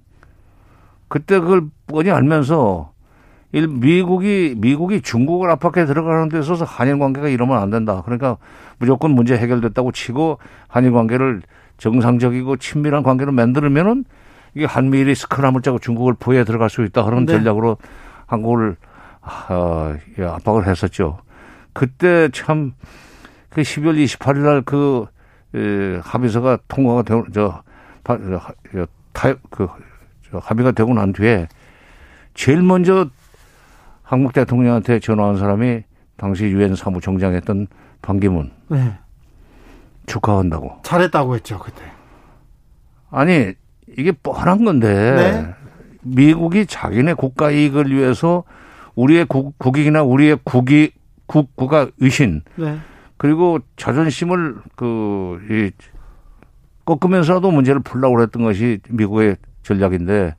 그때 1.08 1.40
그걸 1.40 1.64
뻔히 1.88 2.12
알면서 2.12 2.92
일 3.52 3.68
미국이 3.68 4.56
미국이 4.58 5.02
중국을 5.02 5.50
압박해 5.52 5.86
들어가는 5.86 6.30
데 6.30 6.40
있어서 6.40 6.66
한일 6.66 7.00
관계가 7.00 7.30
이러면 7.30 7.58
안 7.58 7.70
된다. 7.70 8.02
그러니까 8.04 8.38
무조건 8.80 9.12
문제 9.12 9.38
해결됐다고 9.38 9.92
치고 9.92 10.40
한일 10.68 10.92
관계를 10.92 11.42
정상적이고 11.78 12.58
친밀한 12.58 13.04
관계로 13.04 13.32
만들면은 13.32 14.04
이게 14.56 14.66
한미일이 14.66 15.16
스크럼을 15.16 15.62
짜고 15.62 15.80
중국을 15.80 16.14
부에 16.16 16.44
들어갈 16.44 16.70
수 16.70 16.84
있다 16.84 17.06
하는 17.06 17.26
네. 17.26 17.34
전략으로 17.34 17.78
한국을 18.26 18.76
어, 19.50 19.94
예, 20.20 20.24
압박을 20.24 20.68
했었죠. 20.68 21.20
그때 21.74 22.30
참 22.34 22.74
그 23.50 23.62
12월 23.62 23.96
28일 24.04 24.38
날그 24.40 26.02
합의서가 26.04 26.58
통과가 26.68 27.04
되고 27.04 27.24
저, 27.34 27.64
바- 28.04 28.18
저, 28.18 28.36
하- 28.36 29.36
그, 30.36 30.42
저 30.42 30.48
합의가 30.48 30.72
되고 30.72 30.94
난 30.94 31.14
뒤에 31.14 31.48
제일 32.34 32.62
먼저 32.62 33.10
한국 34.04 34.34
대통령한테 34.34 35.00
전화한 35.00 35.38
사람이 35.38 35.84
당시 36.18 36.46
유엔 36.46 36.76
사무총장이었던 36.76 37.68
반기문 38.02 38.52
네. 38.70 38.98
축하한다고. 40.06 40.80
잘했다고 40.84 41.36
했죠 41.36 41.60
그때. 41.60 41.84
아니 43.10 43.54
이게 43.98 44.12
뻔한 44.12 44.64
건데 44.64 45.16
네. 45.16 45.54
미국이 46.02 46.66
자기네 46.66 47.14
국가 47.14 47.52
이익을 47.52 47.92
위해서 47.92 48.44
우리의 48.96 49.26
국, 49.26 49.58
국익이나 49.58 50.04
우리의 50.04 50.38
국이 50.44 50.92
국구가 51.26 51.90
의신 52.00 52.44
네. 52.56 52.78
그리고 53.18 53.60
자존심을 53.78 54.58
그 54.76 55.40
이, 55.50 55.72
꺾으면서라도 56.86 57.50
문제를 57.50 57.82
풀려고 57.82 58.16
그랬던 58.16 58.44
것이 58.44 58.80
미국의 58.90 59.38
전략인데 59.66 60.36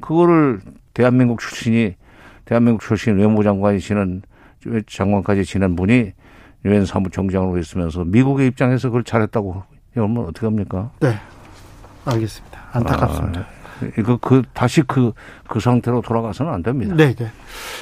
그거를 0.00 0.60
대한민국 0.94 1.40
출신이 1.40 1.94
대한민국 2.44 2.82
출신 2.82 3.18
외무장관이시는 3.18 4.22
장관까지 4.86 5.44
지낸 5.44 5.74
분이 5.74 6.12
유엔 6.64 6.86
사무총장으로 6.86 7.58
있으면서 7.58 8.04
미국의 8.04 8.46
입장에서 8.48 8.88
그걸 8.88 9.04
잘했다고 9.04 9.62
이러면 9.94 10.24
어떻게 10.26 10.46
합니까? 10.46 10.90
네. 11.00 11.14
알겠습니다. 12.04 12.60
안타깝습니다. 12.72 13.46
이거 13.98 14.16
그 14.16 14.42
다시 14.52 14.82
그그 14.82 15.60
상태로 15.60 16.02
돌아가서는 16.02 16.52
안 16.52 16.62
됩니다. 16.62 16.94
네, 16.96 17.14
네. 17.14 17.30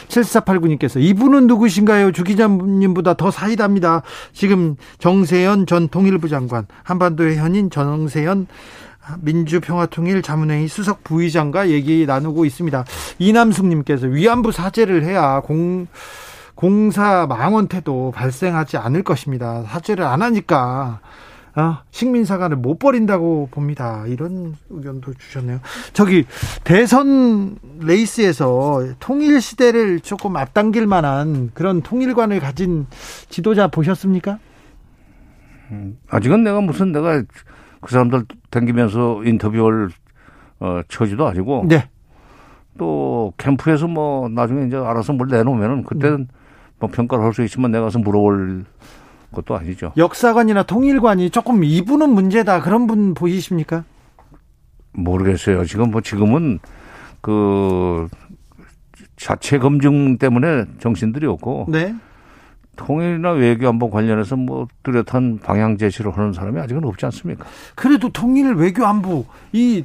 7489님께서 0.08 1.00
이분은 1.00 1.46
누구신가요? 1.46 2.12
주 2.12 2.24
기자님보다 2.24 3.14
더 3.14 3.30
사이다입니다. 3.30 4.02
지금 4.32 4.76
정세현 4.98 5.66
전 5.66 5.88
통일부 5.88 6.28
장관, 6.28 6.66
한반도의 6.82 7.38
현인 7.38 7.70
정세현 7.70 8.46
민주평화통일 9.20 10.22
자문회의 10.22 10.68
수석 10.68 11.04
부의장과 11.04 11.70
얘기 11.70 12.06
나누고 12.06 12.44
있습니다. 12.44 12.84
이남숙님께서 13.18 14.06
위안부 14.08 14.52
사죄를 14.52 15.04
해야 15.04 15.40
공 15.40 15.86
공사 16.54 17.26
망원 17.26 17.68
태도 17.68 18.12
발생하지 18.14 18.78
않을 18.78 19.02
것입니다. 19.02 19.62
사죄를 19.64 20.04
안 20.04 20.22
하니까 20.22 21.00
어, 21.54 21.78
식민사관을 21.90 22.58
못 22.58 22.78
버린다고 22.78 23.48
봅니다. 23.50 24.04
이런 24.06 24.56
의견도 24.68 25.14
주셨네요. 25.14 25.60
저기 25.94 26.26
대선 26.64 27.58
레이스에서 27.80 28.94
통일 29.00 29.40
시대를 29.40 30.00
조금 30.00 30.36
앞당길 30.36 30.86
만한 30.86 31.50
그런 31.54 31.80
통일관을 31.80 32.40
가진 32.40 32.86
지도자 33.30 33.68
보셨습니까? 33.68 34.38
아직은 36.08 36.44
내가 36.44 36.60
무슨 36.60 36.92
내가 36.92 37.22
그 37.86 37.92
사람들 37.92 38.24
댕기면서 38.50 39.22
인터뷰를 39.24 39.90
어, 40.58 40.80
처지도 40.88 41.24
아니고 41.28 41.66
네. 41.68 41.88
또 42.76 43.32
캠프에서 43.38 43.86
뭐 43.86 44.28
나중에 44.28 44.66
이제 44.66 44.76
알아서 44.76 45.12
뭘 45.12 45.28
내놓으면은 45.28 45.84
그때는 45.84 46.26
뭐 46.80 46.90
평가를 46.90 47.24
할 47.24 47.32
수 47.32 47.44
있지만 47.44 47.70
내가 47.70 47.84
가서 47.84 48.00
물어볼 48.00 48.64
것도 49.32 49.56
아니죠. 49.56 49.92
역사관이나 49.96 50.64
통일관이 50.64 51.30
조금 51.30 51.62
이분은 51.62 52.10
문제다 52.10 52.60
그런 52.60 52.88
분 52.88 53.14
보이십니까? 53.14 53.84
모르겠어요. 54.92 55.64
지금 55.64 55.92
뭐 55.92 56.00
지금은 56.00 56.58
그 57.20 58.08
자체 59.14 59.58
검증 59.58 60.18
때문에 60.18 60.64
정신들이 60.80 61.26
없고 61.26 61.66
네. 61.68 61.94
통일이나 62.76 63.32
외교 63.32 63.68
안보 63.68 63.90
관련해서 63.90 64.36
뭐 64.36 64.68
뚜렷한 64.82 65.40
방향 65.42 65.76
제시를 65.78 66.16
하는 66.16 66.32
사람이 66.32 66.60
아직은 66.60 66.84
없지 66.84 67.04
않습니까? 67.06 67.44
그래도 67.74 68.08
통일 68.10 68.54
외교 68.54 68.84
안보 68.86 69.24
이 69.52 69.84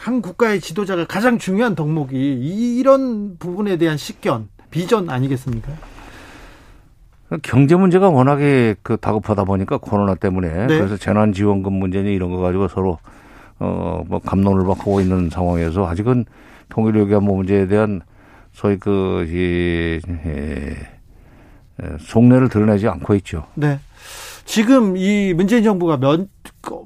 한 0.00 0.20
국가의 0.20 0.60
지도자가 0.60 1.06
가장 1.06 1.38
중요한 1.38 1.76
덕목이 1.76 2.16
이- 2.16 2.76
이런 2.80 3.36
부분에 3.38 3.76
대한 3.76 3.96
식견, 3.96 4.48
비전 4.68 5.08
아니겠습니까? 5.08 5.70
경제 7.42 7.76
문제가 7.76 8.10
워낙에 8.10 8.74
그 8.82 8.96
다급하다 8.96 9.44
보니까 9.44 9.78
코로나 9.78 10.14
때문에 10.16 10.48
네. 10.66 10.78
그래서 10.78 10.96
재난 10.96 11.32
지원금 11.32 11.74
문제니 11.74 12.12
이런 12.12 12.30
거 12.30 12.38
가지고 12.38 12.66
서로 12.66 12.98
어뭐 13.60 14.20
감론을 14.26 14.66
받고 14.66 15.00
있는 15.00 15.30
상황에서 15.30 15.86
아직은 15.86 16.24
통일 16.68 16.96
외교 16.96 17.16
안보 17.18 17.36
문제에 17.36 17.68
대한 17.68 18.00
소위 18.52 18.76
그이 18.78 19.32
예, 19.32 20.00
예, 20.26 20.76
속내를 22.00 22.48
드러내지 22.48 22.88
않고 22.88 23.14
있죠. 23.16 23.46
네. 23.54 23.78
지금 24.44 24.96
이 24.96 25.32
문재인 25.34 25.62
정부가 25.64 25.96
몇 25.96 26.26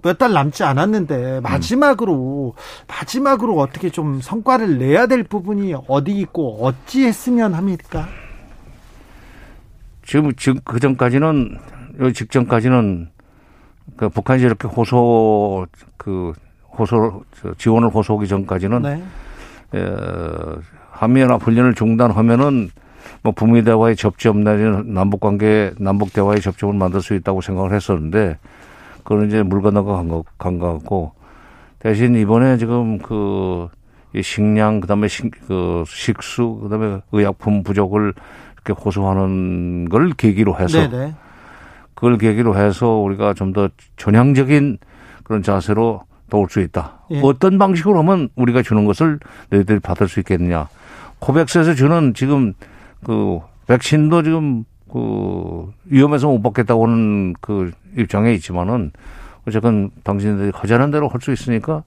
몇 0.03 0.19
달 0.19 0.33
남지 0.33 0.65
않았는데 0.65 1.41
마지막으로 1.41 2.55
마지막으로 2.89 3.59
어떻게 3.59 3.91
좀 3.91 4.21
성과를 4.21 4.79
내야 4.79 5.07
될 5.07 5.23
부분이 5.23 5.75
어디 5.87 6.13
있고 6.13 6.65
어찌 6.65 7.05
했으면 7.05 7.55
합니까? 7.55 8.09
지금 10.05 10.33
지금 10.37 10.61
그 10.65 10.81
전까지는 10.81 11.59
요 12.01 12.13
직전까지는 12.13 13.11
그 13.97 14.09
북한이 14.09 14.43
이렇게 14.43 14.67
호소 14.69 15.67
그 15.97 16.33
호소 16.79 17.25
저 17.41 17.55
지원을 17.59 17.91
호소하기 17.91 18.29
전까지는 18.29 18.83
네. 18.83 19.03
어, 19.79 20.59
한미연합 20.91 21.43
훈련을 21.43 21.75
중단하면은 21.75 22.71
뭐 23.23 23.33
북미 23.33 23.63
대화의 23.63 23.97
접점 23.97 24.45
내지는 24.45 24.95
남북 24.95 25.21
관계 25.21 25.73
남북 25.79 26.13
대화의 26.13 26.41
접점을 26.41 26.75
만들 26.75 27.01
수 27.03 27.15
있다고 27.15 27.41
생각을 27.41 27.73
했었는데 27.75 28.39
그건 29.05 29.27
이제 29.27 29.43
물 29.43 29.63
건너가 29.63 29.97
간 29.97 30.09
것, 30.09 30.25
간것 30.39 30.79
같고 30.79 31.13
대신 31.79 32.15
이번에 32.17 32.57
지금 32.57 32.99
그이 32.99 34.23
식량 34.23 34.81
그다음에 34.81 35.09
식, 35.09 35.31
그 35.47 35.85
식수 35.87 36.61
그다음에 36.63 37.01
의약품 37.13 37.63
부족을 37.63 38.15
이렇게 38.55 38.73
호소하는 38.73 39.89
걸 39.89 40.11
계기로 40.11 40.59
해서 40.59 40.89
네, 40.89 40.89
네. 40.89 41.15
그걸 41.95 42.19
계기로 42.19 42.57
해서 42.57 42.89
우리가 42.89 43.35
좀 43.35 43.53
더 43.53 43.69
전향적인 43.97 44.79
그런 45.23 45.43
자세로 45.43 46.03
도울 46.31 46.49
수 46.51 46.61
있다. 46.61 47.01
예. 47.11 47.21
어떤 47.23 47.59
방식으로 47.59 47.99
하면 48.01 48.29
우리가 48.37 48.63
주는 48.63 48.85
것을 48.85 49.19
너희들이 49.51 49.81
받을 49.81 50.09
수 50.09 50.21
있겠느냐. 50.21 50.69
코백스에서 51.21 51.75
주는 51.75 52.15
지금 52.15 52.53
그 53.05 53.41
백신도 53.67 54.23
지금 54.23 54.65
그 54.91 55.71
위험해서 55.87 56.29
못 56.29 56.43
받겠다고 56.43 56.87
하는 56.87 57.35
그 57.41 57.73
입장에 57.97 58.33
있지만은 58.35 58.93
어쨌건 59.47 59.91
당신들이 60.05 60.53
하자는 60.55 60.91
대로 60.91 61.09
할 61.09 61.21
수 61.21 61.33
있으니까 61.33 61.83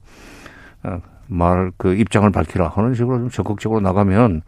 어, 0.82 1.00
말그 1.28 1.94
입장을 1.94 2.28
밝히라 2.30 2.68
하는 2.68 2.94
식으로 2.94 3.18
좀 3.18 3.30
적극적으로 3.30 3.80
나가면 3.80 4.42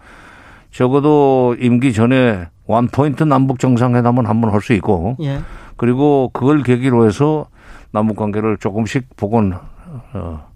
적어도 0.70 1.54
임기 1.58 1.92
전에 1.92 2.48
원 2.66 2.88
포인트 2.88 3.22
남북 3.24 3.58
정상회담은 3.58 4.26
한번 4.26 4.50
할 4.52 4.60
수 4.60 4.72
있고 4.74 5.16
예. 5.20 5.40
그리고 5.76 6.30
그걸 6.32 6.62
계기로 6.62 7.06
해서 7.06 7.46
남북 7.90 8.16
관계를 8.16 8.56
조금씩 8.58 9.16
복원 9.16 9.58
어, 10.14 10.48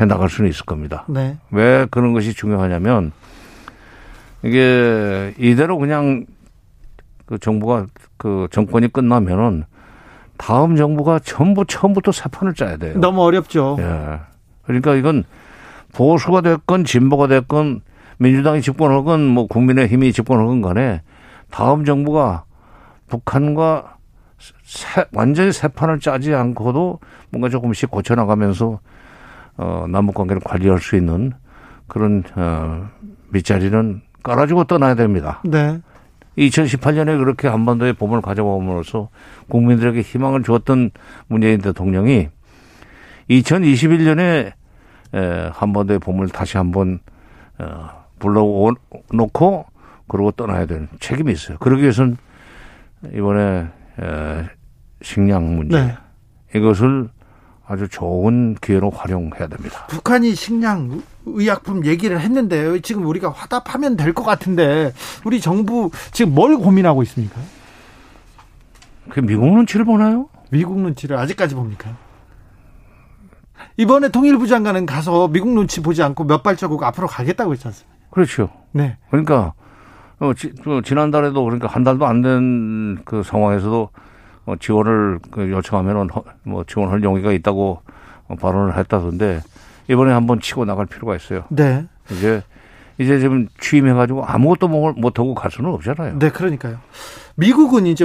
해 0.00 0.04
나갈 0.04 0.28
수는 0.28 0.50
있을 0.50 0.64
겁니다. 0.66 1.04
네. 1.08 1.36
왜 1.50 1.86
그런 1.90 2.12
것이 2.12 2.34
중요하냐면 2.34 3.12
이게 4.44 5.34
이대로 5.38 5.78
그냥 5.78 6.26
그 7.26 7.38
정부가 7.38 7.86
그 8.18 8.46
정권이 8.50 8.92
끝나면은 8.92 9.64
다음 10.36 10.76
정부가 10.76 11.18
전부 11.20 11.64
처음부터 11.64 12.12
새 12.12 12.28
판을 12.28 12.54
짜야 12.54 12.76
돼요. 12.76 12.98
너무 12.98 13.22
어렵죠. 13.22 13.76
예. 13.80 14.20
그러니까 14.64 14.94
이건 14.94 15.24
보수가 15.94 16.42
됐건 16.42 16.84
진보가 16.84 17.28
됐건 17.28 17.80
민주당이 18.18 18.60
집권하건 18.60 19.26
뭐 19.26 19.46
국민의힘이 19.46 20.12
집권하건 20.12 20.60
간에 20.60 21.02
다음 21.50 21.84
정부가 21.84 22.44
북한과 23.06 23.96
새, 24.64 25.04
완전히 25.12 25.52
새 25.52 25.68
판을 25.68 26.00
짜지 26.00 26.34
않고도 26.34 26.98
뭔가 27.30 27.48
조금씩 27.48 27.90
고쳐나가면서 27.90 28.80
어, 29.56 29.86
남북 29.88 30.16
관계를 30.16 30.42
관리할 30.44 30.80
수 30.80 30.96
있는 30.96 31.32
그런 31.86 32.24
어, 32.34 32.88
밑자리는 33.30 34.02
깔아주고 34.24 34.64
떠나야 34.64 34.96
됩니다. 34.96 35.40
네. 35.44 35.80
2018년에 36.36 37.16
그렇게 37.18 37.46
한반도에 37.46 37.92
봄을 37.92 38.20
가져옴으로써 38.20 39.08
국민들에게 39.48 40.00
희망을 40.00 40.42
주었던 40.42 40.90
문재인 41.28 41.60
대통령이 41.60 42.28
2021년에 43.30 44.52
에, 45.14 45.50
한반도의 45.52 46.00
봄을 46.00 46.28
다시 46.30 46.56
한번 46.56 46.98
어, 47.58 47.88
불러놓고 48.18 49.66
그러고 50.08 50.30
떠나야 50.32 50.66
되는 50.66 50.88
책임이 50.98 51.32
있어요. 51.32 51.58
그러기 51.58 51.82
위해서는 51.82 52.16
이번에 53.12 53.68
에, 54.00 54.44
식량 55.02 55.54
문제 55.54 55.80
네. 55.80 55.94
이것을 56.58 57.10
아주 57.66 57.88
좋은 57.88 58.56
기회로 58.60 58.90
활용해야 58.90 59.46
됩니다. 59.48 59.86
북한이 59.88 60.34
식량 60.34 61.02
의약품 61.26 61.86
얘기를 61.86 62.20
했는데 62.20 62.80
지금 62.80 63.06
우리가 63.06 63.30
화답하면 63.30 63.96
될 63.96 64.12
것 64.12 64.22
같은데 64.24 64.92
우리 65.24 65.40
정부 65.40 65.90
지금 66.12 66.34
뭘 66.34 66.56
고민하고 66.58 67.02
있습니까? 67.04 67.40
그 69.08 69.20
미국 69.20 69.46
눈치를 69.54 69.84
보나요? 69.84 70.28
미국 70.50 70.78
눈치를 70.78 71.16
아직까지 71.16 71.54
봅니까? 71.54 71.96
이번에 73.76 74.08
통일부 74.10 74.46
장관은 74.46 74.86
가서 74.86 75.28
미국 75.28 75.48
눈치 75.50 75.80
보지 75.80 76.02
않고 76.02 76.24
몇 76.24 76.42
발자국 76.42 76.82
앞으로 76.82 77.06
가겠다고 77.06 77.52
했지 77.52 77.66
않습니까? 77.66 77.94
그렇죠. 78.10 78.50
네. 78.72 78.98
그러니까 79.10 79.54
어, 80.20 80.32
지, 80.34 80.52
그 80.62 80.80
지난달에도 80.84 81.42
그러니까 81.42 81.66
한 81.68 81.82
달도 81.82 82.06
안 82.06 82.22
된 82.22 83.02
그 83.04 83.22
상황에서도 83.22 83.88
어, 84.46 84.54
지원을 84.56 85.20
그 85.30 85.50
요청하면은 85.50 86.10
허- 86.10 86.24
뭐 86.42 86.64
지원할 86.64 87.02
용의가 87.02 87.32
있다고 87.32 87.82
어, 88.28 88.34
발언을 88.36 88.76
했다던데 88.78 89.42
이번에 89.88 90.12
한번 90.12 90.40
치고 90.40 90.64
나갈 90.64 90.86
필요가 90.86 91.16
있어요. 91.16 91.44
네. 91.50 91.86
이제 92.10 92.42
이제 92.98 93.18
지금 93.18 93.48
취임해가지고 93.60 94.24
아무것도 94.24 94.68
못- 94.68 94.98
못하고 94.98 95.34
갈 95.34 95.50
수는 95.50 95.70
없잖아요. 95.70 96.18
네, 96.18 96.30
그러니까요. 96.30 96.78
미국은 97.36 97.86
이제 97.86 98.04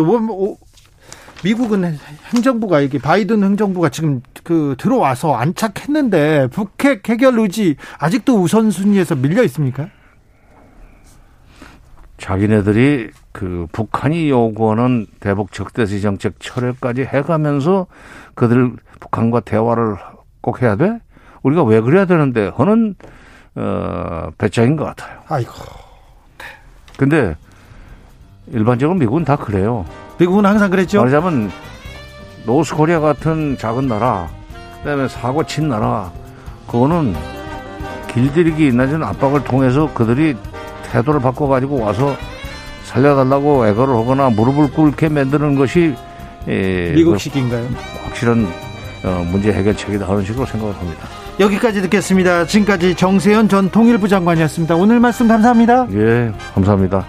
미국은 1.43 1.97
행정부가 2.33 2.81
이게 2.81 2.97
바이든 2.99 3.43
행정부가 3.43 3.89
지금 3.89 4.21
그 4.43 4.75
들어와서 4.77 5.35
안착했는데 5.35 6.47
북핵 6.47 7.07
해결 7.07 7.39
의지 7.39 7.75
아직도 7.97 8.41
우선순위에서 8.41 9.15
밀려 9.15 9.43
있습니까? 9.43 9.87
자기네들이 12.17 13.11
그 13.31 13.67
북한이 13.71 14.29
요구하는 14.29 15.05
대북 15.19 15.51
적대시 15.51 16.01
정책 16.01 16.39
철회까지 16.39 17.03
해가면서 17.03 17.87
그들 18.35 18.73
북한과 18.99 19.41
대화를 19.41 19.97
꼭 20.41 20.61
해야 20.61 20.75
돼? 20.75 20.99
우리가 21.43 21.63
왜 21.63 21.79
그래야 21.81 22.05
되는데 22.05 22.51
하는 22.55 22.95
어 23.55 24.29
배짱인 24.37 24.75
것 24.75 24.85
같아요. 24.85 25.19
아이고. 25.27 25.51
근데 26.97 27.35
일반적으로 28.47 28.97
미국은 28.97 29.23
다 29.23 29.35
그래요. 29.35 29.85
미국은 30.19 30.45
항상 30.45 30.69
그랬죠. 30.69 30.97
말하자면 30.99 31.49
노스코리아 32.45 32.99
같은 32.99 33.57
작은 33.57 33.87
나라, 33.87 34.27
그다음에 34.79 35.07
사고 35.07 35.43
친 35.45 35.69
나라, 35.69 36.11
그거는 36.67 37.13
길들이기 38.07 38.73
낮은 38.73 39.03
압박을 39.03 39.43
통해서 39.43 39.93
그들이 39.93 40.35
태도를 40.91 41.21
바꿔가지고 41.21 41.79
와서 41.79 42.15
살려달라고 42.89 43.67
애거를 43.67 43.95
하거나 43.95 44.29
무릎을 44.29 44.71
꿇게 44.71 45.09
만드는 45.09 45.55
것이 45.55 45.93
에, 46.47 46.91
미국식인가요? 46.95 47.67
그 47.67 47.75
확실한 48.05 48.47
어, 49.03 49.27
문제 49.31 49.51
해결책이다 49.53 50.07
하는 50.07 50.25
식으로 50.25 50.45
생각을 50.45 50.75
합니다. 50.75 51.07
여기까지 51.39 51.81
듣겠습니다. 51.83 52.45
지금까지 52.45 52.95
정세현 52.95 53.47
전 53.47 53.69
통일부 53.69 54.07
장관이었습니다. 54.07 54.75
오늘 54.75 54.99
말씀 54.99 55.27
감사합니다. 55.27 55.87
예, 55.93 56.31
감사합니다. 56.55 57.05